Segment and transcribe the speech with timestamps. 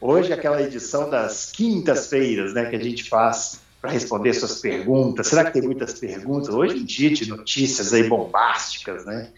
[0.00, 5.28] Hoje é aquela edição das quintas-feiras, né, que a gente faz para responder suas perguntas.
[5.28, 6.54] Será que tem muitas perguntas?
[6.54, 9.30] Hoje em dia de notícias aí bombásticas, né?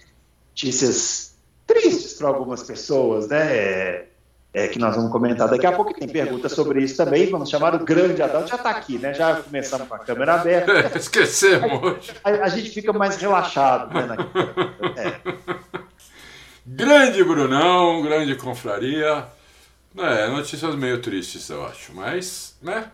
[0.51, 1.35] Notícias
[1.66, 4.07] tristes para algumas pessoas, né?
[4.55, 5.93] É, que nós vamos comentar daqui a pouco.
[5.93, 7.30] Tem perguntas sobre isso também.
[7.30, 8.49] Vamos chamar o grande Adalto.
[8.49, 9.13] Já está aqui, né?
[9.13, 10.91] Já começamos com a câmera aberta.
[10.99, 12.11] Esquecemos.
[12.25, 14.16] A, a, gente fica mais relaxado, né?
[14.97, 15.21] É.
[16.66, 19.27] Grande Brunão, grande confraria.
[19.97, 21.92] É, notícias meio tristes, eu acho.
[21.95, 22.90] Mas, né?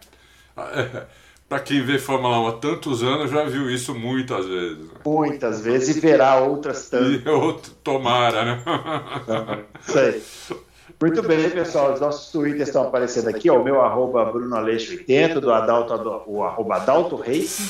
[1.48, 4.78] Para quem vê Fórmula 1 há tantos anos, já viu isso muitas vezes.
[4.78, 4.94] Né?
[5.04, 7.22] Muitas vezes e verá outras tantas.
[7.22, 8.62] E outro, tomara, né?
[9.86, 10.22] Isso aí.
[11.00, 11.92] Muito bem, pessoal.
[11.92, 13.50] Os nossos twitters estão aparecendo aqui.
[13.50, 17.69] Ó, o meu arroba Bruno Aleixo 80, do Adalto, o arroba Adalto Racing,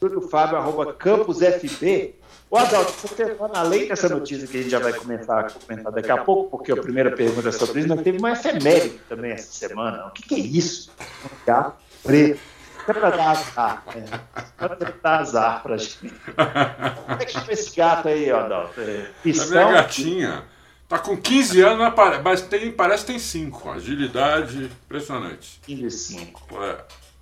[0.00, 2.14] do Fábio, arroba Campos FB.
[2.50, 6.10] O Adalto, você além dessa notícia que a gente já vai começar a comentar daqui
[6.10, 9.52] a pouco, porque a primeira pergunta é sobre isso, mas teve uma efeméride também essa
[9.52, 10.06] semana.
[10.08, 10.90] O que, que é isso?
[11.24, 12.40] Um gato preto.
[12.88, 13.84] É para dar azar.
[13.94, 14.42] É.
[14.56, 15.98] Para dar azar para gente.
[16.00, 18.80] Como é que chama esse gato aí, Adalto?
[18.80, 20.44] É, a minha gatinha.
[20.88, 23.70] Tá com 15 anos, mas tem, parece que tem 5.
[23.70, 25.60] Agilidade impressionante.
[25.66, 26.64] 15 e 5.
[26.64, 26.76] É.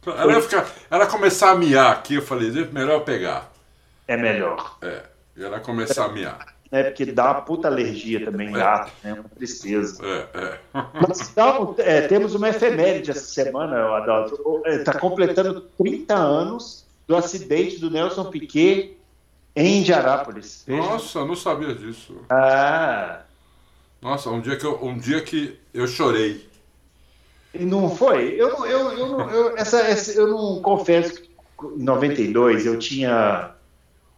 [0.07, 3.53] Ela, ia ficar, ela começar a miar aqui, eu falei, melhor eu pegar.
[4.07, 4.79] É melhor.
[4.81, 5.03] É.
[5.39, 6.59] E ela começar a miar.
[6.71, 8.53] É, porque dá uma puta alergia também, é.
[8.53, 9.15] gato, né?
[9.15, 10.05] Uma tristeza.
[10.05, 10.59] É, é.
[11.01, 14.63] Mas então, é, temos uma efeméride essa semana, Adalto.
[14.67, 18.99] Está completando 30 anos do acidente do Nelson Piquet
[19.57, 20.65] em Indianápolis.
[20.67, 22.17] Nossa, não sabia disso.
[22.29, 23.21] Ah.
[24.03, 26.47] Nossa, um dia que eu, um dia que eu chorei.
[27.55, 28.35] Não foi?
[28.35, 31.29] Eu, eu, eu, eu, essa, essa, eu não confesso que
[31.77, 33.53] em 92 eu tinha.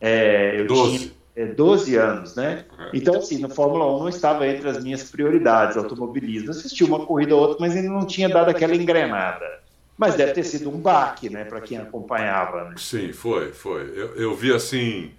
[0.01, 0.99] É, eu 12.
[0.99, 2.65] tinha é, 12 anos, né?
[2.79, 2.91] É.
[2.93, 6.51] Então, assim, no Fórmula 1 não estava entre as minhas prioridades, automobilismo.
[6.51, 9.61] Assisti uma corrida ou outra, mas ainda não tinha dado aquela engrenada.
[9.97, 12.65] Mas deve ter sido um baque, né, para quem acompanhava.
[12.65, 12.75] Né?
[12.79, 13.83] Sim, foi, foi.
[13.95, 15.13] Eu, eu vi assim,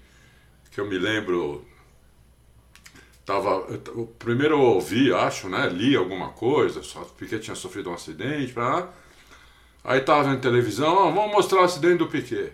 [0.71, 1.65] que eu me lembro
[3.25, 7.93] tava eu, primeiro eu ouvi acho né li alguma coisa só Piquet tinha sofrido um
[7.93, 8.89] acidente pra...
[9.83, 12.51] aí tava vendo televisão oh, vamos mostrar o acidente do Piquet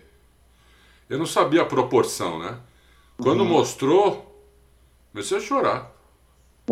[1.10, 2.58] eu não sabia a proporção né
[3.22, 3.50] quando uhum.
[3.50, 4.44] mostrou
[5.12, 5.92] comecei a chorar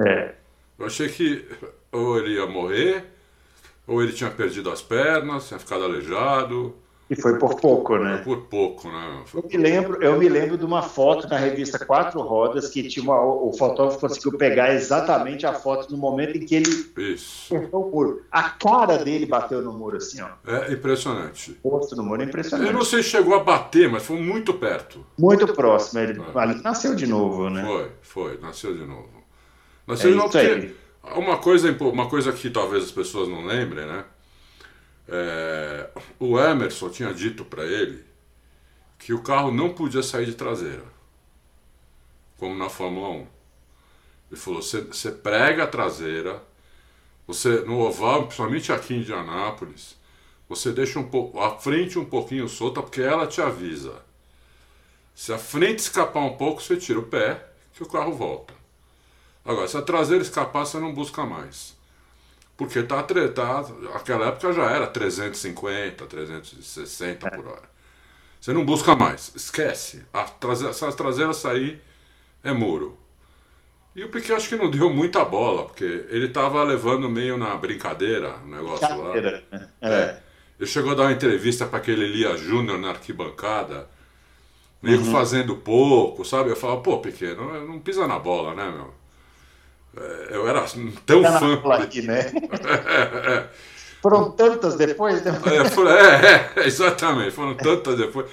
[0.06, 0.36] é.
[0.78, 1.46] eu achei que
[1.92, 3.06] ou ele ia morrer
[3.88, 6.76] ou ele tinha perdido as pernas tinha ficado aleijado
[7.08, 8.22] e foi por pouco, né?
[8.24, 9.22] Foi por pouco, né?
[9.26, 12.82] Foi eu, me lembro, eu me lembro de uma foto na revista Quatro Rodas que
[12.88, 17.54] tinha uma, o fotógrafo conseguiu pegar exatamente a foto no momento em que ele Isso.
[17.72, 18.24] o muro.
[18.32, 20.30] A cara dele bateu no muro assim, ó.
[20.48, 21.60] É impressionante.
[21.62, 22.68] O rosto no muro é impressionante.
[22.68, 25.06] Eu não sei se chegou a bater, mas foi muito perto.
[25.18, 26.00] Muito próximo.
[26.00, 26.62] Ele é.
[26.64, 27.64] nasceu de novo, né?
[27.64, 29.10] Foi, foi, nasceu de novo.
[29.86, 30.74] Nasceu é de novo porque
[31.14, 34.06] uma coisa, uma coisa que talvez as pessoas não lembrem, né?
[35.08, 35.90] É,
[36.20, 38.04] o Emerson tinha dito para ele
[38.98, 40.84] que o carro não podia sair de traseira,
[42.38, 43.28] como na Fórmula 1.
[44.32, 46.42] Ele falou: você prega a traseira,
[47.28, 49.96] você no oval, principalmente aqui em Indianápolis,
[50.48, 54.04] você deixa um pouco a frente um pouquinho solta porque ela te avisa.
[55.14, 58.54] Se a frente escapar um pouco, você tira o pé que o carro volta.
[59.44, 61.75] Agora, se a traseira escapar, você não busca mais.
[62.58, 67.76] Porque tá, tá, aquela época já era 350, 360 por hora.
[68.40, 70.06] Você não busca mais, esquece.
[70.14, 71.82] A traseira, se a traseira sair,
[72.44, 72.98] é muro.
[73.96, 77.56] E o Piquet acho que não deu muita bola, porque ele tava levando meio na
[77.56, 79.16] brincadeira o negócio lá.
[79.16, 79.42] Né?
[79.82, 79.90] É.
[79.90, 80.22] é.
[80.60, 83.90] Ele chegou a dar uma entrevista para aquele Elia Júnior na arquibancada,
[84.82, 85.12] meio uhum.
[85.12, 86.50] fazendo pouco, sabe?
[86.50, 88.94] Eu falava, pô, Piquet, não, não pisa na bola, né, meu?
[89.98, 90.64] É, eu era
[91.06, 91.74] tão tá fã.
[91.76, 92.32] Aqui, né?
[94.06, 95.32] Foram tantas depois, né?
[95.48, 98.30] É, é, exatamente, foram tantas depois.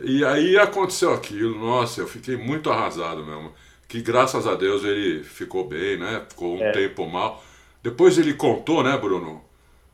[0.00, 3.52] E aí aconteceu aquilo, nossa, eu fiquei muito arrasado mesmo.
[3.88, 6.22] Que graças a Deus ele ficou bem, né?
[6.28, 6.70] Ficou um é.
[6.70, 7.42] tempo mal.
[7.82, 9.42] Depois ele contou, né, Bruno?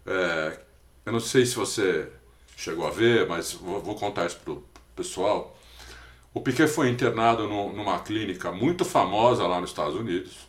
[0.06, 0.59] É,
[1.06, 2.06] eu não sei se você
[2.55, 4.62] chegou a ver, mas vou, vou contar isso pro
[4.95, 5.59] pessoal.
[6.35, 10.48] O Piquet foi internado no, numa clínica muito famosa lá nos Estados Unidos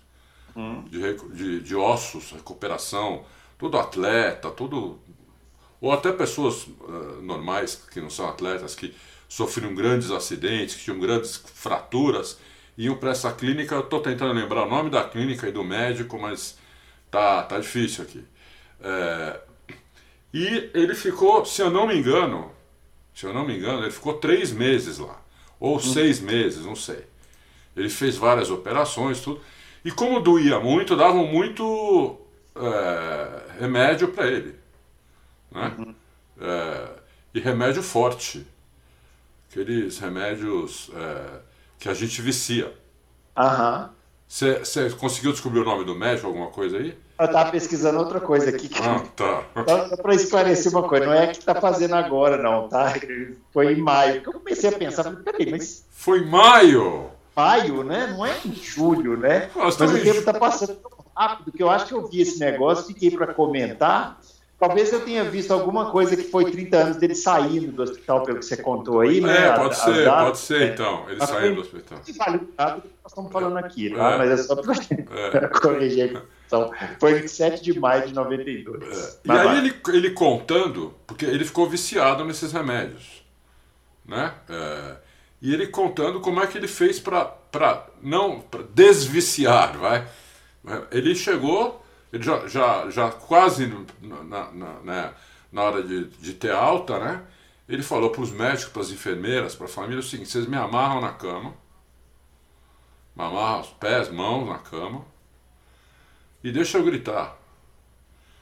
[0.59, 0.83] hum.
[0.89, 3.23] de, de, de, ossos, recuperação
[3.57, 5.00] todo atleta, todo.
[5.81, 8.94] Ou até pessoas uh, normais que não são atletas, que
[9.27, 12.38] sofriam grandes acidentes, que tinham grandes fraturas,
[12.77, 13.75] iam para essa clínica.
[13.75, 16.57] Eu estou tentando lembrar o nome da clínica e do médico, mas
[17.09, 18.23] tá, tá difícil aqui.
[18.81, 19.39] É,
[20.33, 22.51] e ele ficou, se eu não me engano,
[23.15, 25.19] se eu não me engano, ele ficou três meses lá.
[25.59, 25.79] Ou hum.
[25.79, 27.03] seis meses, não sei.
[27.75, 29.41] Ele fez várias operações, tudo.
[29.83, 32.17] E como doía muito, davam muito
[32.55, 34.55] é, remédio para ele.
[35.51, 35.75] Né?
[35.77, 35.95] Uhum.
[36.41, 36.89] É,
[37.33, 38.45] e remédio forte.
[39.49, 41.39] Aqueles remédios é,
[41.79, 42.73] que a gente vicia.
[43.37, 43.91] Aham.
[44.27, 46.95] Você conseguiu descobrir o nome do médico, alguma coisa aí?
[47.17, 48.69] Eu estava pesquisando outra coisa aqui.
[48.79, 49.43] Ah, tá.
[49.67, 52.93] Só para esclarecer uma coisa, não é que está fazendo agora, não, tá?
[53.51, 54.21] Foi em maio.
[54.23, 55.83] Eu comecei a pensar, peraí, mas.
[55.89, 57.09] Foi em maio?
[57.39, 58.07] Maio, né?
[58.07, 59.50] Não é em julho, né?
[59.56, 62.39] Nossa, mas o tempo está passando tão rápido que eu acho que eu vi esse
[62.39, 64.19] negócio, fiquei para comentar.
[64.59, 68.39] Talvez eu tenha visto alguma coisa que foi 30 anos dele saindo do hospital, pelo
[68.39, 69.47] que você contou aí, né?
[69.47, 71.09] É, pode a, ser, a pode ser então.
[71.09, 71.97] Ele saiu do hospital.
[72.18, 74.12] Vale o que nós estamos falando aqui, tá?
[74.12, 74.18] É.
[74.18, 75.47] Mas é só para é.
[75.62, 78.83] corrigir então, foi 27 de maio de 92.
[78.83, 79.18] É.
[79.24, 83.24] E aí ele, ele contando, porque ele ficou viciado nesses remédios,
[84.03, 84.33] né?
[84.50, 84.95] É,
[85.41, 90.07] e ele contando como é que ele fez para não pra desviciar, vai?
[90.91, 93.68] Ele chegou ele já, já, já quase
[94.01, 95.13] na, na, né,
[95.51, 97.24] na hora de, de ter alta, né?
[97.68, 100.57] Ele falou para os médicos, para as enfermeiras, para a família o seguinte: vocês me
[100.57, 101.53] amarram na cama,
[103.15, 105.06] me amarram os pés, mãos na cama,
[106.44, 107.38] e deixa eu gritar.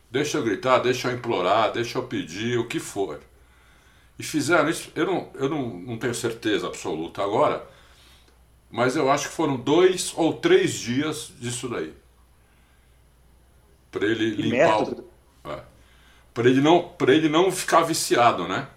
[0.10, 3.20] Deixa eu gritar, deixa eu implorar, deixa eu pedir, o que for.
[4.20, 7.68] E fizeram isso, eu não, eu não, não tenho certeza absoluta agora,
[8.70, 11.94] mas eu acho que foram dois ou três dias disso daí.
[13.92, 15.10] Para ele que limpar o,
[15.46, 15.64] é,
[16.34, 18.68] para ele não ele não ficar viciado né?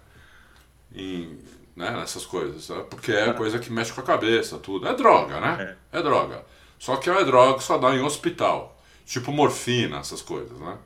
[0.95, 1.39] Em
[1.75, 2.85] né, nessas coisas né?
[2.91, 4.87] porque é coisa que mexe com a cabeça tudo.
[4.87, 5.77] É droga né?
[5.93, 6.45] É, é droga.
[6.79, 8.79] Só que é droga que só dá em hospital.
[9.07, 10.79] Tipo morfina essas coisas né?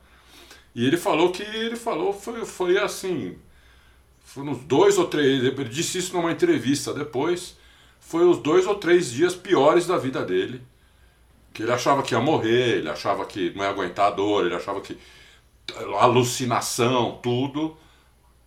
[0.74, 3.38] E ele falou que ele falou foi foi assim
[4.24, 7.56] foi uns dois ou três ele disse isso numa entrevista depois
[8.00, 10.62] foi os dois ou três dias piores da vida dele
[11.54, 14.56] que ele achava que ia morrer, ele achava que não ia aguentar a dor, ele
[14.56, 14.98] achava que
[15.98, 17.76] alucinação, tudo.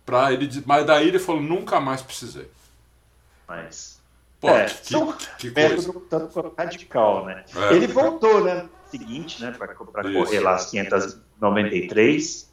[0.04, 2.50] Pra ele, mas daí ele falou, nunca mais precisei.
[3.46, 4.00] Mas.
[4.40, 5.92] Pô, é, que, são que, que coisa.
[6.08, 7.44] tanto radical, né?
[7.54, 7.74] É.
[7.74, 8.68] Ele voltou, né?
[8.90, 9.50] Seguinte, né?
[9.50, 12.47] Para correr lá as 593.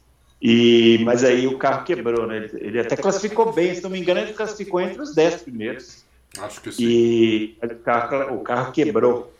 [0.48, 2.36] E, mas aí o carro quebrou, né?
[2.36, 6.04] Ele, ele, até classificou bem, se não me engano, ele classificou entre os 10 primeiros.
[6.38, 6.84] Acho que sim.
[6.84, 9.34] E o carro, o carro quebrou.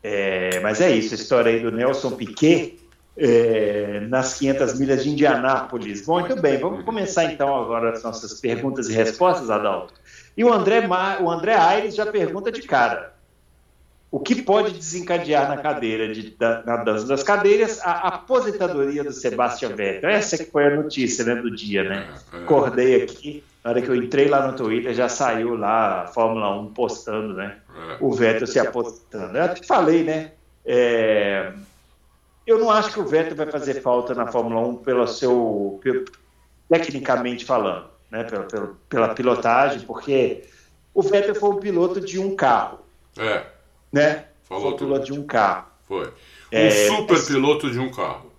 [0.00, 2.78] É, mas é isso, a história aí do Nelson Piquet
[3.16, 6.06] é, nas 500 milhas de Indianápolis.
[6.06, 9.92] Bom, muito bem, vamos começar então agora as nossas perguntas e respostas, Adalto.
[10.36, 10.86] E o André,
[11.20, 13.12] o André Aires já pergunta de cara.
[14.14, 19.12] O que pode desencadear na cadeira de, da, na dança das cadeiras a aposentadoria do
[19.12, 20.08] Sebastian Vettel?
[20.08, 22.14] Essa que foi a notícia né, do dia, né?
[22.32, 26.56] Acordei aqui, na hora que eu entrei lá no Twitter, já saiu lá a Fórmula
[26.60, 27.56] 1 postando, né?
[27.98, 29.36] O Vettel se aposentando.
[29.36, 30.30] Eu até falei, né?
[30.64, 31.52] É...
[32.46, 35.80] Eu não acho que o Vettel vai fazer falta na Fórmula 1 pelo seu.
[35.82, 36.04] Pelo,
[36.68, 38.22] tecnicamente falando, né?
[38.22, 40.44] Pela, pela, pela, pilotagem, porque
[40.94, 42.78] o Vettel foi um piloto de um carro.
[43.18, 43.53] É.
[43.94, 44.24] Né?
[44.44, 45.66] Falou foi piloto de um carro.
[45.86, 46.06] Foi.
[46.06, 46.10] Um
[46.50, 48.30] é, super piloto de um carro.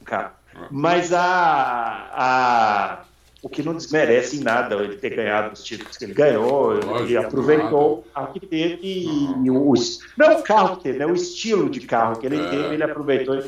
[0.00, 0.32] Um carro.
[0.54, 0.66] É.
[0.70, 3.04] Mas a, a
[3.42, 6.98] o que não desmerece em nada ele ter ganhado os títulos que ele ganhou, Lógico,
[7.00, 9.04] ele aproveitou o que teve
[9.42, 9.74] e o,
[10.16, 12.48] não o carro que teve, né, o estilo de carro que ele é.
[12.48, 13.42] teve, ele aproveitou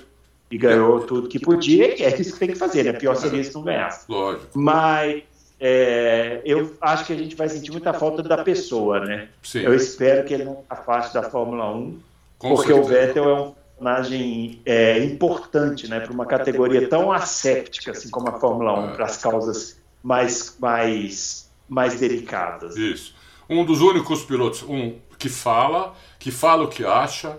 [0.50, 2.92] e ganhou tudo que podia, e é isso que tem que fazer, né?
[2.92, 4.04] Pior seria se não ganhasse.
[4.08, 4.46] Lógico.
[4.54, 5.22] Mas
[5.58, 9.28] é, eu acho que a gente vai sentir muita falta da pessoa, né?
[9.42, 9.60] Sim.
[9.60, 12.00] Eu espero que ele não afaste da Fórmula 1,
[12.38, 12.80] Com porque certeza.
[12.80, 16.00] o Vettel é um personagem é, importante, né?
[16.00, 18.94] Para uma categoria tão asséptica assim como a Fórmula 1, é.
[18.94, 22.76] para as causas mais, mais, mais delicadas.
[22.76, 23.14] Isso.
[23.48, 27.38] Um dos únicos pilotos um, que fala, que fala o que acha,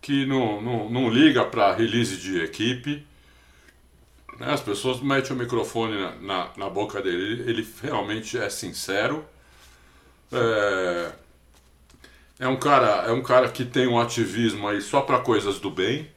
[0.00, 3.06] que não, não, não liga para release de equipe.
[4.38, 4.52] Né?
[4.52, 9.24] As pessoas metem o microfone na, na, na boca dele, ele, ele realmente é sincero.
[10.32, 11.12] É,
[12.40, 15.70] é um cara é um cara que tem um ativismo aí só para coisas do
[15.70, 16.08] bem,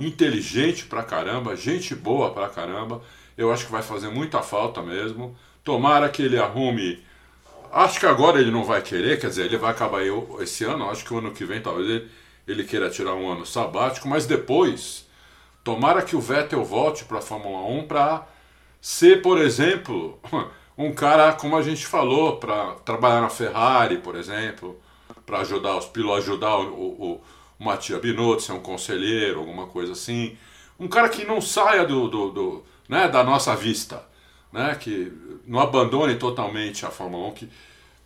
[0.00, 3.02] inteligente pra caramba, gente boa pra caramba.
[3.36, 5.36] Eu acho que vai fazer muita falta mesmo.
[5.62, 7.02] Tomara que ele arrume.
[7.72, 10.02] Acho que agora ele não vai querer, quer dizer, ele vai acabar
[10.40, 10.88] esse ano.
[10.88, 12.10] Acho que o ano que vem talvez ele,
[12.46, 15.06] ele queira tirar um ano sabático, mas depois
[15.64, 18.28] Tomara que o Vettel volte para a Fórmula 1 para
[18.80, 20.20] ser, por exemplo,
[20.76, 24.78] um cara, como a gente falou, para trabalhar na Ferrari, por exemplo,
[25.24, 27.22] para ajudar os pilotos, ajudar o, o,
[27.58, 30.36] o Mattia Binotto, ser um conselheiro, alguma coisa assim.
[30.78, 34.06] Um cara que não saia do, do, do né, da nossa vista,
[34.52, 35.10] né, que
[35.46, 37.48] não abandone totalmente a Fórmula 1, que,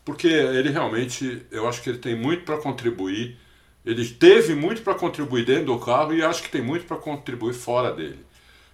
[0.05, 3.37] porque ele realmente, eu acho que ele tem muito para contribuir.
[3.85, 7.55] Ele teve muito para contribuir dentro do carro e acho que tem muito para contribuir
[7.55, 8.25] fora dele.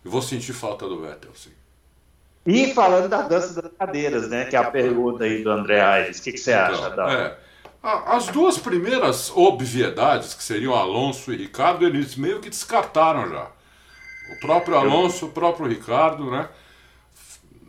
[0.05, 1.53] Eu vou sentir falta do Vettel, sim.
[2.47, 4.45] E falando da dança das cadeiras, né?
[4.45, 6.19] Que é a pergunta aí do André Aires.
[6.19, 7.11] O que, que você então, acha, Dal?
[7.11, 7.37] É,
[7.83, 13.47] as duas primeiras obviedades, que seriam Alonso e Ricardo, eles meio que descartaram já.
[14.33, 16.49] O próprio Alonso, o próprio Ricardo, né?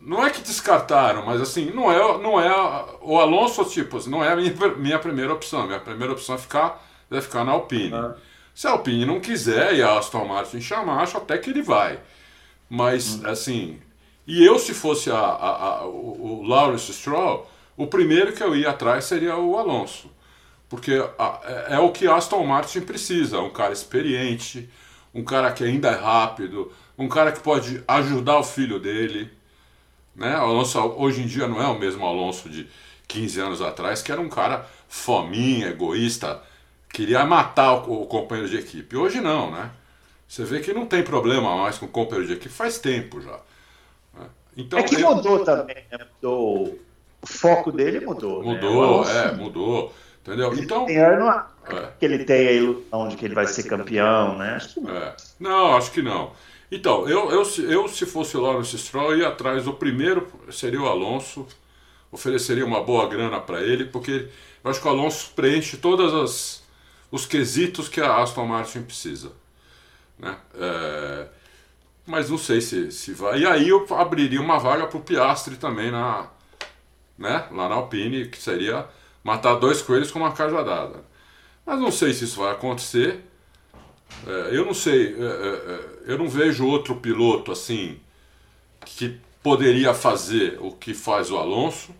[0.00, 4.32] Não é que descartaram, mas assim, não é, não é o Alonso, tipo, não é
[4.32, 5.66] a minha, minha primeira opção.
[5.66, 7.92] Minha primeira opção é ficar, é ficar na Alpine.
[7.92, 8.14] Uhum.
[8.54, 12.00] Se a Alpine não quiser e a Aston Martin chamar, acho até que ele vai.
[12.68, 13.30] Mas, uhum.
[13.30, 13.80] assim,
[14.26, 18.70] e eu, se fosse a, a, a, o, Lawrence Stroll, o primeiro que eu ia
[18.70, 20.10] atrás seria o Alonso.
[20.68, 24.68] Porque é, é o que Aston Martin precisa, um cara experiente,
[25.14, 29.30] um cara que ainda é rápido, um cara que pode ajudar o filho dele.
[30.14, 30.36] Né?
[30.38, 32.68] O Alonso hoje em dia não é o mesmo Alonso de
[33.06, 36.42] 15 anos atrás, que era um cara fominha, egoísta,
[36.96, 38.96] queria matar o, o companheiro de equipe.
[38.96, 39.70] Hoje não, né?
[40.26, 43.38] Você vê que não tem problema mais com o companheiro de equipe faz tempo já.
[44.56, 45.14] Então, é que eu...
[45.14, 45.98] mudou também, né?
[46.14, 46.78] Mudou.
[47.20, 48.42] O foco dele mudou.
[48.42, 48.54] Né?
[48.54, 49.24] Mudou, né?
[49.24, 49.94] é, mudou.
[50.22, 50.54] Entendeu?
[50.54, 50.86] Então.
[50.86, 51.44] Tem, não é.
[52.00, 54.54] que ele tem a ilusão de que ele vai ser campeão, né?
[54.54, 54.96] Acho não.
[54.96, 55.16] É.
[55.38, 56.32] Não, acho que não.
[56.72, 60.88] Então, eu, eu, eu se fosse o Lawrence Stroll, ia atrás do primeiro, seria o
[60.88, 61.46] Alonso,
[62.10, 64.28] ofereceria uma boa grana para ele, porque
[64.64, 66.65] eu acho que o Alonso preenche todas as
[67.10, 69.32] os quesitos que a Aston Martin precisa.
[70.18, 70.36] Né?
[70.54, 71.26] É,
[72.06, 73.40] mas não sei se, se vai.
[73.40, 76.28] E aí eu abriria uma vaga para o Piastre também na,
[77.18, 78.86] né, lá na Alpine, que seria
[79.24, 81.04] matar dois coelhos com uma cajadada.
[81.64, 83.24] Mas não sei se isso vai acontecer.
[84.26, 87.98] É, eu não sei, é, é, é, eu não vejo outro piloto assim
[88.84, 91.92] que poderia fazer o que faz o Alonso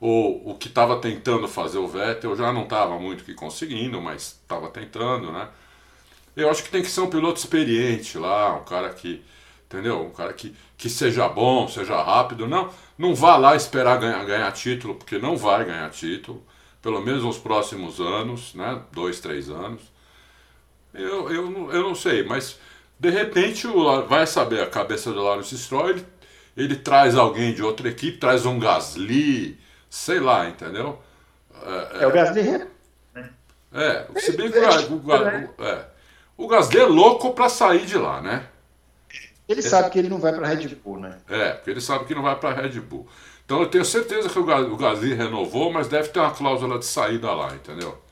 [0.00, 2.36] ou o que estava tentando fazer o Vettel.
[2.36, 5.48] Já não estava muito que conseguindo, mas estava tentando, né?
[6.36, 9.22] Eu acho que tem que ser um piloto experiente lá, um cara que,
[9.66, 10.02] entendeu?
[10.02, 12.46] Um cara que, que seja bom, seja rápido.
[12.48, 16.44] Não, não vá lá esperar ganhar, ganhar título, porque não vai ganhar título,
[16.82, 18.82] pelo menos nos próximos anos, né?
[18.92, 19.82] Dois, três anos.
[20.92, 22.58] Eu, eu, eu não sei, mas
[22.98, 26.06] de repente o, vai saber a cabeça do Lawrence Stroll, ele,
[26.56, 29.58] ele traz alguém de outra equipe, traz um Gasly,
[29.94, 31.00] sei lá, entendeu?
[31.62, 32.42] É, é o Gasly.
[32.42, 33.30] Né?
[33.72, 35.86] É, se bem que o, o, o, é,
[36.36, 38.44] o Gasly é louco para sair de lá, né?
[39.48, 41.18] Ele sabe que ele não vai para Red Bull, né?
[41.28, 43.06] É, porque ele sabe que não vai para Red Bull.
[43.44, 47.32] Então eu tenho certeza que o Gasly renovou, mas deve ter uma cláusula de saída
[47.32, 48.02] lá, entendeu?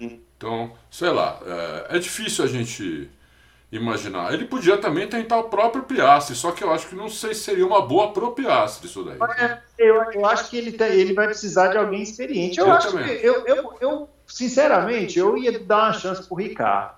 [0.00, 3.10] Então, sei lá, é, é, difícil a gente
[3.70, 4.32] imaginar.
[4.32, 7.42] Ele podia também tentar o próprio Piastri, só que eu acho que não sei se
[7.42, 9.18] seria uma boa pro Piastri isso daí.
[9.78, 12.58] Eu, eu acho que ele, ele vai precisar de alguém experiente.
[12.58, 13.18] Eu, eu acho também.
[13.18, 16.96] que, eu, eu, eu, sinceramente, eu ia dar uma chance pro Ricardo.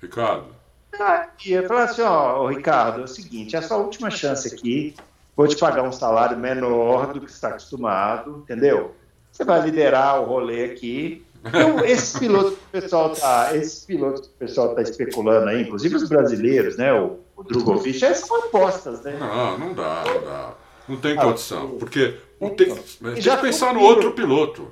[0.00, 0.60] Ricardo?
[0.98, 4.96] Ah, ia falar assim, ó, Ricardo, é o seguinte, é a sua última chance aqui,
[5.36, 8.94] vou te pagar um salário menor do que você está acostumado, entendeu?
[9.30, 11.24] Você vai liderar o rolê aqui.
[11.44, 15.62] Então, esses pilotos que o pessoal tá, esses pilotos que o pessoal tá especulando aí,
[15.62, 19.16] inclusive os brasileiros, né, o, o Drogovic, essas são apostas, né?
[19.18, 20.54] Não, não dá, não dá.
[20.88, 24.70] Não tem ah, condição, porque tem, tem, tem que pensar no outro piloto.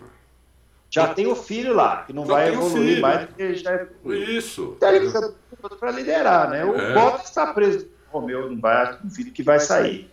[0.91, 3.87] Já tem o filho lá, que não já vai evoluir mais porque já é.
[4.07, 4.75] Isso.
[4.77, 5.35] Então ele precisa
[5.79, 6.65] para liderar, né?
[6.65, 6.95] O é.
[6.95, 7.87] Bottas está preso.
[8.11, 10.11] O Romeu não vai, um filho que vai sair.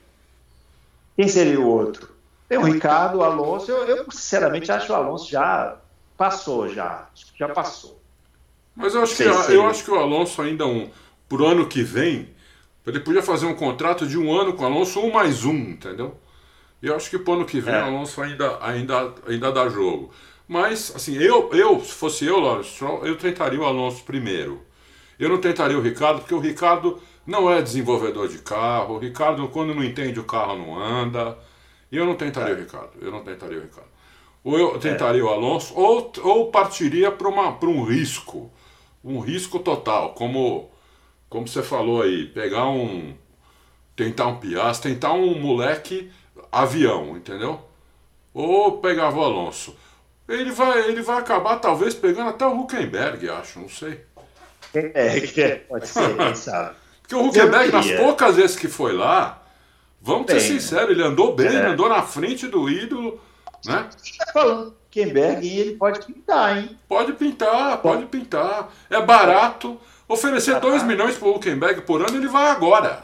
[1.15, 2.09] Quem seria o outro?
[2.47, 3.71] Tem o Ricardo, o Alonso.
[3.71, 5.77] Eu, eu sinceramente acho o Alonso já
[6.17, 7.09] passou, já.
[7.37, 8.01] Já passou.
[8.75, 10.89] Mas eu acho, que, eu acho que o Alonso ainda um,
[11.29, 12.29] pro ano que vem,
[12.85, 16.19] ele podia fazer um contrato de um ano com o Alonso, um mais um, entendeu?
[16.81, 17.81] E eu acho que pro ano que vem é.
[17.81, 20.11] o Alonso ainda, ainda, ainda dá jogo.
[20.47, 24.61] Mas, assim, eu, eu se fosse eu, Lawrence Stroll, eu tentaria o Alonso primeiro.
[25.17, 28.95] Eu não tentaria o Ricardo, porque o Ricardo não é desenvolvedor de carro.
[28.95, 31.37] O Ricardo, quando não entende o carro, não anda.
[31.91, 32.57] E eu não tentaria é.
[32.57, 32.91] o Ricardo.
[33.01, 33.89] Eu não tentaria o Ricardo.
[34.45, 35.23] Ou eu tentaria é.
[35.23, 38.51] o Alonso, ou, ou partiria para um risco.
[39.03, 40.13] Um risco total.
[40.13, 40.69] Como,
[41.27, 43.15] como você falou aí, pegar um.
[43.95, 46.11] Tentar um Piastri, tentar um moleque
[46.51, 47.59] avião, entendeu?
[48.33, 49.75] Ou pegava o Alonso.
[50.27, 54.01] Ele vai, ele vai acabar talvez pegando até o Huckenberg, acho, não sei.
[54.73, 56.75] É, é pode ser, quem sabe.
[57.01, 59.41] Porque o Huckenberg, nas poucas vezes que foi lá,
[60.01, 61.49] vamos bem, ser sinceros, ele andou bem, é.
[61.55, 63.19] ele andou na frente do ídolo,
[63.67, 63.89] né?
[64.17, 66.79] Tá falando Huckenberg e ele pode pintar, hein?
[66.87, 68.71] Pode pintar, pode pintar.
[68.89, 69.79] É barato.
[70.07, 73.03] Oferecer 2 milhões para o Huckenberg por ano, ele vai agora.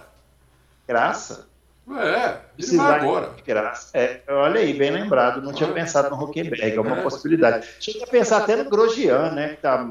[0.88, 1.48] Graça.
[1.90, 3.32] É, ele vai agora.
[3.46, 3.90] Graça.
[3.98, 5.42] É, olha aí, bem lembrado.
[5.42, 7.02] Não tinha pensado no Huckenberg, é uma é.
[7.02, 7.68] possibilidade.
[7.80, 9.50] Tinha que pensar até no Grosjean, né?
[9.50, 9.86] Que tá,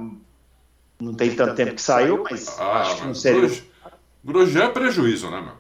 [1.01, 3.51] não tem tanto tempo que saiu, mas ah, acho que não seria.
[4.25, 5.55] Grosjean é prejuízo, né, meu?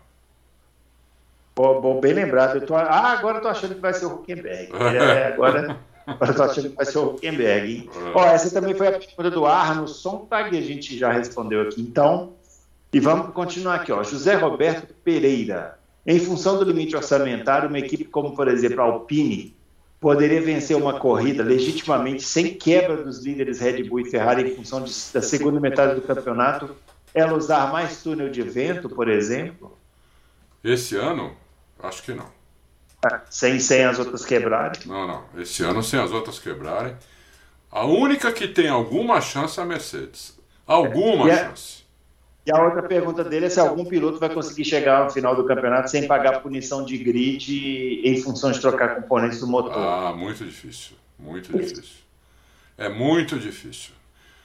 [1.60, 2.56] Bom, bom, bem lembrado.
[2.56, 4.72] Eu tô, ah, agora eu tô achando que vai ser o Huckenberg.
[4.80, 7.90] É, agora, agora eu tô achando que vai ser o Huckenberg.
[7.94, 8.12] É.
[8.14, 11.82] Ó, essa também foi a pergunta do Arno Sontag, a gente já respondeu aqui.
[11.82, 12.32] Então,
[12.90, 13.92] e vamos continuar aqui.
[13.92, 14.02] Ó.
[14.02, 15.78] José Roberto Pereira.
[16.06, 19.54] Em função do limite orçamentário, uma equipe como, por exemplo, a Alpine
[20.00, 24.82] poderia vencer uma corrida legitimamente sem quebra dos líderes Red Bull e Ferrari em função
[24.82, 26.74] de, da segunda metade do campeonato?
[27.12, 29.76] Ela usar mais túnel de vento, por exemplo?
[30.64, 31.34] Esse ano,
[31.82, 32.30] acho que não.
[33.04, 34.80] Ah, sem, sem as outras quebrarem?
[34.86, 35.24] Não, não.
[35.38, 36.96] Esse ano, sem as outras quebrarem.
[37.70, 40.38] A única que tem alguma chance é a Mercedes.
[40.66, 41.84] Alguma é, chance.
[42.46, 45.44] E a outra pergunta dele é se algum piloto vai conseguir chegar ao final do
[45.44, 49.72] campeonato sem pagar punição de grid em função de trocar componentes do motor.
[49.76, 50.96] Ah, muito difícil.
[51.18, 52.00] Muito difícil.
[52.76, 53.92] É muito difícil.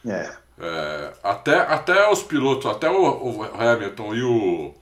[0.06, 0.30] É.
[0.60, 4.74] é até, até os pilotos, até o, o, Hamilton e o,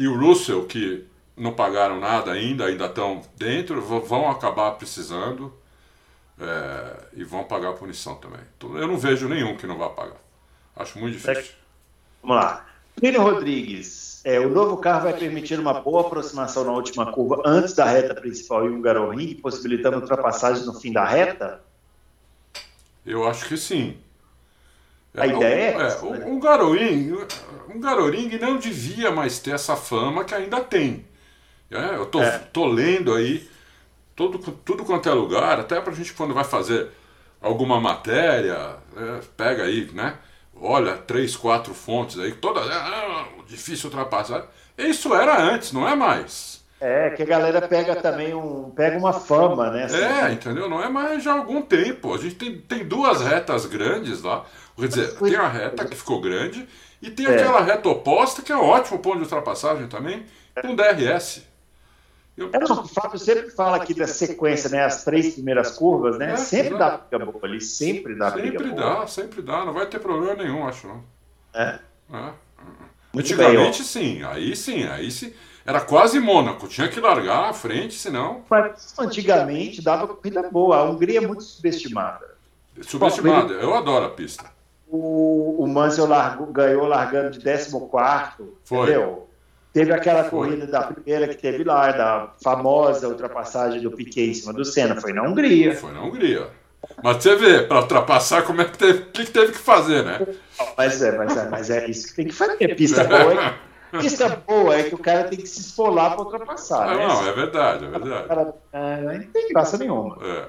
[0.00, 1.04] e o Russell, que
[1.36, 5.52] não pagaram nada ainda, ainda estão dentro, vão acabar precisando
[6.40, 8.40] é, e vão pagar a punição também.
[8.62, 10.16] Eu não vejo nenhum que não vá pagar.
[10.74, 11.52] Acho muito difícil.
[12.22, 12.66] Vamos lá.
[12.96, 17.74] Plínio Rodrigues, é, o novo carro vai permitir uma boa aproximação na última curva antes
[17.74, 21.60] da reta principal e um Garoring, possibilitando ultrapassagem no fim da reta?
[23.04, 23.98] Eu acho que sim.
[25.16, 26.26] A é, ideia é, essa, é né?
[26.26, 27.16] um, Garoring,
[27.74, 31.04] um Garoring não devia mais ter essa fama que ainda tem.
[31.70, 32.38] É, eu tô, é.
[32.52, 33.48] tô lendo aí
[34.14, 36.88] todo, tudo quanto é lugar, até pra gente quando vai fazer
[37.40, 40.18] alguma matéria, é, pega aí, né?
[40.60, 42.68] olha, três, quatro fontes aí, todas.
[42.70, 44.46] Ah, difícil ultrapassar.
[44.76, 46.60] Isso era antes, não é mais.
[46.80, 48.70] É, que a galera pega também um.
[48.70, 49.84] pega uma fama, né?
[49.84, 50.68] Assim, é, entendeu?
[50.68, 52.14] Não é mais já há algum tempo.
[52.14, 54.46] A gente tem, tem duas retas grandes lá.
[54.76, 56.66] Quer dizer, tem a reta que ficou grande
[57.02, 57.34] e tem é.
[57.34, 60.24] aquela reta oposta, que é ótimo ponto de ultrapassagem também,
[60.60, 61.42] com DRS.
[62.36, 62.48] Eu...
[62.52, 64.84] É, não, o Fábio sempre fala aqui da sequência, né?
[64.84, 66.32] As três primeiras curvas, né?
[66.32, 68.70] É, sempre dá briga boa ali, sempre dá sempre briga boa.
[68.70, 69.64] Sempre dá, sempre dá.
[69.64, 71.04] Não vai ter problema nenhum, acho não.
[71.52, 71.78] É.
[72.12, 72.32] é.
[73.14, 75.32] Antigamente bem, sim, aí sim, aí sim.
[75.66, 78.44] Era quase Mônaco, tinha que largar à frente, senão.
[78.48, 80.76] Mas antigamente dava corrida boa.
[80.78, 82.36] A Hungria é muito subestimada.
[82.80, 84.50] Subestimada, eu adoro a pista.
[84.90, 87.80] O, o Mansell largou, ganhou largando de 14,
[88.64, 88.82] Foi.
[88.82, 89.28] entendeu?
[89.72, 94.52] Teve aquela corrida da primeira que teve lá, da famosa ultrapassagem do Piquet em cima
[94.52, 95.76] do Senna, foi na Hungria.
[95.76, 96.48] Foi na Hungria.
[97.04, 100.26] Mas você vê, para ultrapassar, como é que teve, que, teve que fazer, né?
[100.76, 102.74] Mas é, mas é, mas é isso que tem que fazer.
[102.74, 103.54] Pista boa
[103.92, 106.86] é, pista boa é que o cara tem que se esfolar para ultrapassar.
[106.86, 107.06] Não, né?
[107.06, 108.28] não, é verdade, é verdade.
[108.28, 110.18] Cara, é, não tem graça nenhuma.
[110.22, 110.48] É.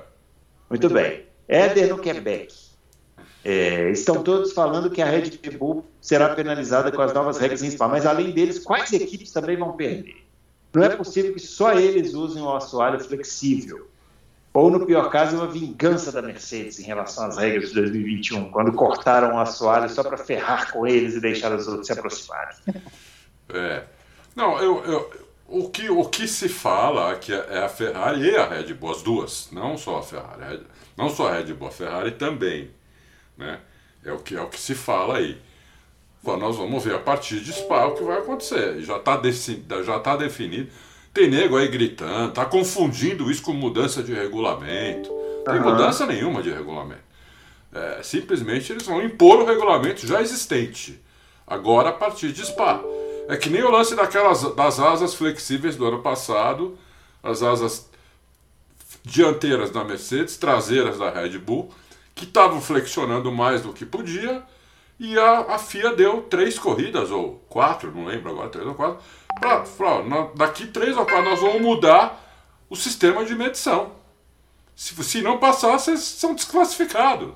[0.69, 1.25] Muito bem.
[1.47, 2.53] Éder no Quebec.
[3.43, 7.71] É, estão todos falando que a Red Bull será penalizada com as novas regras em
[7.71, 10.23] Spa, mas além deles, quais equipes também vão perder?
[10.73, 13.87] Não é possível que só eles usem o assoalho flexível.
[14.53, 18.73] Ou, no pior caso, uma vingança da Mercedes em relação às regras de 2021, quando
[18.73, 22.55] cortaram o assoalho só para ferrar com eles e deixar os outros se aproximarem.
[23.53, 23.83] É.
[24.35, 25.11] Não, eu, eu,
[25.47, 28.91] o, que, o que se fala é que é a Ferrari e a Red Bull,
[28.91, 30.61] as duas, não só a Ferrari,
[30.97, 32.71] não só a Red Bull, a Ferrari também
[33.41, 33.59] né?
[34.05, 35.37] É o que, é o que se fala aí.
[36.23, 38.79] Bom, nós vamos ver a partir de Spa o que vai acontecer.
[38.81, 39.19] Já está
[39.83, 40.69] já tá definido.
[41.13, 45.09] Tem nego aí gritando, está confundindo isso com mudança de regulamento.
[45.09, 45.71] Não tem uhum.
[45.71, 47.01] mudança nenhuma de regulamento.
[47.73, 51.01] É, simplesmente eles vão impor o regulamento já existente.
[51.45, 52.81] Agora a partir de Spa.
[53.27, 56.77] É que nem o lance daquelas das asas flexíveis do ano passado,
[57.23, 57.89] as asas
[59.03, 61.73] dianteiras da Mercedes, traseiras da Red Bull,
[62.13, 64.43] que estavam flexionando mais do que podia,
[64.99, 68.99] e a, a FIA deu três corridas, ou quatro, não lembro agora, três ou quatro,
[69.39, 72.21] para daqui três ou quatro nós vamos mudar
[72.69, 73.93] o sistema de medição.
[74.75, 77.33] Se, se não passar, vocês são desclassificados.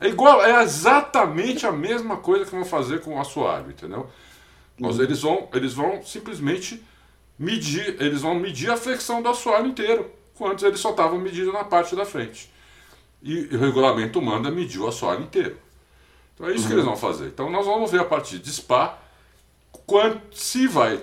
[0.00, 4.10] É igual, é exatamente a mesma coisa que vão fazer com o assoalho, entendeu?
[4.78, 6.82] Mas eles vão, eles vão simplesmente
[7.38, 11.64] medir, eles vão medir a flexão do assoalho inteiro, quando eles só estavam medindo na
[11.64, 12.52] parte da frente.
[13.24, 15.56] E o regulamento manda medir o assoalho inteiro.
[16.34, 16.68] Então é isso uhum.
[16.68, 17.28] que eles vão fazer.
[17.28, 18.98] Então nós vamos ver a partir de Spa
[19.86, 21.02] quanto, se vai,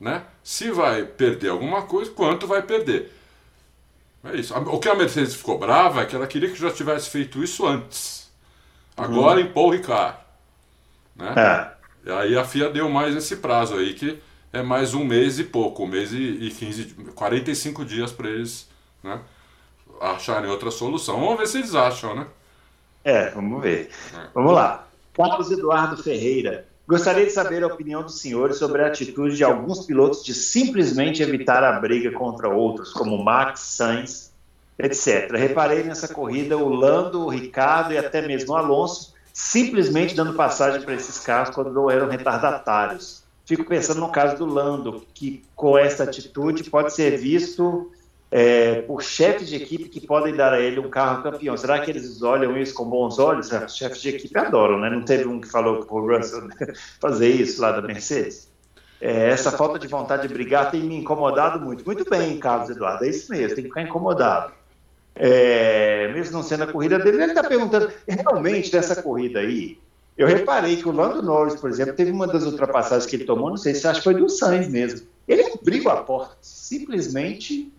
[0.00, 0.24] né?
[0.42, 3.12] Se vai perder alguma coisa, quanto vai perder.
[4.24, 4.52] É isso.
[4.52, 7.64] O que a Mercedes ficou brava é que ela queria que já tivesse feito isso
[7.64, 8.28] antes.
[8.96, 9.46] Agora uhum.
[9.46, 10.18] em Paul Ricard.
[11.14, 11.34] Né?
[11.36, 11.78] É.
[12.08, 14.18] E aí a FIA deu mais esse prazo aí, que
[14.52, 18.68] é mais um mês e pouco, um mês e, e 15, 45 dias para eles
[19.02, 19.20] né,
[20.00, 21.20] acharem outra solução.
[21.20, 22.26] Vamos ver se eles acham, né?
[23.04, 23.90] É, vamos ver.
[24.14, 24.26] É.
[24.34, 24.86] Vamos lá.
[25.14, 26.66] Carlos Eduardo Ferreira.
[26.86, 31.22] Gostaria de saber a opinião dos senhores sobre a atitude de alguns pilotos de simplesmente
[31.22, 34.32] evitar a briga contra outros, como Max, Sainz,
[34.78, 35.30] etc.
[35.32, 40.82] Reparei nessa corrida o Lando, o Ricardo e até mesmo o Alonso simplesmente dando passagem
[40.82, 43.22] para esses carros quando eram retardatários.
[43.46, 47.92] Fico pensando no caso do Lando, que com essa atitude pode ser visto
[48.30, 51.56] é, por chefes de equipe que podem dar a ele um carro campeão.
[51.56, 53.50] Será que eles olham isso com bons olhos?
[53.50, 54.90] Os chefes de equipe adoram, né?
[54.90, 56.48] Não teve um que falou com o Russell
[57.00, 58.48] fazer isso lá da Mercedes?
[59.00, 61.84] É, essa falta de vontade de brigar tem me incomodado muito.
[61.86, 64.52] Muito bem, Carlos Eduardo, é isso mesmo, tem que ficar incomodado.
[65.14, 69.78] É, mesmo não sendo a corrida dele, ele está perguntando, realmente nessa corrida aí,
[70.16, 73.50] eu reparei que o Lando Norris, por exemplo, teve uma das ultrapassagens que ele tomou,
[73.50, 75.06] não sei se acho que foi do Sainz mesmo.
[75.26, 77.72] Ele abriu a porta, simplesmente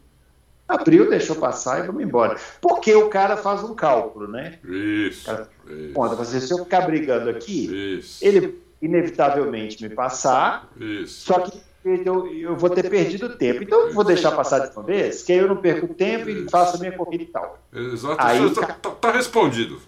[0.69, 2.37] abriu, deixou passar e vamos embora.
[2.61, 4.59] Porque o cara faz um cálculo, né?
[4.63, 5.25] Isso.
[5.25, 5.93] Cara, isso.
[5.93, 8.23] Conta, você, se eu ficar brigando aqui, isso.
[8.23, 11.25] ele inevitavelmente me passar, isso.
[11.25, 13.63] só que eu, eu vou ter perdido tempo.
[13.63, 16.49] Então eu vou deixar passar de uma vez, que aí eu não perco tempo e
[16.49, 17.59] faço a minha corrida e tal.
[17.73, 19.81] Exato, aí, está tá, tá respondido.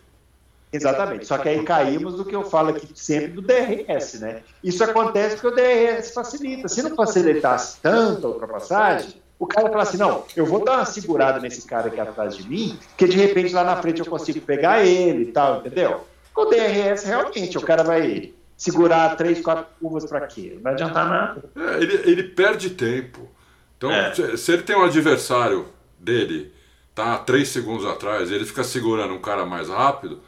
[0.74, 1.28] Exatamente.
[1.28, 4.41] Só que aí caímos do que eu falo aqui sempre do DRS, né?
[4.63, 6.70] Isso acontece porque o DRS facilita.
[6.70, 10.86] Se não facilitasse tanto a ultrapassagem, o cara fala assim: não, eu vou dar uma
[10.86, 14.39] segurada nesse cara aqui atrás de mim, que de repente lá na frente eu consigo
[14.39, 16.06] pegar ele e tal, entendeu?
[16.32, 20.51] Com o DRS, realmente, o cara vai segurar três, quatro curvas para quê?
[20.54, 21.43] Não vai adiantar nada.
[21.56, 23.27] É, ele, ele perde tempo.
[23.75, 24.13] Então, é.
[24.38, 25.65] se, ele tem um adversário
[25.99, 26.54] dele,
[26.93, 30.21] tá três segundos atrás, ele fica segurando um cara mais rápido.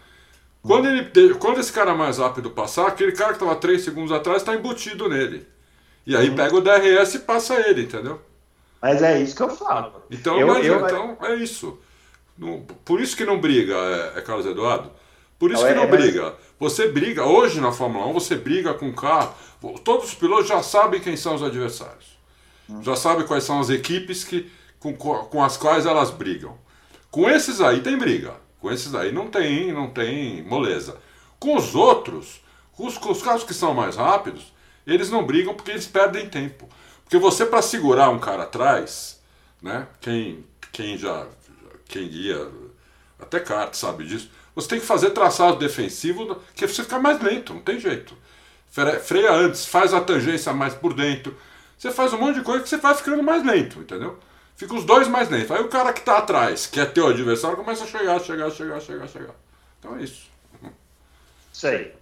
[0.63, 4.41] Quando, ele, quando esse cara mais rápido passar, aquele cara que estava três segundos atrás
[4.41, 5.45] está embutido nele.
[6.03, 6.35] E aí uhum.
[6.35, 8.19] pega o DRS e passa ele, entendeu?
[8.83, 10.03] Mas é isso que eu falo.
[10.11, 11.79] Então, eu, mas, eu, então é isso.
[12.37, 14.91] Não, por isso que não briga, é, é Carlos Eduardo.
[15.39, 16.23] Por isso não, que não é, briga.
[16.23, 16.33] Mas...
[16.59, 19.33] Você briga, hoje na Fórmula 1, você briga com o carro.
[19.85, 22.19] Todos os pilotos já sabem quem são os adversários.
[22.69, 22.83] Hum.
[22.83, 26.57] Já sabem quais são as equipes que, com, com as quais elas brigam.
[27.09, 28.33] Com esses aí tem briga.
[28.59, 30.97] Com esses aí não tem, não tem moleza.
[31.39, 32.41] Com os outros,
[32.77, 34.53] os, os carros que são mais rápidos,
[34.85, 36.67] eles não brigam porque eles perdem tempo.
[37.13, 39.21] Porque você, para segurar um cara atrás,
[39.61, 39.85] né?
[40.01, 41.27] Quem, quem já.
[41.85, 42.49] Quem guia,
[43.19, 44.31] até kart sabe disso.
[44.55, 48.17] Você tem que fazer traçado defensivo que você fica mais lento, não tem jeito.
[49.03, 51.37] Freia antes, faz a tangência mais por dentro.
[51.77, 54.17] Você faz um monte de coisa que você vai ficando mais lento, entendeu?
[54.55, 55.51] Fica os dois mais lentos.
[55.51, 58.81] Aí o cara que está atrás, que é teu adversário, começa a chegar, chegar, chegar,
[58.81, 59.35] chegar, chegar.
[59.77, 60.31] Então é isso.
[61.53, 61.93] Isso aí.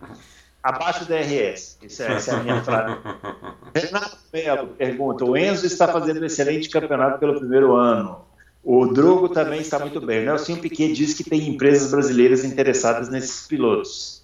[0.63, 1.77] Abaixo do RS.
[1.81, 2.97] É, essa é a minha frase.
[3.73, 8.23] Renato Melo pergunta: o Enzo está fazendo um excelente campeonato pelo primeiro ano.
[8.63, 10.21] O Drogo também está muito bem.
[10.21, 14.23] O Nelson Piquet diz que tem empresas brasileiras interessadas nesses pilotos.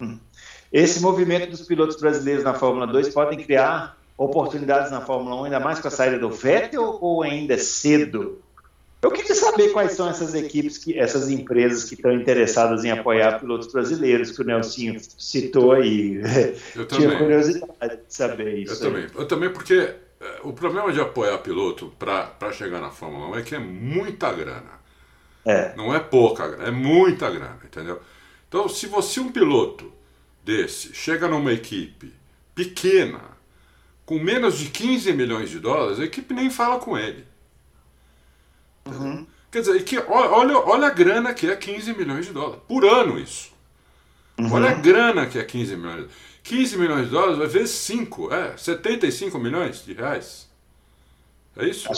[0.00, 0.18] Hum.
[0.72, 5.60] Esse movimento dos pilotos brasileiros na Fórmula 2 podem criar oportunidades na Fórmula 1, ainda
[5.60, 8.42] mais com a saída do Vettel, ou ainda é cedo
[9.06, 13.38] eu queria saber quais são essas equipes, que, essas empresas que estão interessadas em apoiar
[13.38, 16.20] pilotos brasileiros, que o Nelsinho citou aí.
[16.74, 17.18] Eu Tinha também.
[17.18, 18.84] curiosidade de saber isso.
[18.84, 18.92] Eu aí.
[18.92, 19.10] também.
[19.14, 19.74] Eu também, porque
[20.20, 24.32] eh, o problema de apoiar piloto para chegar na Fórmula 1 é que é muita
[24.32, 24.76] grana.
[25.44, 25.72] É.
[25.76, 28.00] Não é pouca grana, é muita grana, entendeu?
[28.48, 29.92] Então, se você, um piloto
[30.44, 32.12] desse, chega numa equipe
[32.56, 33.20] pequena,
[34.04, 37.24] com menos de 15 milhões de dólares, a equipe nem fala com ele.
[38.86, 39.26] Uhum.
[39.50, 42.60] Quer dizer, que, olha, olha a grana que é 15 milhões de dólares.
[42.68, 43.52] Por ano isso.
[44.38, 44.52] Uhum.
[44.52, 46.16] Olha a grana que é 15 milhões de dólares.
[46.42, 50.46] 15 milhões de dólares vai vezes 5, é, 75 milhões de reais.
[51.56, 51.88] É isso?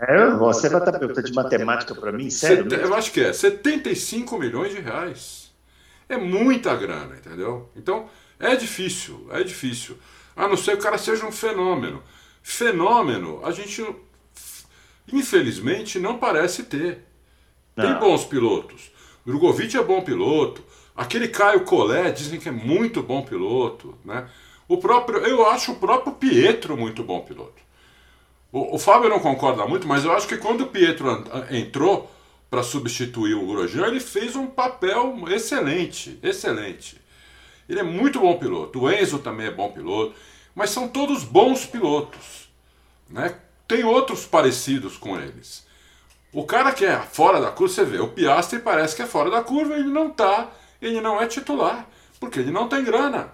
[0.00, 2.66] É, você vai estar perguntando de matemática para mim, sério?
[2.74, 5.52] eu acho que é, 75 milhões de reais.
[6.08, 7.70] É muita grana, entendeu?
[7.74, 9.96] Então, é difícil, é difícil.
[10.36, 12.02] A não ser que o cara seja um fenômeno.
[12.42, 13.82] Fenômeno, a gente
[15.12, 17.04] Infelizmente, não parece ter.
[17.74, 18.00] Tem não.
[18.00, 18.90] bons pilotos.
[19.24, 20.62] Drogovic é bom piloto.
[20.96, 23.94] Aquele Caio Collet dizem que é muito bom piloto.
[24.04, 24.28] Né?
[24.66, 27.62] O próprio, eu acho o próprio Pietro muito bom piloto.
[28.50, 32.10] O, o Fábio não concorda muito, mas eu acho que quando o Pietro entrou
[32.48, 36.96] para substituir o Grosjean, ele fez um papel excelente, excelente.
[37.68, 38.80] Ele é muito bom piloto.
[38.80, 40.14] O Enzo também é bom piloto.
[40.54, 42.48] mas são todos bons pilotos.
[43.10, 43.36] Né?
[43.66, 45.66] Tem outros parecidos com eles.
[46.32, 49.30] O cara que é fora da curva, você vê, o Piastri parece que é fora
[49.30, 50.50] da curva, ele não tá,
[50.82, 51.88] ele não é titular,
[52.20, 53.32] porque ele não tem grana.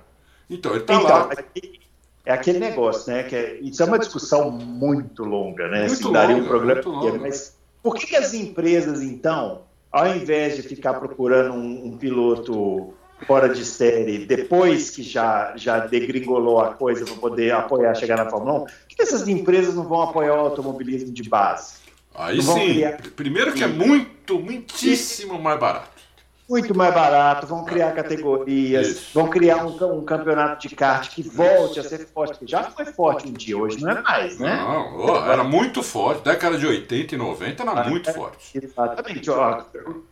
[0.48, 1.30] Então ele tá então, lá.
[2.24, 3.24] É aquele negócio, né?
[3.24, 5.86] Que é, isso é uma discussão muito longa, né?
[5.86, 10.56] Muito assim, daria um programa inteiro, mas por que, que, as empresas, então, ao invés
[10.56, 12.94] de ficar procurando um, um piloto
[13.26, 18.28] fora de série, depois que já, já degringolou a coisa para poder apoiar, chegar na
[18.28, 21.76] Fórmula 1, por que essas empresas não vão apoiar o automobilismo de base?
[22.14, 23.00] Aí sim, criar...
[23.16, 25.91] primeiro que é muito, muitíssimo mais barato
[26.52, 29.10] muito mais barato, vão criar categorias, Isso.
[29.14, 32.84] vão criar um, um, campeonato de kart que volte a ser forte, que já foi
[32.84, 34.56] forte um dia, hoje não é mais, né?
[34.56, 38.58] Não, oh, era muito forte, década de 80 e 90 era ah, muito é, forte.
[38.62, 39.62] Exatamente, ó,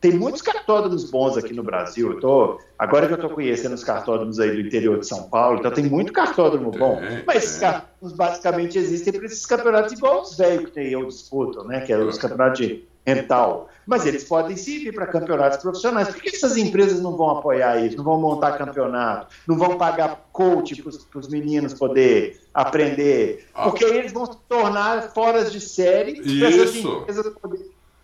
[0.00, 3.85] tem muitos cartódromos bons aqui no Brasil, eu tô, agora que eu estou conhecendo os
[3.85, 8.16] cartódromos aí do interior de São Paulo, então tem muito cartódromo bom, mas esses cartódromos
[8.16, 11.98] basicamente existem para esses campeonatos igual os velhos que tem eu disputam, né, que é
[11.98, 13.69] os campeonatos de rental.
[13.87, 16.09] Mas eles podem servir para campeonatos profissionais.
[16.09, 17.97] Por que essas empresas não vão apoiar isso?
[17.97, 19.35] Não vão montar campeonato?
[19.49, 23.49] Não vão pagar coach para os meninos poder aprender?
[23.55, 23.65] Ah.
[23.65, 27.33] Porque aí eles vão se tornar fora de série para essas empresas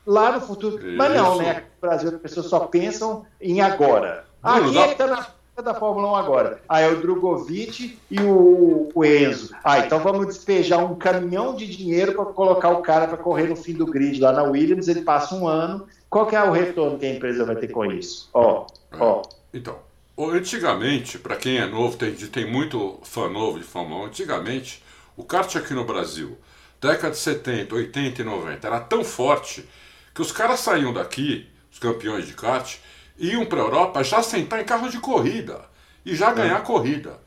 [0.05, 0.79] lá no futuro.
[0.79, 0.97] Isso.
[0.97, 1.65] Mas não, né?
[1.81, 4.25] No Brasil as pessoas só pensam em agora.
[4.43, 5.27] Ah, quem é que está na
[5.62, 6.61] da Fórmula 1 agora?
[6.69, 9.55] Ah, é o Drogovic e o, o Enzo.
[9.64, 13.57] Ah, então vamos despejar um caminhão de dinheiro para colocar o cara para correr no
[13.57, 14.88] fim do grid lá na Williams.
[14.88, 15.87] Ele passa um ano.
[16.11, 18.29] Qual que é o retorno que a empresa vai ter com isso?
[18.33, 19.23] Ó, ó.
[19.53, 19.79] Então,
[20.19, 24.83] antigamente, para quem é novo, tem, tem muito fã novo de Fórmula 1, antigamente,
[25.16, 26.37] o kart aqui no Brasil,
[26.81, 29.66] década de 70, 80 e 90, era tão forte
[30.14, 32.77] que os caras saíam daqui, os campeões de kart,
[33.18, 35.61] iam para a Europa já sentar em carro de corrida
[36.05, 36.62] e já ganhar é.
[36.62, 37.18] corrida.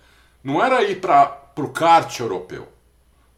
[0.43, 2.67] Não era ir para o kart europeu.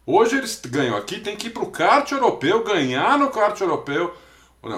[0.06, 4.14] Hoje eles ganham aqui, tem que ir para o kart europeu, ganhar no kart europeu.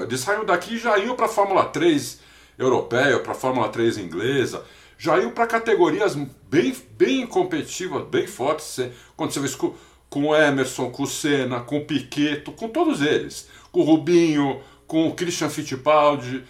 [0.03, 2.21] Eles saíram daqui e já iam para a Fórmula 3
[2.59, 4.65] europeia, para a Fórmula 3 inglesa,
[4.97, 6.15] já iam para categorias
[6.49, 8.81] bem, bem competitivas, bem fortes.
[9.17, 9.75] Quando você vê com,
[10.09, 14.61] com o Emerson, com o Senna, com o Piqueto, com todos eles, com o Rubinho,
[14.87, 16.45] com o Christian Fittipaldi,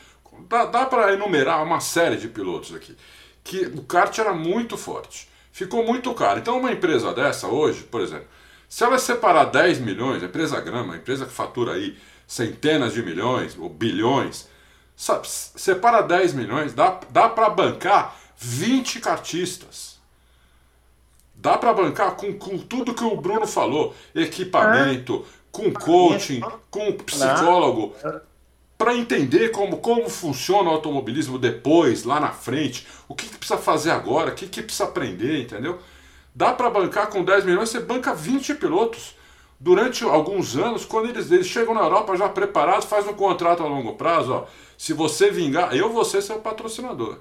[0.55, 2.97] dá, dá para enumerar uma série de pilotos aqui.
[3.43, 5.29] Que o kart era muito forte.
[5.53, 6.39] Ficou muito caro.
[6.39, 8.27] Então, uma empresa dessa hoje, por exemplo,
[8.69, 13.03] se ela separar 10 milhões, a empresa grama, a empresa que fatura aí centenas de
[13.03, 14.49] milhões ou bilhões,
[14.97, 19.99] sabe, separa 10 milhões, dá, dá para bancar 20 kartistas.
[21.35, 26.41] Dá para bancar com, com tudo que o Bruno falou: equipamento, com coaching,
[26.71, 27.95] com psicólogo
[28.77, 33.59] para entender como, como funciona o automobilismo depois, lá na frente, o que, que precisa
[33.59, 35.79] fazer agora, o que, que precisa aprender, entendeu?
[36.35, 39.15] Dá para bancar com 10 milhões, você banca 20 pilotos
[39.61, 43.67] durante alguns anos, quando eles, eles chegam na Europa já preparados, faz um contrato a
[43.67, 47.19] longo prazo, ó, se você vingar, eu vou ser seu patrocinador.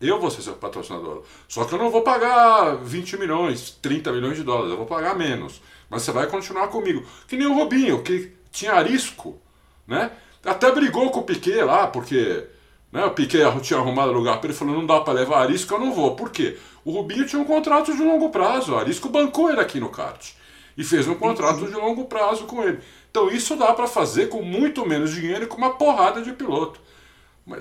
[0.00, 1.22] Eu vou ser seu patrocinador.
[1.48, 5.16] Só que eu não vou pagar 20 milhões, 30 milhões de dólares, eu vou pagar
[5.16, 5.60] menos.
[5.88, 7.04] Mas você vai continuar comigo.
[7.26, 9.40] Que nem o Robinho, que tinha arisco,
[9.86, 10.12] né?
[10.46, 12.46] Até brigou com o Piquet lá, porque
[12.92, 15.80] né, o Piquet tinha arrumado lugar para ele, falou, não dá para levar Arisco, eu
[15.80, 16.14] não vou.
[16.14, 16.56] Por quê?
[16.84, 20.32] O Rubinho tinha um contrato de longo prazo, o Arisco bancou ele aqui no kart.
[20.76, 22.78] E fez um contrato de longo prazo com ele.
[23.10, 26.80] Então isso dá para fazer com muito menos dinheiro e com uma porrada de piloto.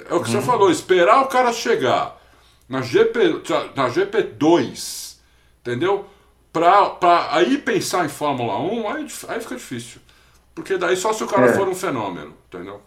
[0.10, 0.44] É o que você uhum.
[0.44, 2.20] falou, esperar o cara chegar
[2.68, 3.42] na, GP,
[3.76, 5.18] na GP2,
[5.62, 6.06] entendeu?
[6.52, 10.02] Para aí pensar em Fórmula 1, aí, aí fica difícil.
[10.56, 11.54] Porque daí só se o cara é.
[11.54, 12.82] for um fenômeno, entendeu?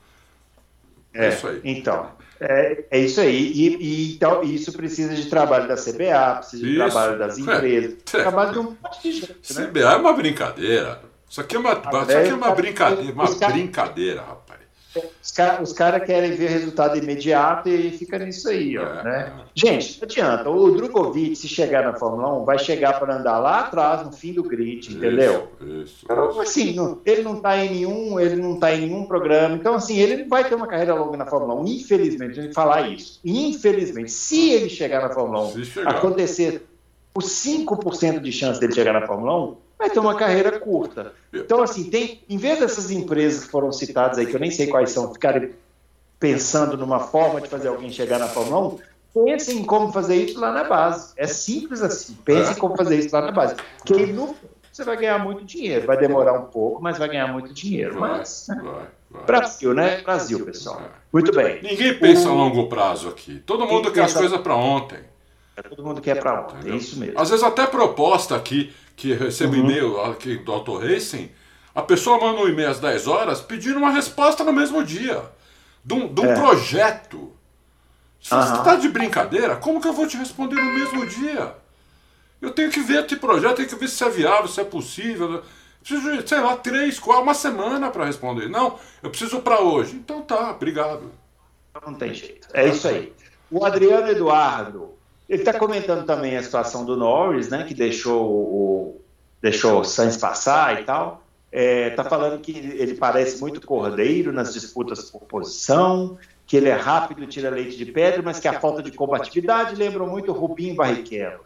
[1.12, 1.60] É, é isso aí.
[1.62, 3.52] Então, é, é isso aí.
[3.52, 6.78] E, e, então, isso precisa de trabalho da CBA, precisa de isso.
[6.78, 7.40] trabalho das é.
[7.40, 8.22] empresas, é.
[8.22, 9.54] trabalho de um monte de gente.
[9.54, 9.66] Né?
[9.66, 11.02] CBA é uma brincadeira.
[11.28, 14.47] Isso aqui é uma, isso aqui é uma brincadeira, uma brincadeira, rapaz.
[15.22, 19.32] Os caras cara querem ver resultado imediato e fica nisso aí, ó, é, né?
[19.54, 20.50] Gente, não adianta.
[20.50, 24.32] O Drogovic, se chegar na Fórmula 1, vai chegar para andar lá atrás, no fim
[24.32, 25.48] do grid, entendeu?
[25.82, 29.54] Isso, então, assim, não, ele não está em nenhum, ele não tá em nenhum programa.
[29.54, 32.54] Então, assim, ele não vai ter uma carreira longa na Fórmula 1, infelizmente, a gente
[32.54, 33.20] falar isso.
[33.24, 35.52] Infelizmente, se ele chegar na Fórmula 1,
[35.86, 36.66] acontecer
[37.14, 41.12] os 5% de chance dele chegar na Fórmula 1, vai ter uma carreira curta.
[41.32, 44.66] Então, assim, tem, em vez dessas empresas que foram citadas aí, que eu nem sei
[44.66, 45.54] quais são, ficarem
[46.18, 48.74] pensando numa forma de fazer alguém chegar na Fórmula
[49.14, 51.12] 1, pensem em como fazer isso lá na base.
[51.16, 52.16] É simples assim.
[52.24, 53.54] Pensem em como fazer isso lá na base.
[53.78, 54.34] Porque aí no
[54.78, 55.86] você vai ganhar muito dinheiro.
[55.86, 57.98] Vai demorar um pouco, mas vai ganhar muito dinheiro.
[57.98, 58.86] Mas, né?
[59.26, 60.00] Brasil, né?
[60.02, 60.80] Brasil, pessoal.
[61.12, 61.60] Muito bem.
[61.62, 63.42] Ninguém pensa a longo prazo aqui.
[63.44, 65.00] Todo mundo quer as coisas para ontem.
[65.62, 67.18] Todo mundo quer para ontem, é isso mesmo.
[67.18, 69.60] Às vezes até proposta aqui, que recebo uhum.
[69.60, 71.30] e-mail aqui do Auto Racing,
[71.74, 75.22] a pessoa manda um e-mail às 10 horas pedindo uma resposta no mesmo dia.
[75.84, 76.34] De um, de um é.
[76.34, 77.32] projeto.
[78.20, 78.42] Se uhum.
[78.42, 81.54] você está de brincadeira, como que eu vou te responder no mesmo dia?
[82.40, 85.42] Eu tenho que ver esse projeto, tenho que ver se é viável, se é possível.
[85.80, 88.48] Preciso de, sei lá, três, quatro, uma semana para responder.
[88.48, 89.96] Não, eu preciso para hoje.
[89.96, 91.10] Então tá, obrigado.
[91.86, 92.48] Não tem jeito.
[92.52, 93.12] É isso aí.
[93.50, 94.97] O Adriano Eduardo,
[95.28, 99.00] ele está comentando também a situação do Norris, né, que deixou o,
[99.42, 101.22] deixou o Sainz passar e tal.
[101.50, 106.68] Está é, tá falando que ele parece muito cordeiro nas disputas por posição, que ele
[106.68, 110.32] é rápido e tira leite de pedra, mas que a falta de combatividade lembra muito
[110.32, 111.40] Rubinho Barrichello.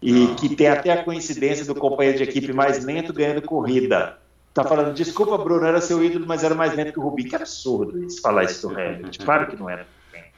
[0.00, 4.18] E que tem até a coincidência do companheiro de equipe mais lento ganhando corrida.
[4.54, 7.28] Tá falando, desculpa, Bruno, era seu ídolo, mas era mais lento que o Rubinho.
[7.28, 9.24] Que absurdo isso, falar isso do Hamilton.
[9.24, 9.86] Claro que não era.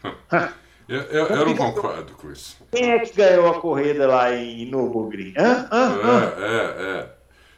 [0.91, 2.57] Eu, eu, eu, não concordo com isso.
[2.73, 5.35] Quem é que ganhou a corrida lá em Nürburgring?
[5.39, 5.69] Hã?
[5.71, 6.35] Hã?
[6.37, 7.11] É, é, é.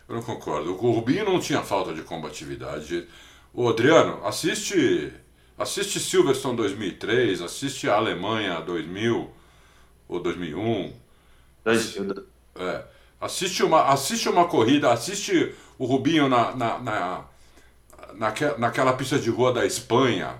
[0.07, 0.73] Eu não concordo.
[0.73, 3.09] O Rubinho não tinha falta de combatividade.
[3.55, 5.11] O Adriano, assiste
[5.59, 9.31] assiste Silverstone 2003, assiste a Alemanha 2000
[10.09, 10.93] ou 2001.
[11.65, 12.27] 2000.
[12.57, 12.85] É.
[13.19, 17.25] Assiste uma, assiste uma corrida, assiste o Rubinho na, na, na,
[18.13, 20.35] naque, naquela pista de rua da Espanha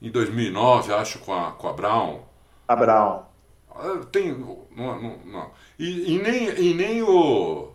[0.00, 2.20] em 2009, acho, com a, com a Brown.
[2.66, 3.22] A Brown.
[3.74, 4.32] Ah, tem.
[4.32, 4.66] Não,
[5.00, 5.50] não, não.
[5.78, 7.72] E, e, nem, e nem o.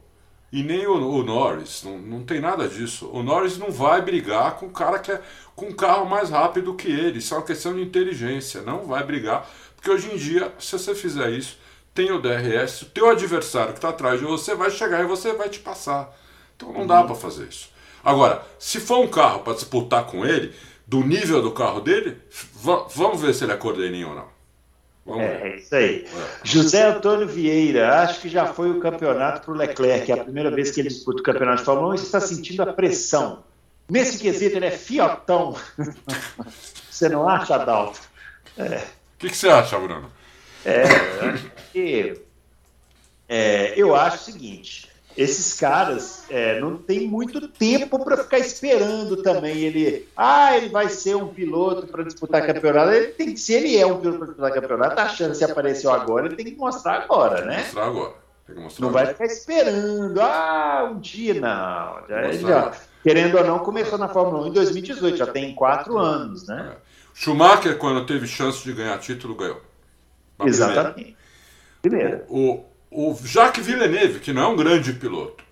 [0.51, 3.09] E nem o, o, Norris, não, não tem nada disso.
[3.11, 5.19] O Norris não vai brigar com o cara que é
[5.55, 7.17] com um carro mais rápido que ele.
[7.17, 8.61] Isso é uma questão de inteligência.
[8.61, 9.49] Não vai brigar.
[9.75, 11.57] Porque hoje em dia, se você fizer isso,
[11.93, 15.33] tem o DRS, o teu adversário que está atrás de você vai chegar e você
[15.33, 16.15] vai te passar.
[16.55, 17.69] Então não dá para fazer isso.
[18.03, 20.53] Agora, se for um carro para disputar com ele,
[20.85, 22.17] do nível do carro dele,
[22.95, 24.33] vamos ver se ele é cordeirinho ou não.
[25.05, 26.05] Vamos é, é isso aí.
[26.05, 26.27] É.
[26.43, 30.49] José Antônio Vieira, acho que já foi o campeonato para o Leclerc, é a primeira
[30.49, 33.43] vez que ele disputa o campeonato de Fórmula 1 e está sentindo a pressão.
[33.89, 35.57] Nesse quesito, ele é fiotão.
[36.89, 37.99] você não acha, Adalto?
[38.57, 38.85] O é.
[39.19, 40.09] que, que, você acha, Bruno?
[40.63, 41.51] É, eu acho,
[43.27, 49.21] é, eu acho o seguinte: esses caras é, não tem muito tempo para ficar esperando
[49.21, 50.07] também ele.
[50.15, 52.91] Ah, ele vai ser um piloto para disputar campeonato.
[52.91, 56.25] Ele tem que, se ele é um piloto para disputar campeonato, a chance apareceu agora,
[56.25, 57.57] ele tem que mostrar agora, né?
[57.59, 58.13] Mostrar agora.
[58.55, 59.05] Mostrar não agora.
[59.05, 60.21] vai ficar esperando.
[60.21, 62.07] Ah, um dia não.
[62.07, 62.71] Já, já,
[63.03, 66.73] querendo ou não, começou na Fórmula 1 em 2018, já tem quatro anos, né?
[66.73, 66.93] É.
[67.13, 69.61] Schumacher, quando teve chance de ganhar título, ganhou.
[70.43, 71.15] Exatamente.
[71.81, 72.25] Primeira.
[72.27, 72.65] O, o
[73.23, 75.43] Jacques Villeneuve, que não é um grande piloto,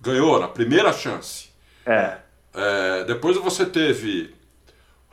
[0.00, 1.48] ganhou na primeira chance.
[1.86, 2.18] É.
[2.54, 4.34] é depois você teve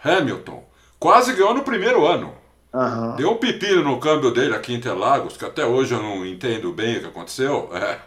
[0.04, 0.64] Hamilton,
[1.00, 2.36] quase ganhou no primeiro ano.
[2.74, 3.16] Uhum.
[3.16, 6.74] Deu um pepino no câmbio dele aqui em Interlagos, que até hoje eu não entendo
[6.74, 7.70] bem o que aconteceu.
[7.74, 8.00] É.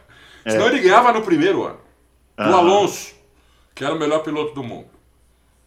[0.44, 0.50] é.
[0.50, 1.80] Senão ele ganhava no primeiro ano.
[2.38, 2.56] Uhum.
[2.56, 3.14] Alonso,
[3.74, 4.90] que era o melhor piloto do mundo.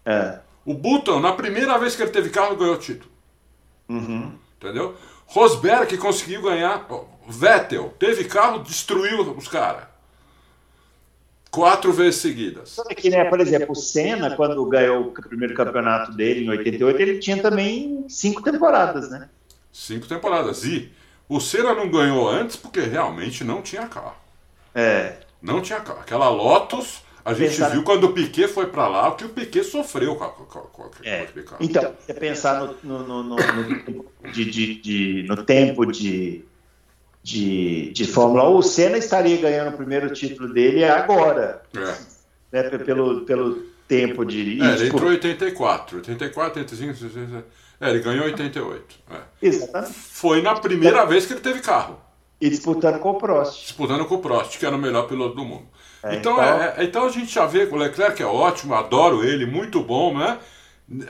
[0.05, 0.39] É.
[0.63, 3.11] O Button, na primeira vez que ele teve carro, ganhou o título.
[3.89, 4.33] Uhum.
[4.57, 4.95] Entendeu?
[5.25, 6.85] Rosberg que conseguiu ganhar.
[7.31, 9.83] Vettel teve carro, destruiu os caras.
[11.49, 12.77] Quatro vezes seguidas.
[12.95, 17.19] Que, né, por exemplo, o Senna, quando ganhou o primeiro campeonato dele em 88, ele
[17.19, 19.29] tinha também cinco temporadas, né?
[19.71, 20.63] Cinco temporadas.
[20.63, 20.91] E
[21.27, 24.15] o Senna não ganhou antes porque realmente não tinha carro.
[24.73, 25.17] É.
[25.41, 25.99] Não tinha carro.
[25.99, 27.69] Aquela Lotus a gente pensar...
[27.69, 30.45] viu quando o Piquet foi para lá, o que o Piquet sofreu com, a, com,
[30.45, 31.21] com, é.
[31.21, 31.63] aquele carro.
[31.63, 36.43] Então, você pensar no, no, no, no, de, de, de, no tempo de,
[37.23, 41.61] de, de Fórmula 1, o Senna estaria ganhando o primeiro título dele agora.
[41.75, 41.95] É.
[42.51, 44.61] Né, pelo, pelo tempo de.
[44.61, 47.43] É, ele entrou em 84, 84, 85, 86.
[47.79, 48.95] É, ele ganhou em 88.
[49.09, 49.17] É.
[49.41, 49.93] Exatamente.
[49.93, 51.99] Foi na primeira vez que ele teve carro.
[52.39, 53.61] E disputando com o Prost.
[53.61, 55.67] Disputando com o Prost, que era o melhor piloto do mundo.
[56.03, 56.43] É, então, então...
[56.43, 59.81] É, é, então a gente já vê que o Leclerc é ótimo, adoro ele, muito
[59.81, 60.39] bom, né?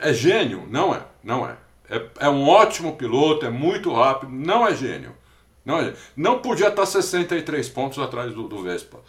[0.00, 0.66] É gênio?
[0.70, 1.56] Não é, não é.
[1.88, 5.14] É, é um ótimo piloto, é muito rápido, não é gênio.
[5.64, 9.00] Não, não podia estar 63 pontos atrás do, do Vespa.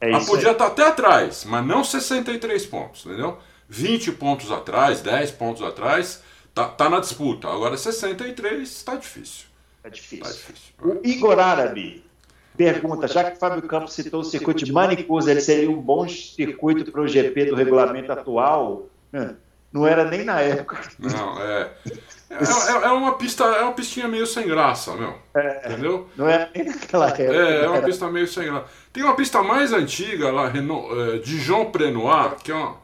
[0.00, 3.38] É isso podia estar até atrás, mas não 63 pontos, entendeu?
[3.68, 6.22] 20 pontos atrás, 10 pontos atrás,
[6.52, 7.48] tá, tá na disputa.
[7.48, 9.46] Agora 63 está difícil.
[9.82, 10.24] Tá difícil.
[10.24, 10.74] Tá difícil.
[10.82, 12.04] O Igor Árabe
[12.56, 16.08] pergunta, já que o Fábio Campos citou o circuito de Manicusa, ele seria um bom
[16.08, 18.88] circuito para o GP do regulamento atual?
[19.74, 20.80] Não era nem na época.
[21.00, 21.68] Não, é.
[22.30, 25.18] É, é, é, uma pista, é uma pistinha meio sem graça, meu.
[25.34, 26.08] É, entendeu?
[26.16, 27.22] Não é nem naquela época.
[27.24, 28.66] É, é uma pista meio sem graça.
[28.92, 32.76] Tem uma pista mais antiga lá, Renault, é, Dijon Prenoir, que é uma,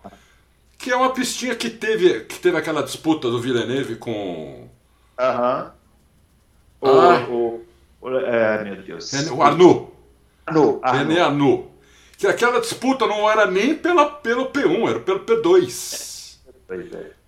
[0.76, 4.68] que é uma pistinha que teve, que teve aquela disputa do Villeneuve com.
[5.16, 5.72] Aham.
[6.82, 7.01] Uh -huh.
[7.01, 9.12] ah, o, É, meu Deus.
[9.30, 9.93] O Arnu.
[10.45, 10.80] Arnu.
[10.82, 11.70] René Arnu.
[12.18, 16.11] Que aquela disputa não era nem pela, pelo P1, era pelo P2.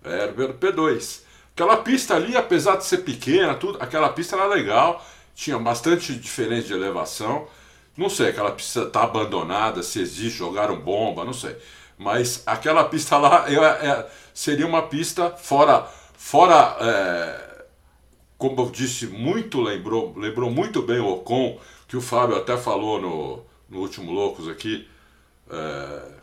[0.03, 0.23] É.
[0.23, 1.21] Era pelo P2.
[1.53, 6.67] Aquela pista ali, apesar de ser pequena, tudo, aquela pista era legal, tinha bastante diferença
[6.67, 7.47] de elevação.
[7.95, 11.55] Não sei, aquela pista está abandonada, se existe, jogaram bomba, não sei.
[11.97, 15.87] Mas aquela pista lá é, é, seria uma pista fora,
[16.17, 17.65] fora é,
[18.37, 22.99] como eu disse, muito lembrou, lembrou muito bem o Ocon, que o Fábio até falou
[22.99, 24.87] no, no último Loucos aqui.
[25.49, 26.22] É,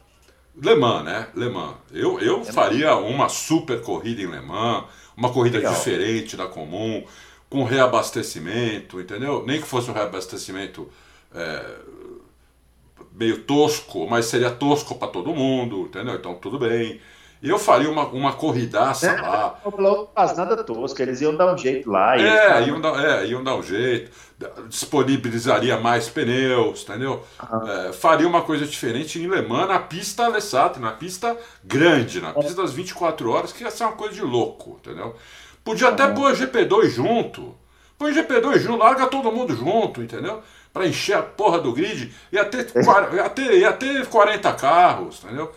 [0.56, 1.28] Le Mans, né?
[1.34, 1.74] Le Mans.
[1.92, 4.84] Eu, eu faria uma super corrida em Le Mans,
[5.16, 5.74] uma corrida Legal.
[5.74, 7.04] diferente da comum,
[7.48, 9.44] com reabastecimento, entendeu?
[9.46, 10.88] Nem que fosse um reabastecimento
[11.34, 11.76] é,
[13.12, 16.14] meio tosco, mas seria tosco para todo mundo, entendeu?
[16.14, 17.00] Então tudo bem.
[17.42, 19.58] Eu faria uma, uma corridaça é, lá.
[19.78, 22.18] Não faz nada tosco, eles iam dar um jeito lá.
[22.18, 24.10] É, iam dar, é, iam dar um jeito,
[24.68, 27.24] disponibilizaria mais pneus, entendeu?
[27.88, 31.34] É, faria uma coisa diferente em Le Mans, na pista Alessat, na pista
[31.64, 35.16] grande, na pista das 24 horas, que ia ser uma coisa de louco, entendeu?
[35.64, 37.54] Podia até pôr GP2 junto.
[37.96, 40.42] Põe GP2 junto, larga todo mundo junto, entendeu?
[40.72, 42.70] Para encher a porra do grid, ia ter,
[43.14, 45.52] ia ter, ia ter 40 carros, entendeu?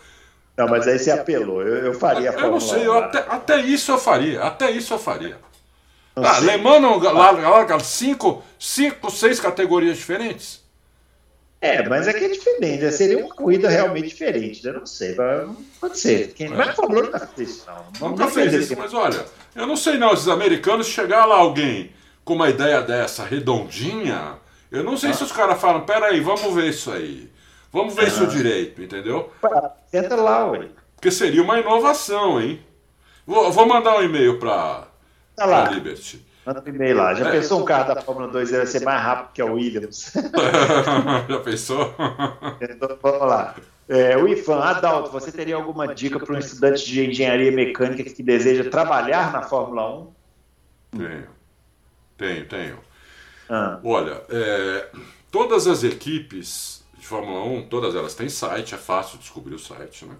[0.55, 1.61] Não, mas aí você apelou.
[1.61, 4.43] Eu, eu faria a Eu não sei, eu até, até isso eu faria.
[4.43, 5.37] Até isso eu faria.
[6.15, 10.61] Não ah, Alemã não larga, larga cinco, cinco, seis categorias diferentes?
[11.59, 12.83] É, mas é que é diferente.
[12.83, 12.91] Né?
[12.91, 14.63] Seria uma corrida realmente diferente.
[14.65, 14.73] Né?
[14.73, 15.15] Não sei.
[15.79, 16.33] Pode ser.
[16.33, 16.49] Quem...
[16.49, 17.65] Mas a Fórmula nunca fez isso,
[17.99, 18.09] não.
[18.09, 19.25] Nunca fez isso, mas olha,
[19.55, 20.13] eu não sei não.
[20.13, 21.91] Esses americanos, chegar lá alguém
[22.23, 24.35] com uma ideia dessa redondinha,
[24.69, 25.13] eu não sei ah.
[25.13, 27.31] se os caras falam, peraí, vamos ver isso aí.
[27.73, 29.31] Vamos ver isso direito, entendeu?
[29.91, 30.69] Entra lá, ué.
[30.95, 32.63] Porque seria uma inovação, hein?
[33.25, 34.87] Vou, vou mandar um e-mail para
[35.35, 36.23] tá a Liberty.
[36.45, 37.15] Manda um e-mail lá.
[37.15, 37.31] Já é.
[37.31, 40.13] pensou um carro da Fórmula 2 vai ser mais rápido que a Williams?
[41.27, 41.95] Já pensou?
[42.61, 43.55] então, vamos lá.
[43.89, 48.21] É, o Ifan, Adalto, você teria alguma dica para um estudante de engenharia mecânica que
[48.21, 50.99] deseja trabalhar na Fórmula 1?
[50.99, 51.27] Tenho.
[52.17, 52.79] Tenho, tenho.
[53.49, 53.79] Ah.
[53.83, 54.89] Olha, é,
[55.31, 60.05] todas as equipes de Fórmula 1, todas elas têm site, é fácil descobrir o site,
[60.05, 60.15] né?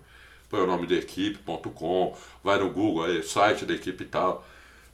[0.50, 4.46] Põe o nome da equipe.com, vai no Google, aí, site da equipe e tal.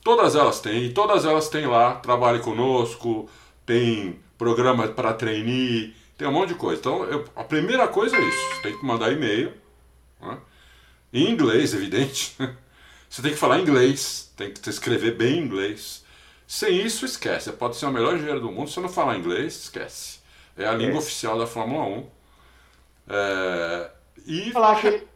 [0.03, 3.27] Todas elas têm, e todas elas têm lá, trabalhe conosco,
[3.65, 6.79] tem programa para trainee, tem um monte de coisa.
[6.79, 9.51] Então, eu, a primeira coisa é isso, tem que mandar e-mail,
[10.21, 10.37] né?
[11.11, 12.35] em inglês, evidente.
[13.09, 16.05] Você tem que falar inglês, tem que escrever bem inglês.
[16.47, 17.45] Sem isso, esquece.
[17.45, 20.18] Você pode ser o melhor engenheiro do mundo, se não falar inglês, esquece.
[20.59, 20.97] É a língua é.
[20.97, 22.05] oficial da Fórmula 1.
[23.09, 23.89] É,
[24.27, 24.51] e...
[24.51, 25.07] Falar aquele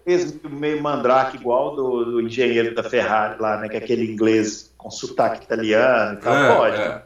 [0.50, 3.68] meio mandrake, igual do, do, engenheiro da Ferrari lá, né?
[3.68, 6.34] Que é aquele inglês com sotaque italiano e tal.
[6.34, 6.82] É, Pode.
[6.82, 7.02] É,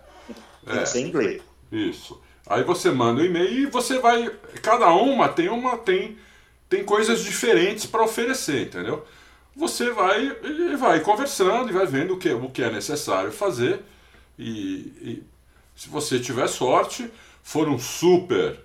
[0.65, 1.41] Tem que ser inglês.
[1.71, 2.21] Isso.
[2.47, 4.29] Aí você manda o um e-mail e você vai.
[4.61, 5.77] Cada uma tem uma.
[5.77, 6.17] tem,
[6.69, 9.05] tem coisas diferentes para oferecer, entendeu?
[9.55, 13.81] Você vai e vai conversando e vai vendo o que, o que é necessário fazer.
[14.37, 15.23] E, e
[15.75, 17.11] se você tiver sorte,
[17.47, 18.59] for um super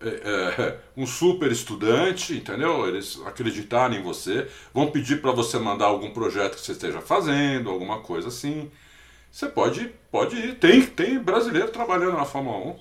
[0.00, 2.88] é, é, um super estudante, entendeu?
[2.88, 7.70] Eles acreditarem em você, vão pedir para você mandar algum projeto que você esteja fazendo,
[7.70, 8.72] alguma coisa assim.
[9.30, 10.58] Você pode, pode ir.
[10.58, 12.76] Tem, tem brasileiro trabalhando na Fórmula 1.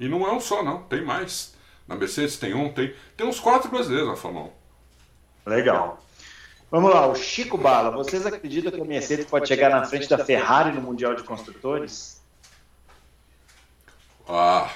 [0.00, 0.82] E não é um só, não.
[0.82, 1.54] Tem mais.
[1.86, 4.50] Na Mercedes tem um, tem, tem uns quatro brasileiros na Fórmula
[5.46, 5.50] 1.
[5.50, 6.04] Legal.
[6.72, 7.92] Vamos lá, o Chico Bala.
[7.92, 12.21] Vocês acreditam que a Mercedes pode chegar na frente da Ferrari no Mundial de Construtores?
[14.34, 14.70] Ah.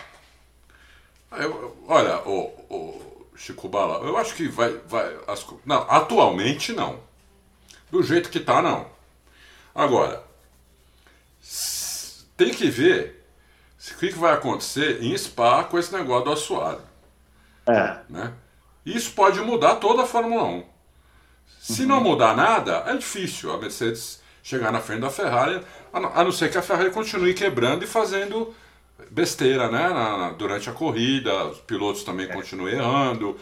[1.33, 4.73] Eu, olha, o, o Chico Bala, eu acho que vai.
[4.87, 7.01] vai as, não, atualmente não.
[7.91, 8.87] Do jeito que tá, não.
[9.75, 10.25] Agora,
[12.37, 13.25] tem que ver
[13.93, 16.81] o que, que vai acontecer em Spa com esse negócio do assoalho.
[17.67, 17.99] É.
[18.09, 18.33] Né?
[18.85, 20.65] Isso pode mudar toda a Fórmula 1.
[21.61, 21.89] Se uhum.
[21.89, 25.61] não mudar nada, é difícil a Mercedes chegar na frente da Ferrari,
[25.93, 28.55] a não ser que a Ferrari continue quebrando e fazendo
[29.11, 29.89] besteira, né?
[29.89, 33.37] Na, na, durante a corrida, os pilotos também continuam errando,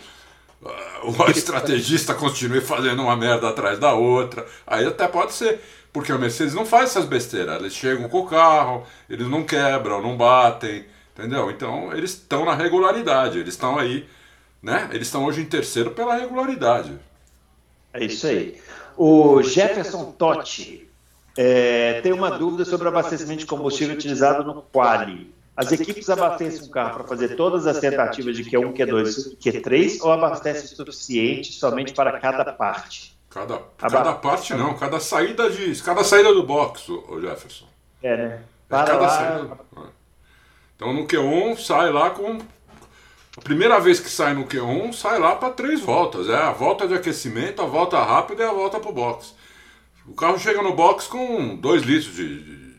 [1.03, 4.47] o estrategista continua fazendo uma merda atrás da outra.
[4.67, 5.61] Aí até pode ser,
[5.93, 7.61] porque a Mercedes não faz essas besteiras.
[7.61, 10.85] Eles chegam com o carro, eles não quebram, não batem,
[11.17, 11.51] entendeu?
[11.51, 14.07] Então eles estão na regularidade, eles estão aí,
[14.63, 14.89] né?
[14.93, 16.99] Eles estão hoje em terceiro pela regularidade.
[17.93, 18.61] É isso aí.
[18.97, 20.89] O Jefferson Totti
[21.37, 25.34] é, tem uma dúvida sobre o abastecimento de combustível utilizado no Quali.
[25.57, 30.11] As equipes abastecem um carro para fazer todas as tentativas de Q1, Q2, Q3 ou
[30.11, 33.17] abastecem o suficiente somente para cada parte?
[33.31, 37.67] Cada, cada parte não, cada saída de cada saída do box, o Jefferson.
[38.03, 38.43] É, né?
[38.69, 39.09] Para é cada lá...
[39.09, 39.59] saída.
[40.77, 42.39] Então no Q1 sai lá com.
[43.37, 46.29] A primeira vez que sai no Q1, sai lá para três voltas.
[46.29, 49.35] É a volta de aquecimento, a volta rápida e a volta para o box.
[50.07, 52.75] O carro chega no box com 2 litros de, de,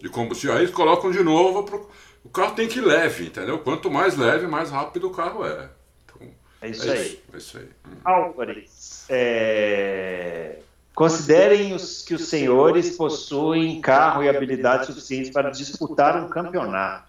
[0.00, 0.56] de, combustível.
[0.56, 1.62] Aí eles colocam de novo.
[1.62, 1.88] Pro,
[2.26, 3.60] o carro tem que ir leve, entendeu?
[3.60, 5.70] Quanto mais leve, mais rápido o carro é.
[6.04, 6.28] Então,
[6.60, 7.06] é isso é aí.
[7.06, 7.68] Isso, é isso aí.
[8.04, 10.58] Álvares, é...
[10.92, 17.06] considerem os, que os senhores possuem carro e habilidades suficientes para disputar um campeonato.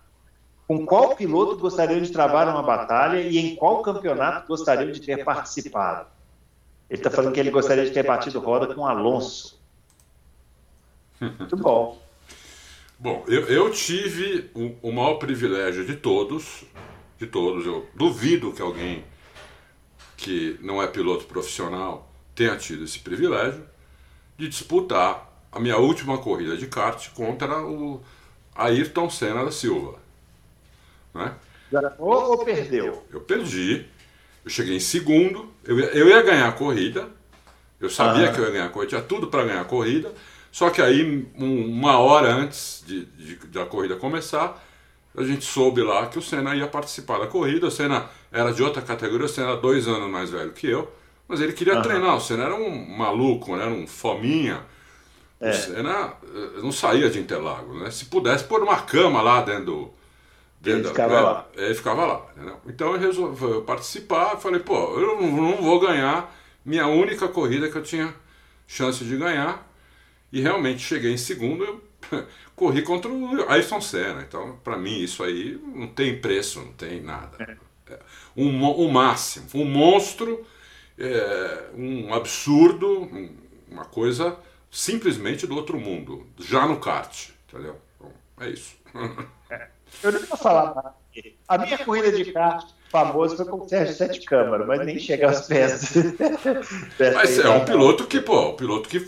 [0.67, 5.23] Com qual piloto gostariam de travar uma batalha e em qual campeonato gostariam de ter
[5.23, 6.05] participado?
[6.87, 9.59] Ele está falando que ele gostaria de ter batido roda com Alonso.
[11.19, 12.06] Muito bom.
[12.99, 16.63] Bom, eu, eu tive o, o, maior privilégio de todos,
[17.19, 17.65] de todos.
[17.65, 19.03] Eu duvido que alguém
[20.15, 23.63] que não é piloto profissional tenha tido esse privilégio
[24.35, 28.01] de disputar a minha última corrida de kart contra o
[28.55, 29.99] Ayrton Senna da Silva.
[31.13, 31.35] Né?
[31.71, 33.05] Ganhou ou perdeu?
[33.11, 33.85] Eu perdi.
[34.43, 37.07] Eu cheguei em segundo, eu ia, eu ia ganhar a corrida,
[37.79, 38.33] eu sabia ah.
[38.33, 40.13] que eu ia ganhar a corrida, tinha tudo para ganhar a corrida,
[40.51, 44.63] só que aí, um, uma hora antes de, de, de, a corrida começar,
[45.15, 47.67] a gente soube lá que o Senna ia participar da corrida.
[47.67, 50.91] O Senna era de outra categoria, o Senna era dois anos mais velho que eu,
[51.27, 52.15] mas ele queria treinar.
[52.15, 54.61] O Senna era um maluco, era um fominha.
[55.39, 55.49] É.
[55.49, 57.91] O Senna eh, não saía de Interlagos, né?
[57.91, 59.93] Se pudesse pôr uma cama lá dentro do,
[60.65, 61.47] ele ficava lá.
[61.55, 62.25] Ele ficava lá.
[62.35, 62.57] Entendeu?
[62.67, 64.37] Então eu resolvi participar.
[64.37, 66.33] Falei, pô, eu não vou ganhar
[66.65, 68.13] minha única corrida que eu tinha
[68.67, 69.66] chance de ganhar.
[70.31, 71.63] E realmente cheguei em segundo.
[71.63, 71.81] Eu
[72.55, 74.21] corri contra o Ayrton Senna.
[74.21, 77.37] Então, para mim, isso aí não tem preço, não tem nada.
[77.39, 77.93] É.
[77.93, 77.99] é
[78.35, 79.47] um, um máximo.
[79.53, 80.45] Um monstro,
[80.97, 83.35] é, um absurdo, um,
[83.69, 84.37] uma coisa
[84.69, 86.27] simplesmente do outro mundo.
[86.39, 87.29] Já no kart.
[87.47, 87.77] Entendeu?
[87.99, 88.75] Bom, é isso.
[89.49, 89.69] É.
[90.03, 90.93] Eu não vou falar nada.
[91.47, 95.27] A minha corrida de kart famosa foi com o Sérgio Sete Câmara, mas nem chega
[95.27, 95.93] aos pés.
[97.15, 99.07] mas é um piloto que, pô, um piloto que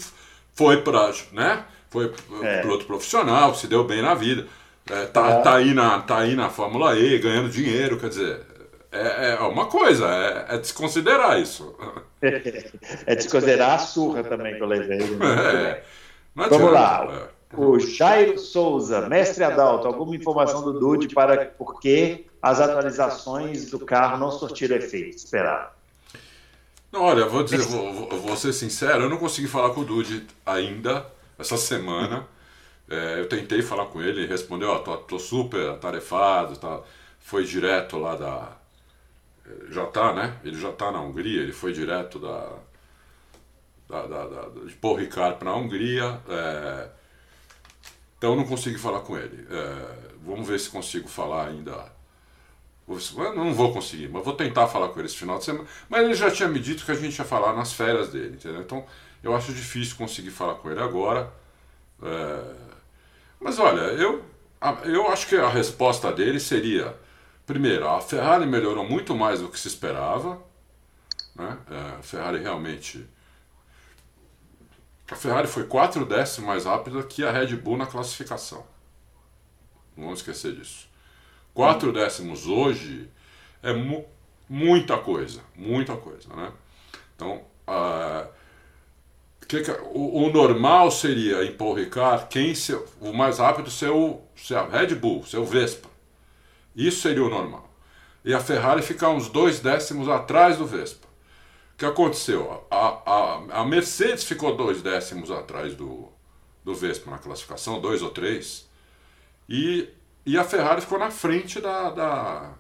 [0.60, 1.64] foi para, né?
[1.90, 2.12] Foi
[2.44, 2.60] é.
[2.60, 4.46] piloto profissional, se deu bem na vida.
[4.92, 5.42] É, tá, é.
[5.42, 8.42] tá, aí na, tá aí na Fórmula E, ganhando dinheiro, quer dizer,
[8.92, 11.74] é, é uma coisa, é, é desconsiderar isso.
[13.06, 14.98] É desconsiderar a surra também que eu levei.
[14.98, 15.26] Né?
[15.64, 15.84] É,
[16.36, 17.08] Vamos lá.
[17.54, 17.56] É.
[17.56, 23.80] O Jairo Souza, mestre Adalto, alguma informação do Dude para por que as atualizações do
[23.80, 25.79] carro não surtiram efeito esperado?
[26.92, 30.26] Não, olha, vou dizer, vou, vou, ser sincero, eu não consegui falar com o Dude
[30.46, 31.06] ainda,
[31.38, 32.28] essa semana.
[32.90, 36.82] É, eu tentei falar com ele, ele respondeu, ó, tô, tô, super atarefado, tá,
[37.20, 38.58] foi direto lá da...
[39.70, 40.40] Já tá, né?
[40.44, 42.58] Ele já tá na Hungria, ele foi direto da...
[43.88, 46.20] da, da, da de Paul Ricard para a Hungria.
[46.28, 46.90] É,
[48.18, 49.48] então eu não consegui falar com ele.
[49.50, 51.99] É, vamos ver se consigo falar ainda.
[53.36, 55.68] Não vou conseguir, mas vou tentar falar com ele esse final de semana.
[55.88, 58.62] Mas ele já tinha me dito que a gente ia falar nas férias dele, entendeu?
[58.62, 58.86] Então
[59.22, 61.32] eu acho difícil conseguir falar com ele agora.
[62.02, 62.56] É,
[63.40, 64.24] mas olha, eu,
[64.86, 66.96] eu acho que a resposta dele seria:
[67.46, 70.42] primeiro, a Ferrari melhorou muito mais do que se esperava.
[71.36, 71.58] Né?
[71.70, 73.08] É, a Ferrari realmente
[75.12, 78.66] a Ferrari foi 4 décimos mais rápida que a Red Bull na classificação.
[79.96, 80.89] Não vamos esquecer disso.
[81.54, 83.10] 4 décimos hoje
[83.62, 84.06] é mu
[84.50, 86.52] muita coisa, muita coisa, né?
[87.16, 88.28] Então, uh,
[89.48, 92.54] que que, o, o, normal seria em Paul Ricard quem
[93.00, 95.88] o mais rápido ser, o, ser a Red Bull, ser o Vespa.
[96.76, 97.70] Isso seria o normal.
[98.26, 101.10] E a Ferrari ficar uns dois décimos atrás do Vespa
[101.80, 102.68] que aconteceu?
[102.70, 106.10] A, a, a Mercedes ficou dois décimos atrás do,
[106.62, 108.70] do Vespa na classificação, dois ou três,
[109.48, 109.88] e,
[110.26, 111.90] e a Ferrari ficou na frente da.
[111.90, 112.54] da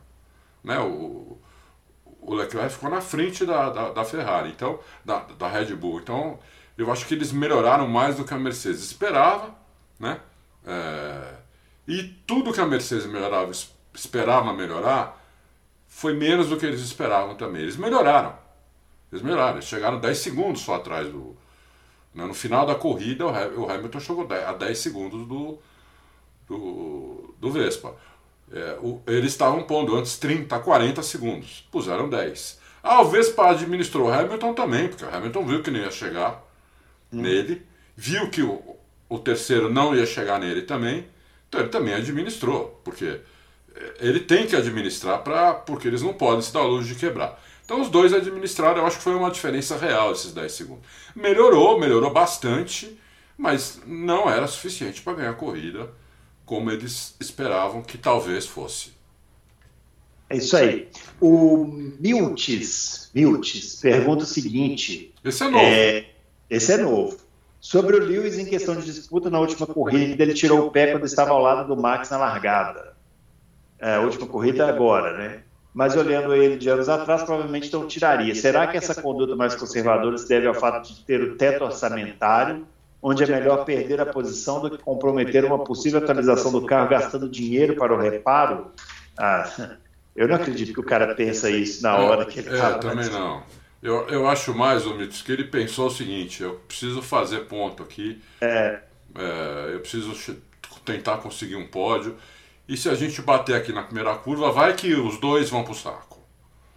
[0.64, 1.38] né, o,
[2.22, 6.00] o Leclerc ficou na frente da, da, da, Ferrari, então, da, da Red Bull.
[6.00, 6.40] Então,
[6.78, 9.56] eu acho que eles melhoraram mais do que a Mercedes esperava,
[10.00, 10.20] né?
[10.66, 11.34] É,
[11.88, 13.52] e tudo que a Mercedes melhorava,
[13.94, 15.20] esperava melhorar,
[15.88, 17.64] foi menos do que eles esperavam também.
[17.64, 18.38] Eles melhoraram.
[19.12, 21.36] Eles melhoraram, eles chegaram 10 segundos só atrás do.
[22.14, 22.26] Né?
[22.26, 25.60] No final da corrida, o Hamilton chegou a 10 segundos do,
[26.50, 27.96] do, do Vespa.
[28.52, 32.60] É, o, eles estavam pondo antes 30, 40 segundos, puseram 10.
[32.82, 36.44] Ah, o Vespa administrou o Hamilton também, porque o Hamilton viu que não ia chegar
[37.14, 37.22] hum.
[37.22, 37.62] nele,
[37.96, 38.76] viu que o,
[39.08, 41.06] o terceiro não ia chegar nele também,
[41.48, 43.22] então ele também administrou, porque
[43.76, 47.40] é, ele tem que administrar pra, porque eles não podem se dar luz de quebrar.
[47.64, 50.84] Então os dois administraram, eu acho que foi uma diferença real esses 10 segundos.
[51.16, 53.00] Melhorou, melhorou bastante,
[53.38, 55.88] mas não era suficiente para ganhar a corrida
[56.50, 58.92] como eles esperavam que talvez fosse.
[60.28, 60.90] É isso aí.
[61.22, 61.64] O
[62.00, 65.14] Miltis, Miltis pergunta o seguinte.
[65.24, 65.64] Esse é novo.
[65.64, 66.06] É,
[66.50, 67.18] esse é novo.
[67.62, 71.06] Sobre o Lewis em questão de disputa na última corrida, ele tirou o pé quando
[71.06, 72.96] estava ao lado do Max na largada.
[73.78, 75.44] É, a última corrida é agora, né?
[75.72, 78.34] Mas olhando ele de anos atrás, provavelmente não tiraria.
[78.34, 82.66] Será que essa conduta mais conservadora se deve ao fato de ter o teto orçamentário,
[83.02, 87.30] onde é melhor perder a posição do que comprometer uma possível atualização do carro gastando
[87.30, 88.72] dinheiro para o reparo?
[89.18, 89.78] Ah,
[90.16, 92.76] eu não acredito que o cara pensa isso na hora que ele fala.
[92.76, 93.44] É, também não.
[93.82, 97.82] Eu, eu acho mais, o Mitos, que ele pensou o seguinte: eu preciso fazer ponto
[97.84, 98.80] aqui, é.
[99.16, 100.14] É, eu preciso
[100.86, 102.16] tentar conseguir um pódio.
[102.68, 105.74] E se a gente bater aqui na primeira curva, vai que os dois vão pro
[105.74, 106.09] saco.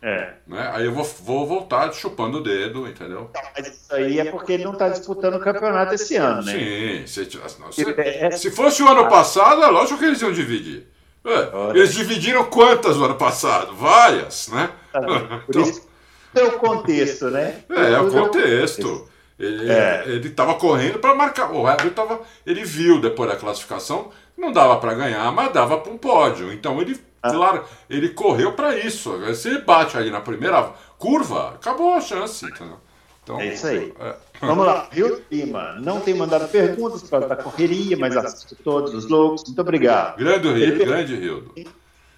[0.03, 0.33] É.
[0.49, 0.71] Né?
[0.75, 3.31] Aí eu vou, vou voltar chupando o dedo, entendeu?
[3.57, 6.53] Mas isso aí é porque ele não está disputando o campeonato esse ano, né?
[6.53, 7.31] Sim, se,
[7.71, 10.89] se, é, se fosse o ano passado, é lógico que eles iam dividir.
[11.25, 13.77] É, eles dividiram quantas no ano passado?
[13.77, 14.71] Várias, né?
[15.47, 15.89] Por então, isso
[16.35, 17.63] é o contexto, né?
[17.71, 19.09] É, é o contexto.
[19.39, 20.05] Ele é.
[20.25, 21.53] estava correndo para marcar.
[21.53, 25.93] O Hamilton tava, ele viu depois da classificação, não dava para ganhar, mas dava para
[25.93, 26.53] um pódio.
[26.53, 27.31] Então ele, ah.
[27.31, 29.13] claro, ele correu para isso.
[29.35, 32.45] Se ele bate ali na primeira curva, acabou a chance.
[32.45, 32.79] Entendeu?
[33.23, 33.95] Então, é isso aí.
[34.01, 34.17] É.
[34.41, 35.75] Vamos lá, Rio Lima.
[35.81, 39.45] Não tem mandado perguntas para a correria, mas assiste todos os loucos.
[39.45, 40.17] Muito obrigado.
[40.17, 41.53] Grande Rio, grande Rio.
[41.57, 41.67] Em,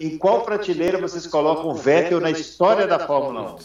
[0.00, 3.58] em qual prateleira vocês colocam o Vettel na história da Fórmula 1?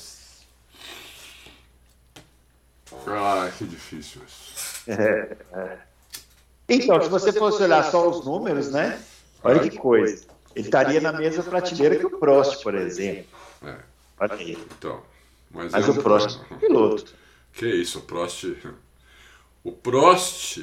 [3.07, 4.83] Ah, que difícil isso.
[4.87, 5.77] É, é.
[6.67, 8.99] Então, se você fosse olhar só os números, né?
[9.43, 10.27] Olha que coisa.
[10.56, 13.26] Ele estaria na mesma prateleira que o Prost, por exemplo.
[13.64, 13.76] É.
[14.20, 14.58] Olha aí.
[14.78, 15.02] Então,
[15.52, 17.14] mas, mas é o Prost é um piloto.
[17.54, 18.56] Que isso, o Prost.
[19.64, 20.60] O Prost.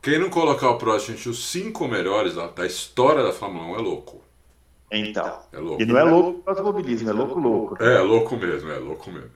[0.00, 3.74] Quem não colocar o Prost entre os cinco melhores da, da história da Fórmula 1
[3.76, 4.22] é louco.
[4.90, 5.40] Então.
[5.52, 5.82] É louco.
[5.82, 7.82] E não é louco para automobilismo, é louco, louco.
[7.82, 9.30] É, é louco mesmo, é louco mesmo.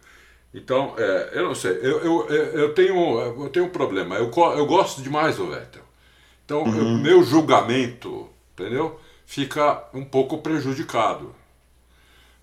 [0.54, 4.16] Então, é, eu não sei, eu, eu, eu, tenho, eu tenho um problema.
[4.16, 5.82] Eu, eu gosto demais do Vettel.
[6.44, 6.98] Então, uhum.
[6.98, 9.00] meu julgamento, entendeu?
[9.26, 11.34] Fica um pouco prejudicado.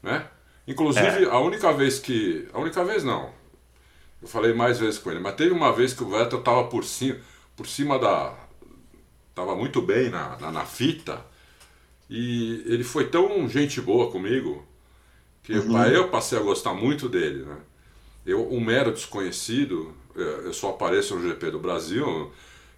[0.02, 0.28] Né?
[0.68, 1.30] Inclusive, é.
[1.30, 2.48] a única vez que.
[2.54, 3.32] A única vez não.
[4.22, 6.84] Eu falei mais vezes com ele, mas teve uma vez que o Vettel estava por
[6.84, 7.20] cima,
[7.56, 8.36] por cima da.
[9.30, 11.26] Estava muito bem na, na, na, fita.
[12.10, 14.66] E ele foi tão gente boa comigo
[15.44, 15.84] que uhum.
[15.86, 17.44] eu, passei a gostar muito dele.
[17.46, 17.58] Né?
[18.26, 22.32] Eu, um mero desconhecido, é, eu só apareço no GP do Brasil,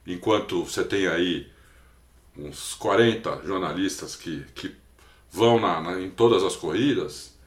[0.05, 1.49] enquanto você tem aí
[2.37, 4.75] uns 40 jornalistas que, que
[5.31, 7.37] vão na, na em todas as corridas.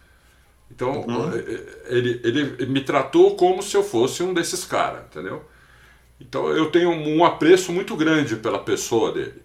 [0.71, 1.33] Então, uhum.
[1.33, 5.45] É, é, ele, ele me tratou como se eu fosse um desses caras, entendeu?
[6.21, 9.43] Então, eu tenho um apreço muito grande pela pessoa dele.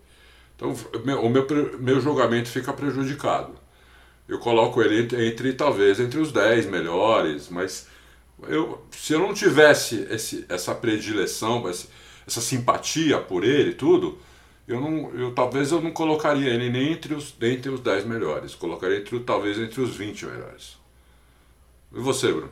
[0.55, 0.75] Então,
[1.23, 1.47] o meu,
[1.79, 3.53] meu julgamento fica prejudicado.
[4.27, 7.87] Eu coloco ele entre, entre talvez entre os 10 melhores, mas
[8.47, 14.19] eu, se eu não tivesse esse, essa predileção, essa simpatia por ele tudo,
[14.69, 18.53] eu não, eu talvez eu não colocaria ele nem entre os, entre os 10 melhores,
[18.53, 20.77] colocaria entre, talvez entre os 20 melhores.
[21.91, 22.51] E você, Bruno?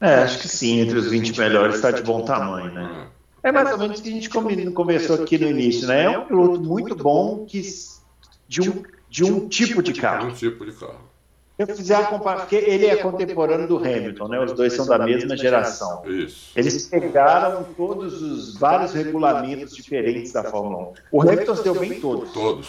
[0.00, 3.08] É, acho que sim, entre os 20 melhores está de bom tamanho, né?
[3.42, 4.30] É mais ou menos o que a gente
[4.72, 6.04] conversou aqui no início, né?
[6.04, 7.60] É um piloto muito bom que,
[8.46, 10.28] de, um, de um tipo de carro.
[10.28, 11.11] Um tipo de carro.
[11.58, 14.40] Eu fizer a comparação, porque ele é contemporâneo do Hamilton, né?
[14.42, 16.02] Os dois são da mesma geração.
[16.06, 16.50] Isso.
[16.56, 20.92] Eles pegaram todos os vários regulamentos diferentes da Fórmula 1.
[21.12, 22.32] O Hamilton se deu bem todos.
[22.32, 22.68] Todos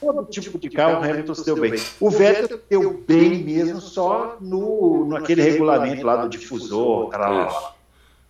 [0.00, 1.74] todo tipo de carro o Hamilton se deu bem.
[2.00, 7.10] O Vettel deu bem mesmo só no, no aquele regulamento lá do difusor.
[7.10, 7.74] Lá,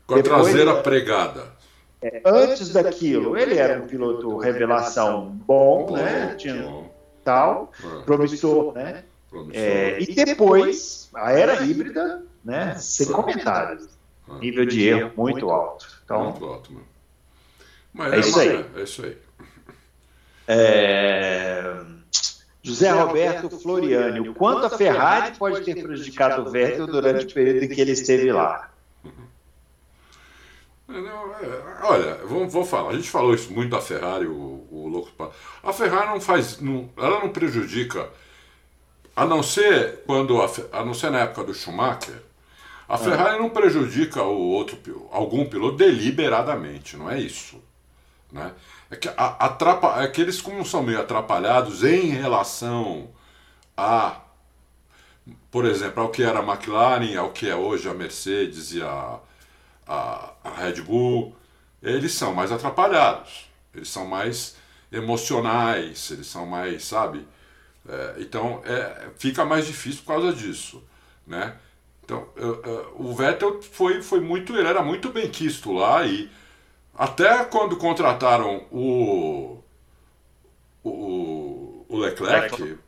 [0.07, 1.45] Com a traseira pregada.
[2.03, 6.35] É, antes daquilo, ele era um piloto revelação bom, né?
[6.37, 6.67] Tinha
[7.23, 8.03] tal, é.
[8.05, 9.05] promissor, né?
[9.53, 12.75] É, e depois, a era híbrida, né?
[12.77, 13.89] Sem comentários.
[14.29, 14.39] É.
[14.41, 15.87] Nível de erro muito alto.
[16.05, 16.87] Então, muito alto, mano.
[17.93, 18.67] Mas é, é isso aí.
[18.77, 19.19] É isso aí.
[20.49, 21.81] É...
[22.63, 27.65] José Roberto Floriani, o quanto a Ferrari pode ter prejudicado o Vettel durante o período
[27.65, 28.71] em que ele esteve lá?
[30.89, 32.91] É, olha, vou, vou falar.
[32.91, 35.33] A gente falou isso muito da Ferrari, o, o louco.
[35.63, 38.09] A Ferrari não faz, não, ela não prejudica,
[39.15, 42.23] a não ser quando, a, a não ser na época do Schumacher,
[42.89, 42.99] a é.
[42.99, 44.79] Ferrari não prejudica o outro,
[45.11, 47.63] algum piloto deliberadamente, não é isso,
[48.33, 48.53] né?
[48.91, 53.09] é que, atrapa, é que eles como são meio atrapalhados em relação
[53.77, 54.21] a,
[55.51, 59.21] por exemplo, ao que era a McLaren, ao que é hoje a Mercedes e a,
[59.87, 61.35] a, a Red Bull,
[61.81, 63.49] eles são mais atrapalhados.
[63.75, 64.57] Eles são mais.
[64.93, 67.27] emocionais, eles são mais, sabe?
[67.89, 70.83] É, então é, fica mais difícil por causa disso,
[71.27, 71.57] né?
[72.05, 76.31] Então eu, eu, o Vettel foi, foi muito, ele era muito bem quisto lá e
[76.95, 79.59] até quando contrataram o
[80.83, 82.79] o, o Leclerc,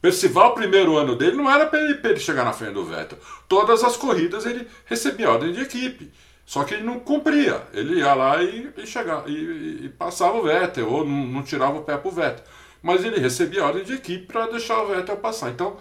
[0.00, 3.18] Percival, primeiro ano dele, não era para ele, ele, chegar na frente do Vettel.
[3.48, 6.12] Todas as corridas ele recebia ordem de equipe.
[6.44, 7.62] Só que ele não cumpria.
[7.72, 11.78] Ele ia lá e, e, chegava, e, e passava o Vettel, ou não, não tirava
[11.78, 12.44] o pé para o Vettel.
[12.82, 15.50] Mas ele recebia ordem de equipe para deixar o Vettel passar.
[15.50, 15.76] Então,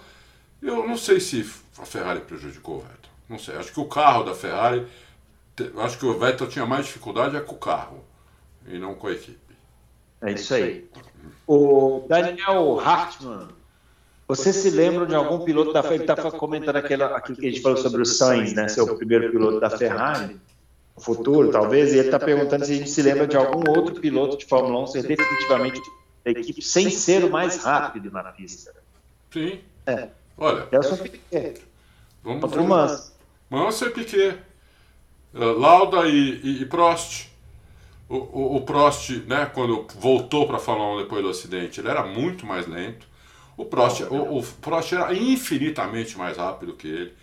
[0.62, 3.12] eu não sei se a Ferrari prejudicou o Vettel.
[3.28, 3.56] Não sei.
[3.56, 4.86] Acho que o carro da Ferrari.
[5.78, 8.04] Acho que o Vettel tinha mais dificuldade é com o carro
[8.68, 9.40] e não com a equipe.
[10.22, 10.90] É isso aí.
[11.48, 13.50] O Daniel Hartmann
[14.32, 16.04] você se lembra de algum piloto da Ferrari?
[16.04, 18.70] Ele estava comentando aquela, aquilo que a gente falou sobre o Sainz, né?
[18.70, 20.40] Ser o primeiro piloto da Ferrari,
[20.96, 21.92] no futuro, talvez.
[21.92, 24.84] E ele está perguntando se a gente se lembra de algum outro piloto de Fórmula
[24.84, 25.82] 1 ser definitivamente
[26.24, 28.74] da equipe sem ser o mais rápido na pista.
[29.32, 29.60] Sim.
[29.86, 30.10] É.
[30.38, 30.68] Olha.
[30.72, 31.62] Nelson Piquet.
[32.24, 33.12] Vamos Contra o Mansell.
[33.50, 34.38] Mansell e Piquet.
[35.34, 37.30] Uh, Lauda e, e, e Prost.
[38.10, 41.88] O, o, o, Prost, né, quando voltou para a Fórmula 1 depois do acidente, ele
[41.88, 43.08] era muito mais lento.
[43.56, 47.14] O Prost, o, o Prost era infinitamente mais rápido que ele.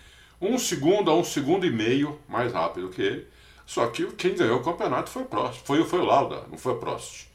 [0.41, 3.27] Um segundo a um segundo e meio mais rápido que ele.
[3.67, 5.61] Só que quem ganhou o campeonato foi o Prost.
[5.63, 7.28] Foi, foi o Lauda, não foi o Prost.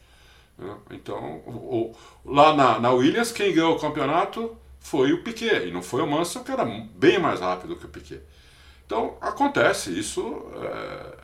[0.63, 0.77] Né?
[0.91, 1.95] Então, o,
[2.25, 5.67] lá na, na Williams, quem ganhou o campeonato foi o Piquet.
[5.67, 8.21] E não foi o Mansell, que era bem mais rápido que o Piquet.
[8.85, 10.41] Então, acontece isso.
[10.55, 11.23] É...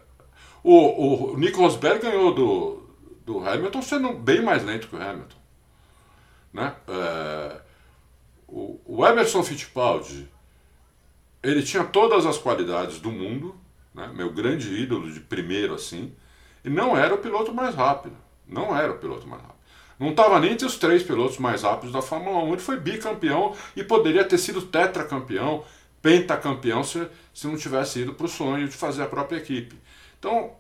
[0.62, 2.84] O, o Nico Rosberg ganhou do,
[3.26, 5.38] do Hamilton sendo bem mais lento que o Hamilton.
[6.54, 6.76] Né?
[6.88, 7.62] É...
[8.48, 10.28] O, o Emerson Fittipaldi,
[11.42, 13.56] ele tinha todas as qualidades do mundo,
[13.94, 14.12] né?
[14.14, 16.14] meu grande ídolo de primeiro assim,
[16.66, 18.16] e não era o piloto mais rápido.
[18.50, 19.60] Não era o piloto mais rápido.
[20.00, 22.48] Não estava nem entre os três pilotos mais rápidos da Fórmula 1.
[22.54, 25.64] Ele foi bicampeão e poderia ter sido tetracampeão,
[26.02, 29.78] pentacampeão, se, se não tivesse ido para o sonho de fazer a própria equipe.
[30.18, 30.52] Então,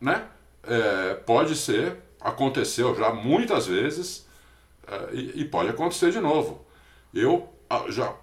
[0.00, 0.24] né?
[0.68, 4.26] É, pode ser, aconteceu já muitas vezes
[4.86, 6.64] é, e, e pode acontecer de novo.
[7.14, 7.48] Eu
[7.88, 8.14] já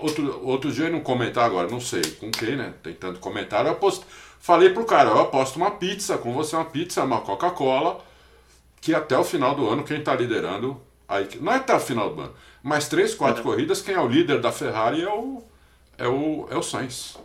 [0.00, 2.72] outro, outro dia não comentar agora, não sei com quem, né?
[2.82, 4.06] Tem tanto comentário, eu aposto,
[4.38, 8.02] falei pro cara, eu aposto uma pizza com você, uma pizza, uma Coca-Cola,
[8.80, 12.14] que até o final do ano quem está liderando, aí, não é até o final
[12.14, 13.42] do ano, mas três, quatro é.
[13.44, 15.42] corridas, quem é o líder da Ferrari é o,
[15.96, 17.16] é o, é o Sainz.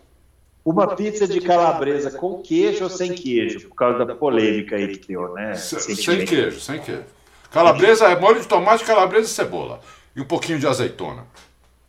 [0.66, 5.08] Uma pizza de calabresa com queijo ou sem queijo, por causa da polêmica aí que
[5.10, 5.56] deu, né?
[5.56, 7.04] Sem, sem queijo, sem queijo.
[7.52, 9.82] Calabresa é molho de tomate, calabresa e cebola
[10.16, 11.26] e um pouquinho de azeitona.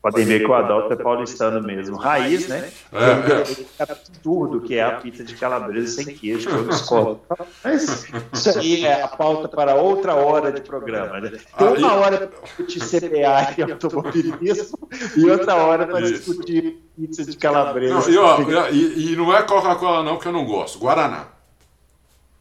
[0.05, 1.97] Podem ver que o Adalto é paulistano mesmo.
[1.97, 2.71] Raiz, né?
[2.93, 3.83] É, é.
[3.83, 7.23] absurdo que é a pizza de calabresa sem queijo, que eu discordo.
[7.65, 11.23] Mas isso aí é a pauta para outra hora de programa.
[11.23, 11.33] Né?
[11.57, 14.79] Tem uma hora para discutir CPA e automobilismo
[15.17, 17.95] e outra hora para discutir pizza de calabresa.
[17.95, 21.29] Não, e, ó, e, e não é Coca-Cola não que eu não gosto, Guaraná.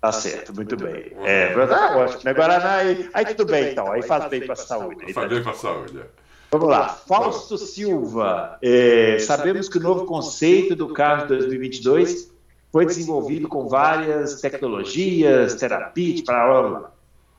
[0.02, 1.14] Tá certo, muito bem.
[1.24, 2.24] É, ah, ótimo.
[2.26, 2.34] Né?
[2.34, 3.90] Guaraná, aí, aí tudo bem, então.
[3.90, 5.14] Aí faz bem para a saúde.
[5.14, 6.23] Faz bem para a saúde, é.
[6.54, 6.88] Vamos lá.
[6.88, 8.60] Fausto Silva.
[8.62, 12.32] É, sabemos que o novo conceito do carro 2022
[12.72, 16.92] foi desenvolvido com várias tecnologias, terapia, para.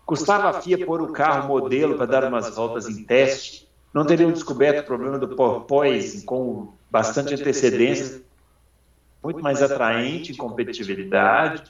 [0.05, 3.69] Custava a FIA pôr o carro modelo para dar umas voltas em teste?
[3.95, 8.21] Não teriam descoberto o problema do porpoise com bastante antecedência,
[9.23, 11.63] muito mais atraente em competitividade?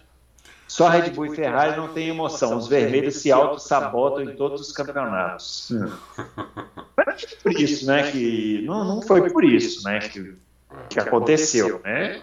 [0.75, 2.57] Só Red Bull e Ferrari não tem emoção.
[2.59, 5.71] Os vermelhos se auto-sabotam em todos os campeonatos.
[5.71, 5.89] Hum.
[6.97, 8.11] Mas por isso, né?
[8.11, 10.01] Que não, não foi por isso, né?
[10.01, 10.35] Que,
[10.91, 12.21] que aconteceu, né?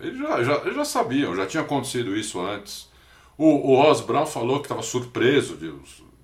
[0.00, 2.90] É, eles já, já, já sabiam, já tinha acontecido isso antes.
[3.38, 5.72] O, o Ross Brown falou que estava surpreso de,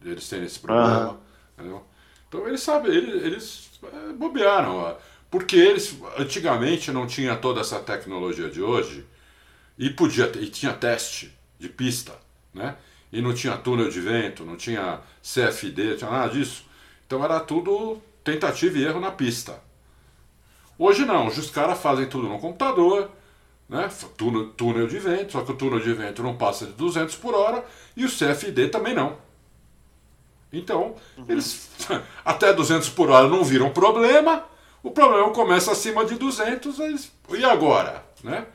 [0.01, 1.21] de, eles terem esse problema.
[1.57, 1.83] Uhum.
[2.29, 4.97] Então eles sabem, eles, eles é, bobearam.
[5.31, 9.07] Porque eles antigamente não tinha toda essa tecnologia de hoje
[9.79, 12.13] e podia e tinha teste de pista,
[12.53, 12.77] né?
[13.13, 16.65] E não tinha túnel de vento, não tinha CFD, não tinha nada disso.
[17.07, 19.61] Então era tudo tentativa e erro na pista.
[20.79, 23.11] Hoje não, os caras fazem tudo no computador,
[23.69, 23.91] né?
[24.17, 27.35] Túnel, túnel de vento, só que o túnel de vento não passa de 200 por
[27.35, 29.19] hora e o CFD também não.
[30.53, 31.27] Então, uhum.
[31.29, 31.71] eles
[32.25, 34.45] até 200 por hora não viram problema,
[34.83, 38.05] o problema começa acima de 200, eles, e agora?
[38.25, 38.47] Né?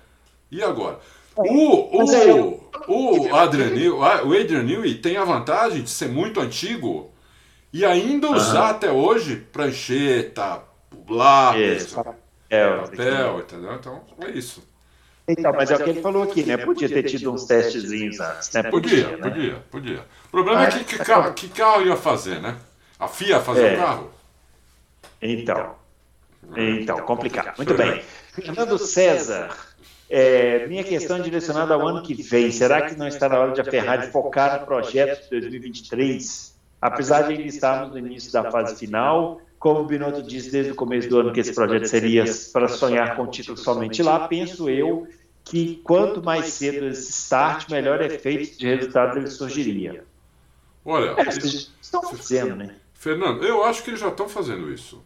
[0.49, 0.99] E agora?
[1.35, 7.11] O, o, o, Adrian, o Adrian Newey tem a vantagem de ser muito antigo
[7.73, 8.69] e ainda usar uhum.
[8.69, 10.61] até hoje prancheta,
[11.09, 13.73] lápis, papel, papel, entendeu?
[13.73, 14.63] Então é isso.
[15.27, 16.55] Então, mas é o que ele falou aqui, né?
[16.55, 18.63] Podia ter tido uns testezinhos antes, né?
[18.63, 19.29] Podia, podia, né?
[19.29, 20.05] podia, podia.
[20.27, 22.55] O problema é que, que, carro, que carro ia fazer, né?
[22.99, 23.73] A FIA ia fazer é.
[23.73, 24.11] o carro?
[25.21, 25.75] Então,
[26.55, 27.57] então, complicado.
[27.57, 28.03] Muito bem.
[28.33, 29.49] Fernando César,
[30.09, 32.51] é, minha questão é direcionada ao ano que vem.
[32.51, 36.55] Será que não está na hora de a Ferrari focar no projeto de 2023?
[36.81, 40.75] Apesar de ainda estarmos no início da fase final, como o Binotto disse desde o
[40.75, 44.69] começo do ano que esse projeto seria para sonhar com o título somente lá, penso
[44.69, 45.07] eu
[45.43, 50.03] que quanto mais cedo esse start, melhor efeito de resultado ele surgiria.
[50.83, 52.75] Olha, é, eles estão fazendo, né?
[52.93, 55.03] Fernando, eu acho que eles já estão fazendo isso.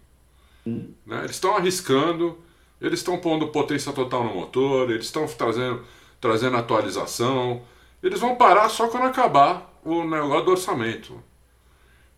[0.65, 0.91] Hum.
[1.05, 1.19] Né?
[1.19, 2.37] Eles estão arriscando,
[2.81, 5.83] eles estão pondo potência total no motor, eles estão trazendo,
[6.19, 7.61] trazendo atualização.
[8.01, 11.21] Eles vão parar só quando acabar o negócio do orçamento.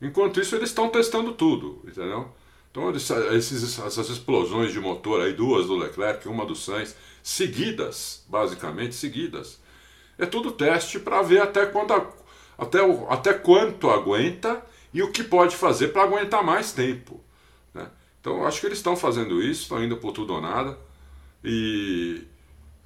[0.01, 2.29] Enquanto isso, eles estão testando tudo, entendeu?
[2.71, 8.23] Então, eles, esses, essas explosões de motor aí, duas do Leclerc, uma do Sainz, seguidas,
[8.27, 9.59] basicamente seguidas,
[10.17, 11.93] é tudo teste para ver até, quando,
[12.57, 17.19] até, até quanto aguenta e o que pode fazer para aguentar mais tempo.
[18.21, 20.77] Então acho que eles estão fazendo isso, estão indo por tudo ou nada.
[21.43, 22.23] E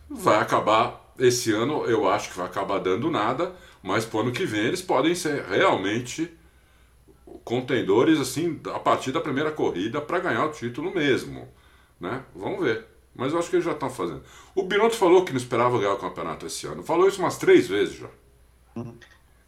[0.10, 4.32] vai acabar esse ano, eu acho que vai acabar dando nada, mas para o ano
[4.32, 6.32] que vem eles podem ser realmente
[7.44, 11.48] contendores assim a partir da primeira corrida para ganhar o título mesmo,
[12.00, 12.24] né?
[12.34, 12.86] Vamos ver.
[13.14, 14.24] Mas eu acho que eles já estão fazendo.
[14.54, 16.84] O Binotto falou que não esperava ganhar o campeonato esse ano.
[16.84, 18.10] Falou isso umas três vezes já.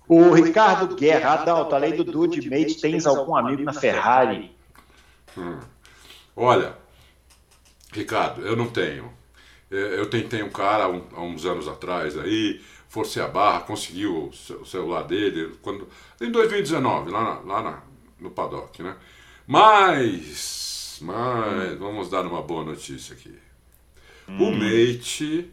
[0.07, 4.55] O Ricardo Guerra, Adalto, além do Dude Mate, tens algum amigo na Ferrari?
[5.37, 5.59] Hum.
[6.39, 6.77] Olha,
[7.91, 9.11] Ricardo, eu não tenho.
[9.71, 14.31] É, eu tentei um cara há uns anos atrás aí, forcei a barra, consegui o
[14.31, 15.89] celular dele quando,
[16.21, 17.81] em 2019, lá, na, lá na,
[18.19, 18.95] no paddock, né?
[19.47, 21.77] Mas, mas, hum.
[21.79, 23.35] vamos dar uma boa notícia aqui.
[24.29, 24.43] Hum.
[24.43, 25.49] O Mate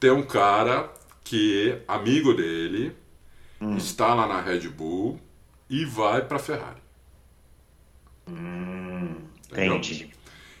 [0.00, 0.90] tem um cara
[1.22, 2.96] que, amigo dele,
[3.60, 3.76] hum.
[3.76, 5.20] está lá na Red Bull
[5.68, 6.82] e vai para Ferrari.
[8.26, 9.33] Hum.
[9.62, 10.10] Entendi.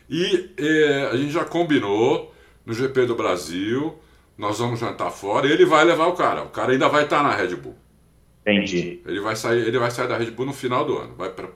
[0.08, 2.34] E é, a gente já combinou
[2.64, 3.98] no GP do Brasil,
[4.36, 6.42] nós vamos jantar fora e ele vai levar o cara.
[6.42, 7.76] O cara ainda vai estar na Red Bull.
[8.42, 9.00] Entendi.
[9.06, 11.46] Ele vai sair, ele vai sair da Red Bull no final do ano, vai para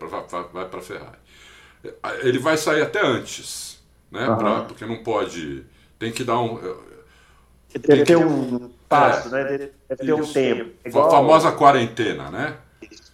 [0.52, 1.18] vai para Ferrari.
[2.22, 4.28] Ele vai sair até antes, né?
[4.28, 4.36] Uhum.
[4.36, 5.64] Pra, porque não pode,
[5.98, 6.58] tem que dar um
[7.76, 9.70] Deve ter um passo, é, né?
[9.88, 10.70] Deve ter um tempo.
[10.84, 11.06] Igual...
[11.06, 12.56] A famosa quarentena, né?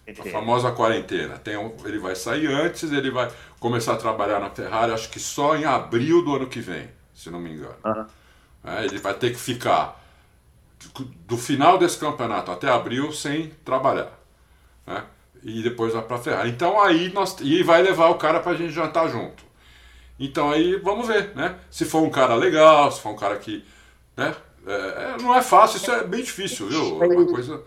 [0.07, 1.37] A famosa quarentena.
[1.37, 5.19] Tem um, ele vai sair antes, ele vai começar a trabalhar na Ferrari, acho que
[5.19, 7.75] só em abril do ano que vem, se não me engano.
[7.83, 8.05] Uhum.
[8.63, 10.01] É, ele vai ter que ficar
[11.27, 14.11] do final desse campeonato até abril sem trabalhar.
[14.85, 15.03] Né?
[15.43, 16.49] E depois vai para a Ferrari.
[16.49, 17.37] Então aí nós.
[17.41, 19.43] E vai levar o cara para a gente jantar junto.
[20.19, 21.55] Então aí vamos ver, né?
[21.69, 23.65] Se for um cara legal, se for um cara que.
[24.15, 24.33] Né?
[24.65, 26.97] É, é não é fácil, isso é bem difícil, viu?
[26.97, 27.61] Uma coisa.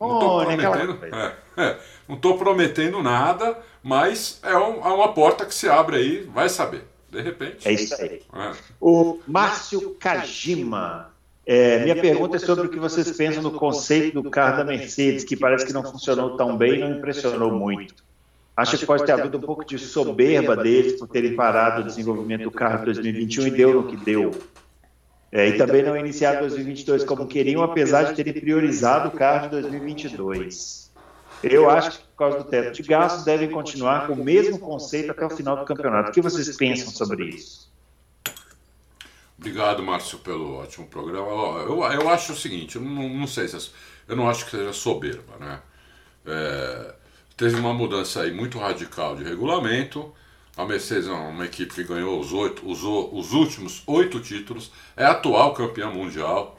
[0.00, 1.76] Não estou prometendo, é, é,
[2.08, 6.48] não tô prometendo nada, mas é, um, é, uma porta que se abre aí, vai
[6.48, 6.84] saber.
[7.10, 7.68] De repente.
[7.68, 8.22] É isso aí.
[8.32, 8.52] É.
[8.80, 11.12] O Márcio Kajima.
[11.44, 15.24] É, minha pergunta é sobre o que vocês pensam no conceito do carro da Mercedes,
[15.24, 17.94] que parece que não funcionou tão bem e não impressionou muito.
[18.56, 22.44] Acho que pode ter havido um pouco de soberba deles por terem parado o desenvolvimento
[22.44, 24.30] do carro em 2021 e deu no que deu.
[25.32, 29.62] É, e também não iniciaram 2022 como queriam, apesar de terem priorizado o carro de
[29.62, 30.92] 2022.
[31.42, 35.10] Eu acho que por causa do teto de gastos devem continuar com o mesmo conceito
[35.10, 36.10] até o final do campeonato.
[36.10, 37.72] O que vocês pensam sobre isso?
[39.38, 41.26] Obrigado, Márcio, pelo ótimo programa.
[41.62, 43.60] Eu, eu acho o seguinte, eu não, não sei se é,
[44.08, 45.60] eu não acho que seja soberba, né?
[46.26, 46.94] É,
[47.36, 50.14] teve uma mudança aí muito radical de regulamento
[50.56, 55.04] a Mercedes é uma equipe que ganhou os, oito, os, os últimos oito títulos, é
[55.04, 56.58] atual campeã mundial.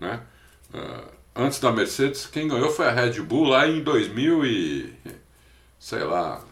[0.00, 0.22] Né?
[0.72, 4.94] Uh, antes da Mercedes, quem ganhou foi a Red Bull lá em 2000 e...
[5.78, 6.42] sei lá,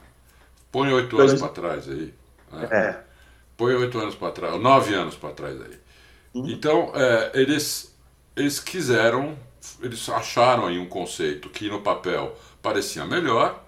[0.70, 2.12] põe oito anos para trás aí.
[2.52, 2.68] Né?
[2.70, 3.04] É.
[3.56, 5.78] Põe oito anos para trás, nove anos para trás aí.
[6.34, 6.48] Uhum.
[6.48, 7.96] Então, é, eles,
[8.36, 9.38] eles quiseram,
[9.80, 13.63] eles acharam aí um conceito que no papel parecia melhor,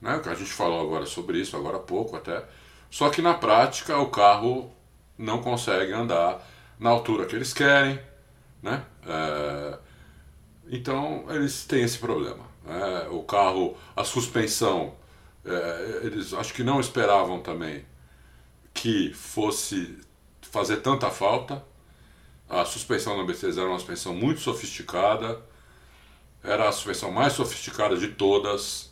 [0.00, 0.20] né?
[0.24, 2.44] A gente falou agora sobre isso, agora há pouco até.
[2.90, 4.72] Só que na prática o carro
[5.16, 6.44] não consegue andar
[6.78, 8.00] na altura que eles querem,
[8.62, 8.84] né?
[9.06, 9.78] É,
[10.68, 12.44] então eles têm esse problema.
[12.64, 13.08] Né?
[13.10, 14.94] O carro, a suspensão,
[15.44, 17.84] é, eles acho que não esperavam também
[18.72, 19.98] que fosse
[20.42, 21.64] fazer tanta falta.
[22.48, 25.40] A suspensão da Mercedes era uma suspensão muito sofisticada,
[26.42, 28.89] era a suspensão mais sofisticada de todas.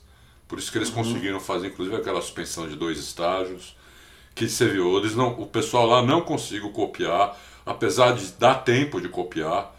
[0.49, 0.97] Por isso que eles uhum.
[0.97, 3.77] conseguiram fazer, inclusive, aquela suspensão de dois estágios.
[4.35, 7.37] Que você viu, eles não, o pessoal lá não conseguiu copiar
[7.69, 9.75] apesar de dar tempo de copiar,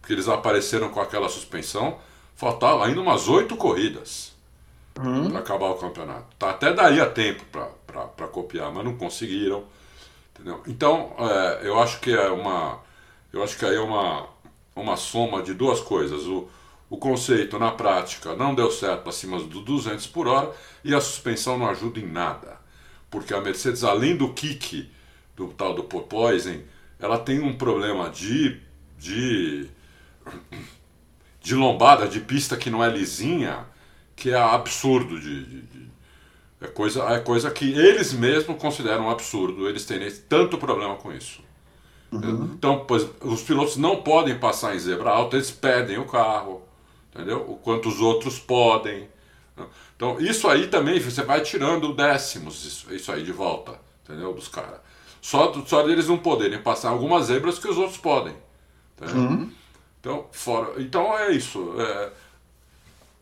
[0.00, 1.98] porque eles apareceram com aquela suspensão,
[2.34, 4.32] faltava ainda umas oito corridas
[4.98, 5.30] uhum.
[5.30, 6.24] para acabar o campeonato.
[6.38, 7.44] Tá, até daria tempo
[7.86, 9.64] para copiar, mas não conseguiram.
[10.32, 10.62] Entendeu?
[10.66, 12.80] Então, é, eu acho que é uma.
[13.32, 14.26] Eu acho que aí é uma,
[14.74, 16.22] uma soma de duas coisas.
[16.24, 16.48] O,
[16.88, 21.58] o conceito na prática não deu certo acima dos 200 por hora e a suspensão
[21.58, 22.58] não ajuda em nada.
[23.10, 24.90] Porque a Mercedes, além do kick,
[25.36, 26.62] do tal do porpoising,
[26.98, 28.60] ela tem um problema de,
[28.98, 29.68] de,
[31.40, 33.66] de lombada, de pista que não é lisinha,
[34.14, 35.94] que é absurdo de, de, de
[36.64, 39.68] é coisa, é coisa que eles mesmos consideram um absurdo.
[39.68, 41.42] Eles têm tanto problema com isso.
[42.10, 42.52] Uhum.
[42.54, 46.62] Então, pois, os pilotos não podem passar em zebra alta, eles pedem o carro,
[47.14, 47.48] entendeu?
[47.48, 49.08] O quanto os outros podem.
[49.96, 54.32] Então, isso aí também, você vai tirando décimos, isso, isso aí de volta, entendeu?
[54.32, 54.80] Dos caras.
[55.22, 58.34] Só, só eles não poderem passar algumas zebras que os outros podem.
[59.00, 59.50] Uhum.
[60.00, 61.74] Então, fora, então é isso.
[61.80, 62.12] É,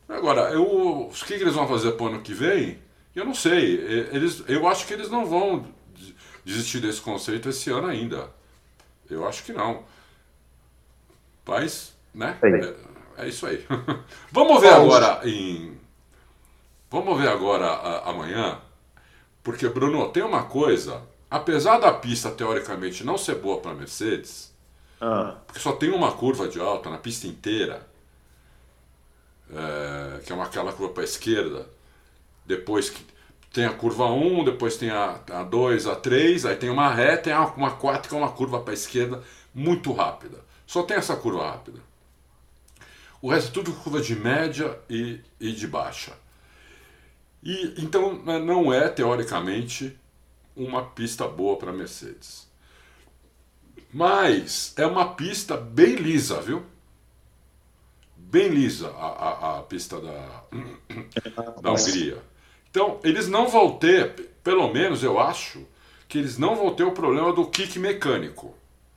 [0.09, 2.79] agora, eu, o que, que eles vão fazer para o ano que vem?
[3.15, 3.75] Eu não sei.
[4.11, 5.67] Eles, eu acho que eles não vão
[6.45, 8.31] desistir desse conceito esse ano ainda.
[9.09, 9.85] Eu acho que não.
[11.47, 12.39] Mas, né?
[12.43, 12.75] É,
[13.17, 13.67] é isso aí.
[14.31, 15.79] Vamos ver agora em.
[16.91, 18.61] Vamos ver agora a, amanhã.
[19.43, 21.03] Porque, Bruno, tem uma coisa.
[21.31, 24.55] Apesar da pista teoricamente não ser boa para Mercedes,
[25.01, 25.37] ah.
[25.47, 27.87] porque só tem uma curva de alta na pista inteira,
[29.51, 31.67] é, que é uma, aquela curva para a esquerda
[32.45, 33.05] depois que
[33.53, 37.17] tem a curva 1, depois tem a, a 2, a 3, aí tem uma ré,
[37.17, 39.23] tem uma 4 que é uma curva para a esquerda
[39.55, 40.39] muito rápida.
[40.67, 41.81] Só tem essa curva rápida.
[43.23, 46.13] O resto é tudo curva de média e, e de baixa.
[47.41, 49.97] E então né, não é teoricamente
[50.57, 52.51] uma pista boa para Mercedes.
[53.93, 56.65] Mas é uma pista bem lisa, viu?
[58.17, 60.45] Bem lisa a, a, a pista da,
[61.61, 62.23] da Hungria.
[62.71, 65.67] Então, eles não vão ter, pelo menos eu acho,
[66.09, 68.55] que eles não vão ter o problema do kick mecânico.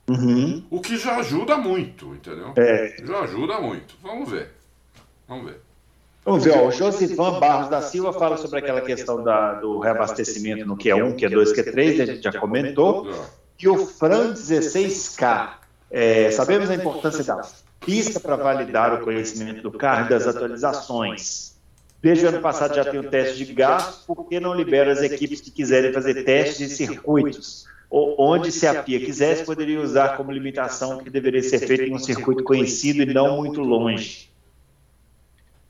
[0.08, 0.64] Uhum.
[0.70, 2.52] O que já ajuda muito, entendeu?
[2.56, 2.96] É.
[3.04, 3.96] Já ajuda muito.
[4.02, 4.50] Vamos ver.
[5.26, 5.60] Vamos ver.
[6.24, 10.66] Vamos ver, ó, o Josivan Barros da Silva fala sobre aquela questão da, do reabastecimento
[10.66, 13.08] no Q1, Q2, Q3, a gente já comentou.
[13.60, 15.50] E o Fran 16K.
[15.88, 17.46] É, sabemos a importância da
[17.78, 21.54] pista para validar o conhecimento do carro e das atualizações.
[22.02, 25.02] Desde o ano passado já tem o teste de gastos, por que não libera as
[25.02, 27.66] equipes que quiserem fazer testes de circuitos?
[27.90, 31.98] Onde, se a PIA quisesse, poderia usar como limitação que deveria ser feito em um
[31.98, 34.28] circuito conhecido e não muito longe.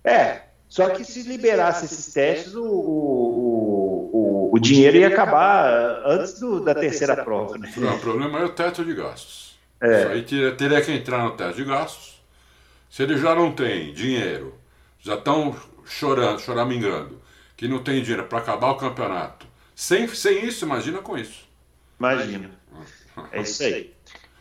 [0.02, 6.40] É, só que se liberasse esses testes, o, o, o, o dinheiro ia acabar antes
[6.40, 7.58] do, da terceira prova.
[7.58, 7.72] Né?
[7.76, 9.56] Não, o problema é o teto de gastos.
[9.80, 10.00] É.
[10.00, 12.22] Isso aí teria, teria que entrar no teto de gastos.
[12.88, 14.54] Se ele já não tem dinheiro,
[15.00, 15.54] já estão
[15.84, 17.20] chorando, choramingando,
[17.56, 19.46] que não tem dinheiro para acabar o campeonato.
[19.74, 21.45] Sem, sem isso, imagina com isso.
[21.98, 22.50] Imagina.
[23.32, 23.92] É isso aí.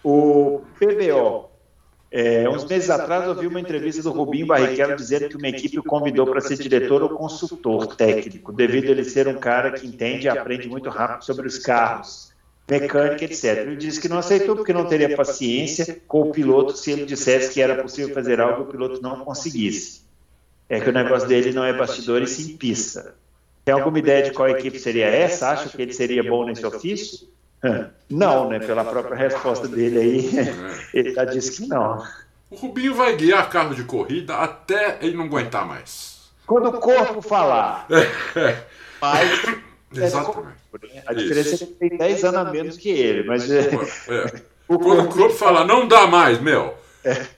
[0.03, 1.49] O PBO.
[2.11, 5.79] É, uns meses atrás eu vi uma entrevista do Rubinho Barrichello dizendo que uma equipe
[5.79, 9.85] o convidou para ser diretor ou consultor técnico, devido a ele ser um cara que
[9.85, 12.31] entende e aprende muito rápido sobre os carros,
[12.69, 13.57] mecânica, etc.
[13.57, 17.53] Ele disse que não aceitou porque não teria paciência com o piloto se ele dissesse
[17.53, 20.05] que era possível fazer algo que o piloto não conseguisse
[20.69, 23.15] é que o negócio dele não é bastidor e sim pista.
[23.63, 25.49] Tem alguma ideia de qual equipe seria essa?
[25.49, 27.27] Acha que ele seria bom nesse ofício?
[28.09, 28.59] Não, né?
[28.59, 30.31] Pela própria resposta dele aí,
[30.93, 32.03] ele já disse que não.
[32.49, 36.29] O Rubinho vai guiar carro de corrida até ele não aguentar mais.
[36.45, 37.87] Quando o corpo falar.
[38.35, 38.57] É.
[39.01, 39.45] Mas,
[39.93, 40.57] Exatamente.
[41.05, 41.63] A diferença Isso.
[41.63, 43.49] é que tem 10 anos a menos que ele, mas.
[43.49, 43.59] É.
[43.61, 44.41] é.
[44.67, 46.73] Quando o corpo falar, não dá mais, meu.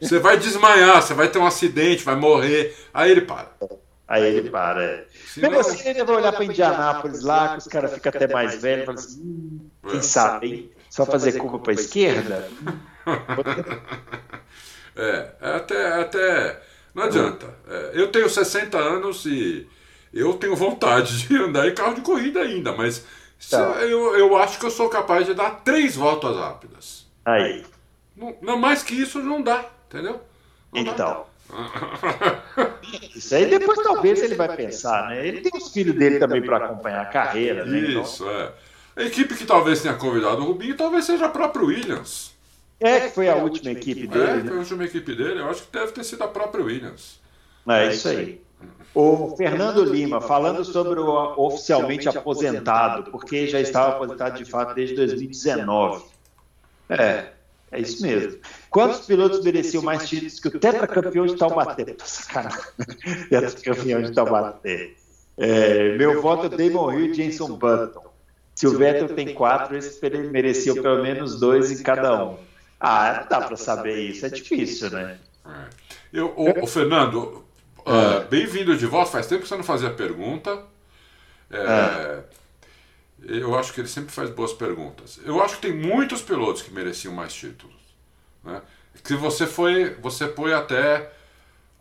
[0.02, 2.74] Você vai desmaiar, você vai ter um acidente, vai morrer.
[2.94, 3.52] Aí ele para.
[4.08, 4.84] Aí ele para.
[4.84, 5.06] É.
[5.36, 8.84] Mesmo assim, ele vai olhar para Indianápolis lá, que os caras ficam até mais velhos
[8.84, 10.72] e falam assim: hum, quem sabe, hein?
[10.90, 12.50] Só fazer curva para a esquerda?
[14.96, 16.62] é, até, até.
[16.96, 17.54] Não adianta.
[17.68, 19.68] É, eu tenho 60 anos e
[20.14, 23.06] eu tenho vontade de andar em carro de corrida ainda, mas
[23.50, 23.58] tá.
[23.84, 27.06] eu, eu acho que eu sou capaz de dar três voltas rápidas.
[27.26, 27.66] Aí.
[28.16, 30.22] Não, não, mais que isso não dá, entendeu?
[30.74, 30.96] Não então.
[30.96, 31.24] Dá.
[33.16, 35.28] Isso aí depois talvez ele vai pensar, né?
[35.28, 37.80] Ele tem os filhos dele também para acompanhar a carreira, né?
[37.80, 38.40] Isso, então...
[38.40, 38.52] é.
[38.98, 42.36] A equipe que talvez tenha convidado o Rubinho talvez seja a própria Williams.
[42.80, 44.24] É, que foi a última equipe dele.
[44.24, 44.44] É, né?
[44.44, 45.40] foi a última equipe dele.
[45.40, 47.20] Eu acho que deve ter sido a própria Williams.
[47.68, 48.42] É isso aí.
[48.94, 54.96] O Fernando Lima, falando sobre o oficialmente aposentado, porque já estava aposentado de fato desde
[54.96, 56.04] 2019.
[56.90, 57.28] É,
[57.72, 58.40] É isso mesmo.
[58.70, 61.96] Quantos pilotos mereciam mais títulos que o tetracampeão de Taubaté?
[62.04, 62.60] Sacanagem.
[63.30, 64.92] tetracampeão de Taubaté.
[65.40, 68.08] É, meu voto é Damon Hill e Jenson Button.
[68.56, 70.00] Se o Vettel tem quatro, eles
[70.32, 72.40] mereciam pelo menos dois em cada um.
[72.80, 75.20] Ah, não dá para saber isso, é difícil, né?
[75.46, 75.66] É.
[76.12, 77.46] Eu, o, o Fernando,
[77.82, 79.12] uh, bem-vindo de volta.
[79.12, 80.64] Faz tempo que você não fazia pergunta.
[81.52, 82.24] É, é.
[83.28, 85.20] Eu acho que ele sempre faz boas perguntas.
[85.26, 87.76] Eu acho que tem muitos pilotos que mereciam mais títulos.
[88.42, 88.62] Né?
[89.04, 91.12] Que você foi, você foi até,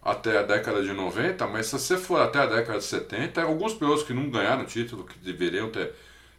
[0.02, 3.74] até a década de 90, mas se você for até a década de 70, alguns
[3.74, 5.94] pilotos que não ganharam título, que deveriam ter,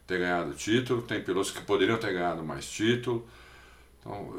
[0.05, 3.25] ter ganhado título, tem pilotos que poderiam ter ganhado mais título.
[4.01, 4.33] Então,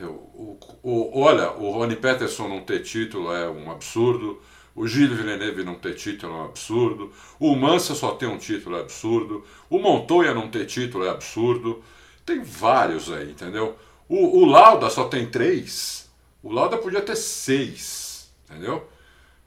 [0.00, 4.42] eu, o, o, olha, o Rony Peterson não ter título é um absurdo.
[4.74, 7.12] O Gilles Villeneuve não ter título é um absurdo.
[7.38, 9.44] O Mansa só ter um título é absurdo.
[9.68, 11.82] O Montoya não ter título é absurdo.
[12.24, 13.76] Tem vários aí, entendeu?
[14.08, 16.10] O, o Lauda só tem três.
[16.42, 18.88] O Lauda podia ter seis, entendeu?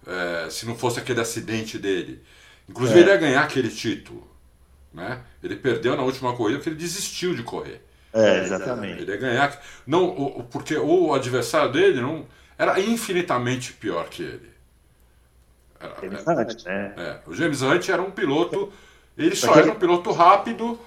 [0.06, 2.22] É, se não fosse aquele acidente dele.
[2.70, 3.02] Inclusive, é.
[3.02, 4.28] ele ia ganhar aquele título.
[4.94, 5.22] Né?
[5.44, 7.82] Ele perdeu na última corrida porque ele desistiu de correr.
[8.14, 9.02] É, exatamente.
[9.02, 9.62] Ele ia ganhar.
[9.86, 12.26] Não, porque o adversário dele não
[12.58, 14.55] era infinitamente pior que ele.
[16.02, 16.94] James Hunt, né?
[16.98, 18.72] É, o James Hunt era um piloto,
[19.18, 20.80] ele só era um piloto rápido,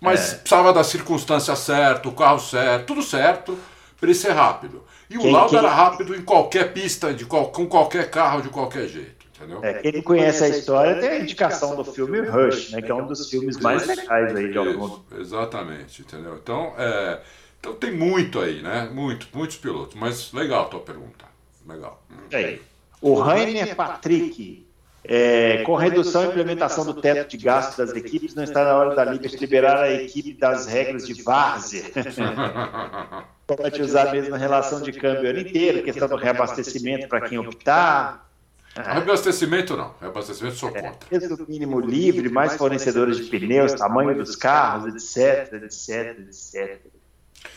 [0.00, 0.36] mas é.
[0.36, 3.58] precisava da circunstância certa, o carro certo, tudo certo
[3.98, 4.82] para ele ser rápido.
[5.08, 8.88] E o Lauda era rápido em qualquer pista, de qual, com qualquer carro, de qualquer
[8.88, 9.22] jeito.
[9.36, 9.60] Entendeu?
[9.62, 13.06] É, quem conhece a história tem a indicação do filme Rush, né, que é um
[13.06, 16.38] dos filmes mais legais aí de algum Exatamente, entendeu?
[16.40, 17.20] Então, é,
[17.58, 18.88] então tem muito aí, né?
[18.92, 19.96] Muito, muitos pilotos.
[19.96, 21.24] Mas legal a tua pergunta.
[21.66, 22.02] Legal.
[22.30, 22.58] É.
[23.02, 24.64] O Rainer Patrick,
[25.04, 28.94] é, com redução e implementação do teto de gasto das equipes, não está na hora
[28.94, 31.82] da de liberar a equipe das regras de várzea.
[33.44, 37.38] Pode usar a mesma relação de câmbio o ano inteiro, questão do reabastecimento para quem
[37.38, 38.30] optar.
[38.74, 40.96] Reabastecimento não, reabastecimento sou contra.
[41.10, 46.80] É, preço mínimo livre, mais fornecedores de pneus, tamanho dos carros, etc, etc, etc.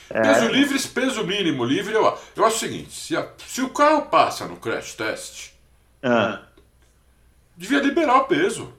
[0.10, 0.52] Peso é.
[0.52, 4.46] livre, peso mínimo livre, eu, eu acho o seguinte: se, a, se o carro passa
[4.46, 5.52] no crash test,
[6.04, 6.42] ah.
[7.58, 8.74] devia liberar o peso.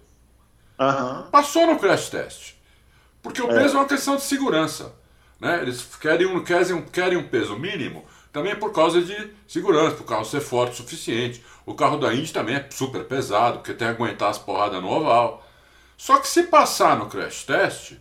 [1.30, 2.54] Passou no crash test.
[3.22, 3.54] Porque o é.
[3.54, 4.92] peso é uma questão de segurança.
[5.40, 5.60] Né?
[5.62, 10.06] Eles querem um, querem, querem um peso mínimo também por causa de segurança, para o
[10.06, 11.42] carro ser forte o suficiente.
[11.64, 14.90] O carro da Indy também é super pesado, porque tem que aguentar as porradas no
[14.90, 15.42] oval.
[15.96, 17.94] Só que se passar no crash test,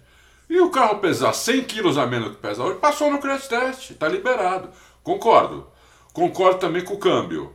[0.50, 3.48] e o carro pesar 100 quilos a menos do que pesa hoje, passou no crash
[3.48, 4.70] test, está liberado.
[5.04, 5.68] Concordo.
[6.14, 7.54] Concordo também com o câmbio.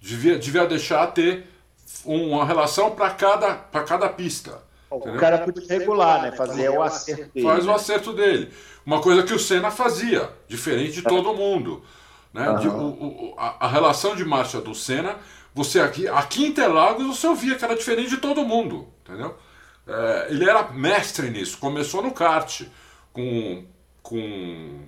[0.00, 1.46] Devia, devia deixar ter
[2.04, 4.62] uma relação para cada, cada pista.
[4.90, 5.20] O entendeu?
[5.20, 6.32] cara podia regular, né?
[6.32, 7.46] Fazer o acerto dele.
[7.46, 8.52] Faz o acerto dele.
[8.84, 11.82] Uma coisa que o Senna fazia, diferente de todo mundo.
[12.32, 12.48] Né?
[12.48, 12.58] Uhum.
[12.58, 15.16] De, o, o, a, a, relação de marcha do Senna,
[15.54, 18.88] você aqui, aqui em Interlagos, você ouvia que era diferente de todo mundo.
[19.02, 19.36] Entendeu?
[19.86, 22.62] É, ele era mestre nisso, começou no kart,
[23.12, 23.64] com,
[24.02, 24.80] com,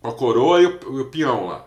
[0.00, 1.64] com a coroa e o, o peão lá.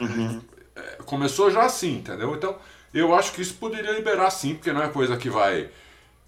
[0.00, 0.40] Uhum.
[0.74, 2.34] É, começou já assim, entendeu?
[2.34, 2.56] Então,
[2.92, 5.70] eu acho que isso poderia liberar sim, porque não é coisa que vai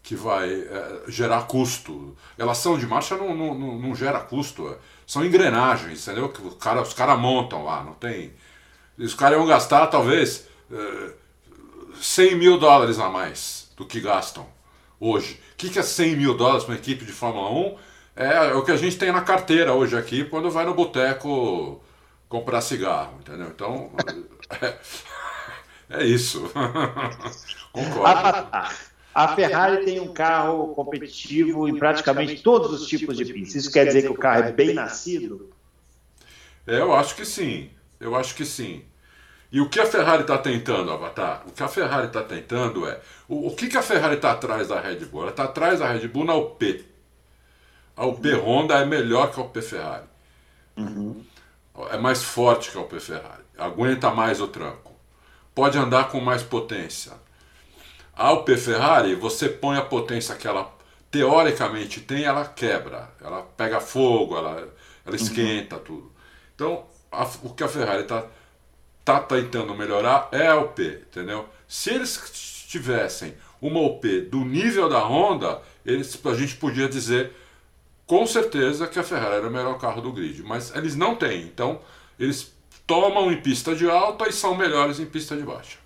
[0.03, 2.17] que vai é, gerar custo.
[2.37, 4.77] Relação de marcha não, não, não, não, gera custo, é,
[5.07, 6.29] são engrenagens, entendeu?
[6.29, 8.33] Que cara, os caras montam lá, não tem.
[8.99, 11.13] Os caras iam gastar talvez é,
[12.01, 14.47] 100 mil dólares a mais do que gastam
[15.03, 15.41] hoje.
[15.55, 17.77] O que, que é 100 mil dólares para uma equipe de Fórmula 1?
[18.15, 21.83] É, é, o que a gente tem na carteira hoje aqui quando vai no boteco
[22.29, 23.49] comprar cigarro, entendeu?
[23.49, 23.91] Então,
[24.63, 24.77] é,
[25.91, 26.51] é isso.
[27.73, 28.49] Concordo.
[29.15, 33.65] A Ferrari tem um carro competitivo em praticamente todos os tipos de pistas.
[33.65, 35.51] Isso quer dizer que o carro é bem nascido?
[36.67, 37.71] É, eu acho que sim.
[38.01, 38.85] Eu acho que sim.
[39.53, 41.43] E o que a Ferrari está tentando, Avatar?
[41.47, 42.99] O que a Ferrari está tentando é.
[43.29, 45.23] O, o que, que a Ferrari está atrás da Red Bull?
[45.23, 46.87] Ela está atrás da Red Bull na UP.
[47.95, 48.45] A UP uhum.
[48.45, 50.07] Honda é melhor que a UP Ferrari.
[50.75, 51.23] Uhum.
[51.91, 53.43] É mais forte que a UP Ferrari.
[53.59, 54.91] Aguenta mais o tranco.
[55.55, 57.13] Pode andar com mais potência.
[58.17, 60.73] A UP Ferrari, você põe a potência que ela
[61.11, 63.11] teoricamente tem, ela quebra.
[63.21, 64.71] Ela pega fogo, ela, ela
[65.07, 65.15] uhum.
[65.15, 65.83] esquenta uhum.
[65.83, 66.13] tudo.
[66.55, 68.25] Então, a, o que a Ferrari está
[69.05, 71.49] tá tentando melhorar é a UP, entendeu?
[71.67, 77.33] Se eles tivessem uma UP do nível da Honda, eles, a gente podia dizer
[78.07, 81.43] com certeza que a Ferrari era o melhor carro do grid, mas eles não têm,
[81.43, 81.81] então
[82.19, 82.53] eles
[82.87, 85.79] tomam em pista de alta e são melhores em pista de baixa.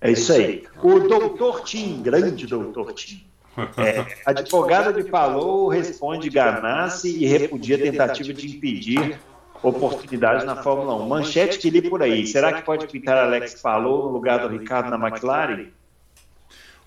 [0.00, 0.64] É isso aí.
[0.82, 3.24] O doutor Tim, grande doutor Tim,
[3.76, 9.18] é, advogado de Palou responde Ganassi e repudia a tentativa de impedir
[9.62, 11.08] oportunidades na Fórmula 1.
[11.08, 12.26] Manchete que li por aí.
[12.26, 15.68] Será que pode pintar Alex Palou no lugar do Ricardo na McLaren?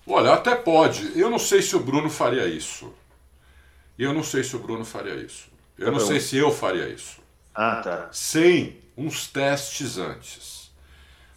[0.06, 1.18] Olha, até pode.
[1.18, 2.92] Eu não sei se o Bruno faria isso.
[3.98, 5.50] Eu não sei se o Bruno faria isso.
[5.78, 7.20] Eu não sei se eu faria isso.
[7.54, 8.08] Ah, tá.
[8.12, 10.70] Sem uns testes antes.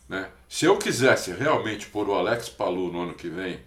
[0.08, 0.30] Né?
[0.48, 3.60] Se eu quisesse realmente pôr o Alex Palu no ano que vem,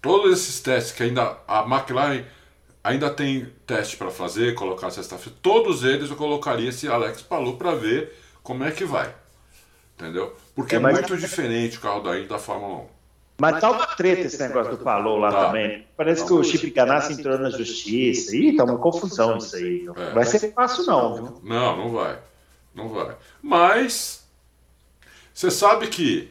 [0.00, 2.24] todos esses testes que ainda a McLaren
[2.86, 7.74] ainda tem teste para fazer, colocar sexta-feira, todos eles eu colocaria esse Alex Palu para
[7.74, 9.12] ver como é que vai.
[9.96, 10.36] Entendeu?
[10.54, 12.86] Porque é, é muito diferente o carro da Indy da Fórmula 1.
[13.38, 15.46] Mas tá uma treta esse negócio do Palou lá tá.
[15.46, 15.86] também.
[15.96, 18.34] Parece que o Chip Ganassi entrou na justiça.
[18.34, 19.82] Ih, tá uma confusão isso aí.
[19.82, 20.10] Não é.
[20.12, 21.40] vai ser fácil, não, viu?
[21.42, 22.18] Não, não vai.
[22.74, 23.14] Não vai.
[23.42, 24.26] Mas
[25.34, 26.30] você sabe que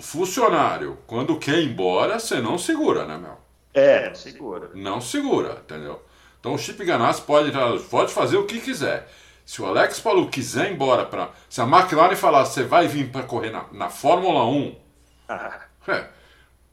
[0.00, 3.45] funcionário, quando quer ir embora, você não segura, né, meu?
[3.76, 4.70] É, não segura.
[4.74, 6.02] Não segura, entendeu?
[6.40, 7.52] Então o Chip Ganassi pode,
[7.90, 9.06] pode fazer o que quiser.
[9.44, 11.30] Se o Alex Palou quiser ir embora para.
[11.48, 14.76] Se a McLaren falar, você vai vir para correr na, na Fórmula 1.
[15.28, 15.60] Ah.
[15.88, 16.08] É,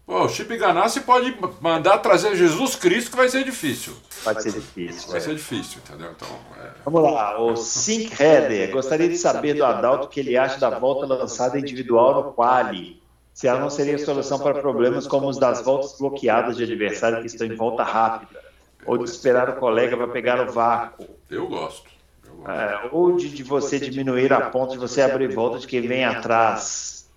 [0.06, 3.94] Pô, o Chip Ganassi pode mandar trazer Jesus Cristo que vai ser difícil.
[4.24, 5.10] Vai ser difícil.
[5.10, 5.22] Vai é.
[5.22, 6.12] ser difícil, entendeu?
[6.12, 6.28] Então,
[6.58, 6.72] é...
[6.84, 8.72] Vamos lá, o Sink Header.
[8.72, 13.03] Gostaria de saber do Adalto o que ele acha da volta lançada individual no Quali.
[13.34, 17.28] Se ela não seria solução para problemas como os das voltas bloqueadas de adversário que
[17.28, 18.42] estão em volta rápida.
[18.86, 21.08] Ou de esperar o colega para pegar o vácuo.
[21.30, 21.90] Eu gosto.
[22.26, 22.52] Eu gosto.
[22.52, 26.06] É, ou de, de você diminuir a ponto de você abrir volta de quem vem
[26.06, 27.10] atrás.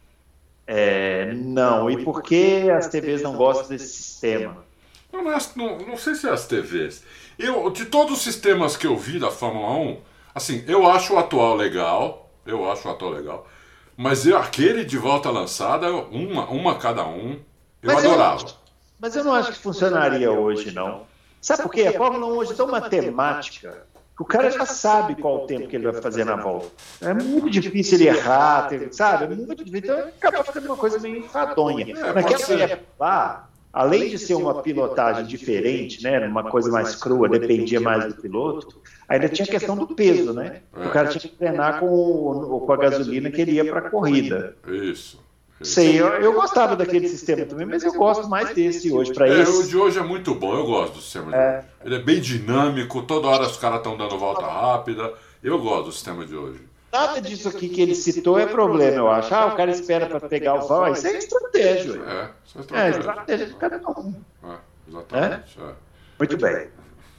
[0.66, 4.64] É, não, e por que as TVs não gostam desse sistema?
[5.12, 7.04] Não, não, não sei se é as TVs.
[7.38, 10.00] Eu, de todos os sistemas que eu vi da Fórmula 1,
[10.34, 13.46] assim, eu acho o atual legal, eu acho o atual legal,
[13.96, 17.40] mas eu, aquele de volta lançada, uma, uma cada um,
[17.82, 18.42] eu mas adorava.
[18.42, 18.48] Eu,
[18.98, 21.06] mas eu não acho que funcionaria hoje, não.
[21.40, 21.82] Sabe por quê?
[21.82, 23.86] A Fórmula 1 hoje é tão matemática
[24.18, 26.68] o cara já sabe qual o tempo que ele vai fazer na volta.
[27.02, 29.24] É muito difícil ele errar, sabe?
[29.24, 29.94] É muito difícil.
[29.94, 31.86] Então acaba ficando uma coisa meio enfadonha.
[31.90, 36.26] É, Naquela época lá, além de ser uma pilotagem diferente, né?
[36.26, 40.62] Uma coisa mais crua, dependia mais do piloto, ainda tinha a questão do peso, né?
[40.74, 44.56] O cara tinha que treinar com, com a gasolina que ele ia para a corrida.
[44.66, 45.22] Isso.
[45.60, 49.42] Sei, eu, eu gostava daquele sistema também, mas eu gosto mais desse hoje para é,
[49.42, 49.52] esse.
[49.52, 51.58] O de hoje é muito bom, eu gosto do sistema de é.
[51.58, 51.66] hoje.
[51.84, 55.12] Ele é bem dinâmico, toda hora os caras estão dando volta rápida.
[55.42, 56.60] Eu gosto do sistema de hoje.
[56.96, 59.34] Nada disso aqui que ele citou é problema, eu acho.
[59.34, 61.92] Ah, o cara espera para pegar o vão, isso é estratégia.
[61.92, 62.96] É, isso é estratégia.
[62.96, 64.14] É, estratégia de cada um.
[64.42, 64.56] É,
[64.88, 65.58] exatamente.
[65.60, 65.72] É?
[66.18, 66.68] Muito bem.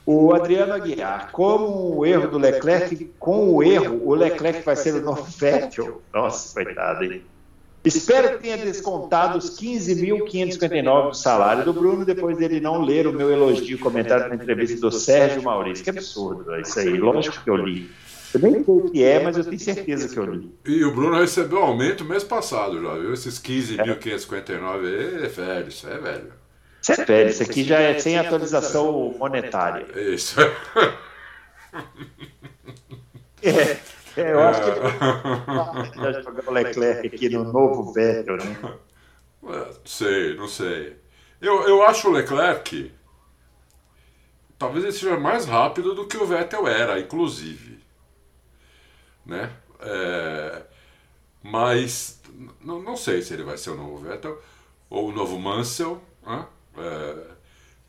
[0.03, 4.95] O Adriano Aguiar, como o erro do Leclerc, com o erro, o Leclerc vai ser
[4.95, 6.01] o novo Vettel.
[6.13, 7.21] Nossa, coitado, hein?
[7.83, 13.13] Espero que tenha descontado os 15.559 do salário do Bruno, depois dele não ler o
[13.13, 15.83] meu elogio comentário na entrevista do Sérgio Maurício.
[15.83, 17.89] Que absurdo é isso aí, lógico que eu li.
[18.33, 20.51] Eu nem sei o que é, mas eu tenho certeza que eu li.
[20.65, 23.13] E o Bruno recebeu aumento mês passado já, viu?
[23.13, 25.25] Esses 15.559 é.
[25.25, 26.33] é velho, isso é velho.
[26.81, 29.85] Isso é velho, isso aqui já é sem atualização monetária.
[29.95, 30.39] Isso.
[33.41, 33.97] é.
[34.17, 34.81] É, eu acho que ele
[36.01, 38.57] vai jogar o Leclerc aqui no novo Vettel, né?
[39.43, 40.97] Não sei, não sei.
[41.39, 42.91] Eu, eu acho o Leclerc.
[44.57, 47.76] Talvez ele seja mais rápido do que o Vettel era, inclusive.
[49.27, 49.51] Né?
[49.81, 50.63] É,
[51.43, 52.21] mas
[52.61, 54.41] não, não sei se ele vai ser o novo Vettel
[54.89, 56.01] ou o novo Mansell.
[56.25, 56.45] Né?
[56.77, 57.15] É,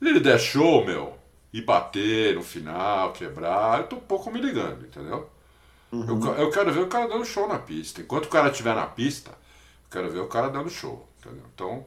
[0.03, 1.17] ele der show, meu,
[1.53, 5.31] e bater no final, quebrar, eu tô um pouco me ligando, entendeu?
[5.93, 6.27] Uhum.
[6.27, 8.01] Eu, eu, quero ver o cara dando show na pista.
[8.01, 11.09] Enquanto o cara estiver na pista, eu quero ver o cara dando show.
[11.19, 11.45] Entendeu?
[11.55, 11.87] Então,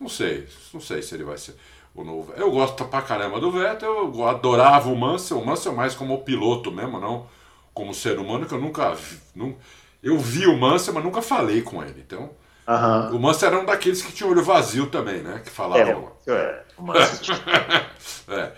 [0.00, 0.48] não sei.
[0.74, 1.54] Não sei se ele vai ser
[1.94, 2.32] o novo.
[2.32, 5.38] Eu gosto pra caramba do Vettel, eu adorava o Mansell.
[5.38, 7.28] O Mansell mais como piloto mesmo, não
[7.74, 9.18] como ser humano, que eu nunca vi.
[9.34, 9.56] Não,
[10.02, 12.04] eu vi o Mansell, mas nunca falei com ele.
[12.04, 12.30] Então,
[12.66, 13.16] uhum.
[13.16, 15.40] o Mansell era um daqueles que tinha olho vazio também, né?
[15.44, 16.12] Que falavam.
[16.26, 17.36] É, é, o Mansell.
[18.28, 18.52] é.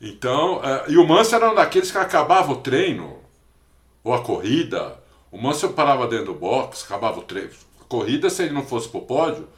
[0.00, 3.18] Então, é, e o Mansell era um daqueles que acabava o treino
[4.02, 4.98] ou a corrida,
[5.30, 7.50] o Mansell parava dentro do box, acabava o treino.
[7.80, 9.48] A corrida, se ele não fosse pro pódio,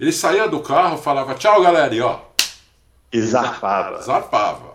[0.00, 2.18] ele saía do carro, falava tchau galera, e ó.
[3.12, 4.00] E zarpava.
[4.02, 4.72] Zarpava.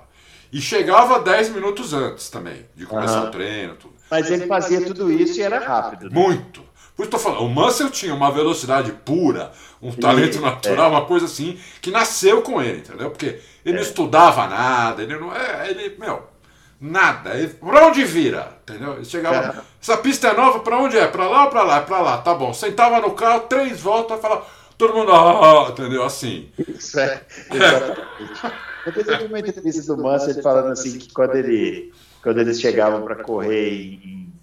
[0.51, 3.27] E chegava 10 minutos antes também, de começar uhum.
[3.27, 3.75] o treino.
[3.75, 3.95] Tudo.
[4.09, 6.09] Mas ele fazia tudo isso e era rápido.
[6.09, 6.11] Né?
[6.13, 6.65] Muito.
[6.95, 10.89] Por isso tô falando, o Mansell tinha uma velocidade pura, um talento natural, é.
[10.89, 13.11] uma coisa assim, que nasceu com ele, entendeu?
[13.11, 13.79] Porque ele é.
[13.79, 15.35] não estudava nada, ele não.
[15.35, 16.23] É, ele, meu,
[16.79, 17.35] Nada.
[17.35, 18.55] Ele, pra onde vira?
[18.63, 18.93] Entendeu?
[18.93, 19.59] Ele chegava.
[19.59, 19.61] É.
[19.81, 21.07] Essa pista é nova, pra onde é?
[21.07, 21.77] Pra lá ou pra lá?
[21.77, 22.53] É pra lá, tá bom.
[22.53, 24.45] Sentava no carro, três voltas, falava.
[24.77, 26.03] Todo mundo, ah, entendeu?
[26.03, 26.51] Assim.
[26.67, 27.21] Isso é,
[27.51, 28.66] exatamente.
[28.87, 31.93] Depois eu vi uma entrevista do Mansell ele falando assim que quando, ele,
[32.23, 34.33] quando eles chegavam para correr em,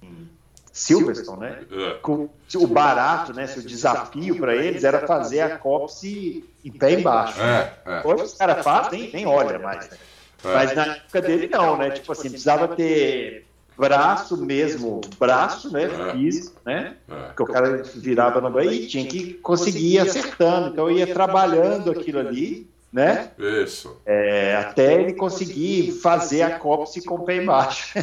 [0.00, 0.28] em,
[0.72, 1.58] Silverstone, né?
[1.72, 1.94] É.
[1.94, 3.52] Com, o barato, né?
[3.56, 7.40] O desafio para eles era fazer a copse em pé embaixo.
[7.40, 8.02] É, é.
[8.04, 9.96] Hoje os caras fazem, nem, nem olha mais, né?
[10.44, 10.54] É.
[10.54, 11.90] Mas na época dele não, né?
[11.90, 13.44] Tipo assim, precisava ter
[13.76, 15.84] braço mesmo, braço, né?
[15.84, 16.12] É.
[16.12, 16.94] Físico, né?
[17.10, 17.32] É.
[17.34, 20.68] Que o cara virava no banho e tinha que conseguir ir acertando.
[20.68, 23.30] Então ia trabalhando aquilo ali, né?
[23.38, 24.00] Isso.
[24.06, 27.98] É, até ele conseguir fazer a cópse com o pé embaixo.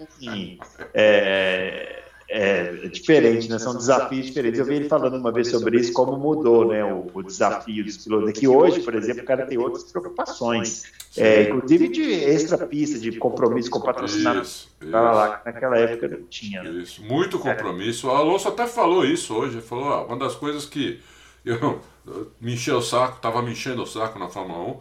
[0.00, 0.58] assim,
[0.94, 2.00] é,
[2.32, 3.58] é, diferente, né?
[3.58, 4.58] São desafios diferentes.
[4.58, 7.98] Eu vi ele falando uma vez sobre isso, como mudou né, o, o desafio dos
[7.98, 8.32] pilotos.
[8.32, 10.84] Que hoje, por exemplo, o cara tem outras preocupações,
[11.16, 14.42] é, inclusive de extra pista, de compromisso com patrocinador.
[14.42, 14.90] Isso, isso.
[14.90, 16.62] Lá, naquela época não tinha.
[16.62, 16.82] Né?
[16.82, 18.06] Isso, muito compromisso.
[18.06, 19.56] O Alonso até falou isso hoje.
[19.56, 21.00] Ele falou: ó, uma das coisas que
[21.44, 24.80] eu, eu me encheu o saco, estava me enchendo o saco na Fórmula 1,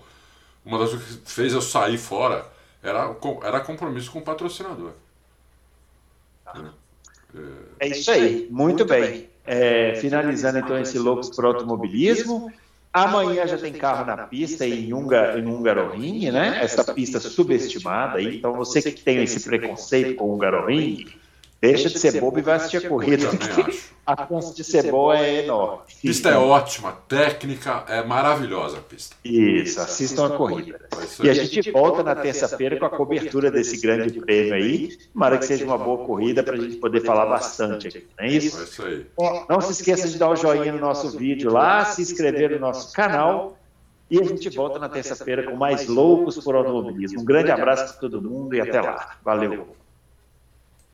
[0.65, 2.45] uma das coisas que fez eu sair fora
[2.81, 4.91] era, era compromisso com o patrocinador.
[6.45, 6.71] Ah.
[7.79, 9.29] É isso aí, muito bem.
[9.45, 12.51] É, finalizando então esse Loucos para Automobilismo.
[12.91, 16.59] Amanhã já tem carro na pista em, Unga, em Hungaroring, né?
[16.61, 18.37] Essa pista subestimada aí.
[18.37, 21.07] Então você que tem esse preconceito com o Hungaroring,
[21.61, 23.27] Deixa de ser bobo e vai assistir a corrida.
[24.05, 25.79] A chance de ser boa é enorme.
[25.83, 29.15] A pista é ótima, técnica é maravilhosa a pista.
[29.23, 30.79] Isso, assistam a corrida.
[31.21, 34.97] E a gente volta na terça-feira com a cobertura desse grande prêmio aí.
[35.13, 38.29] Tomara que seja uma boa corrida para a gente poder falar bastante aqui, não é
[38.29, 38.59] isso?
[38.59, 39.05] É isso aí.
[39.49, 42.59] Não se esqueça de dar o um joinha no nosso vídeo lá, se inscrever no
[42.59, 43.57] nosso canal.
[44.09, 47.21] E a gente volta na terça-feira com mais loucos por automobilismo.
[47.21, 49.17] Um grande abraço para todo mundo e até lá.
[49.23, 49.67] Valeu.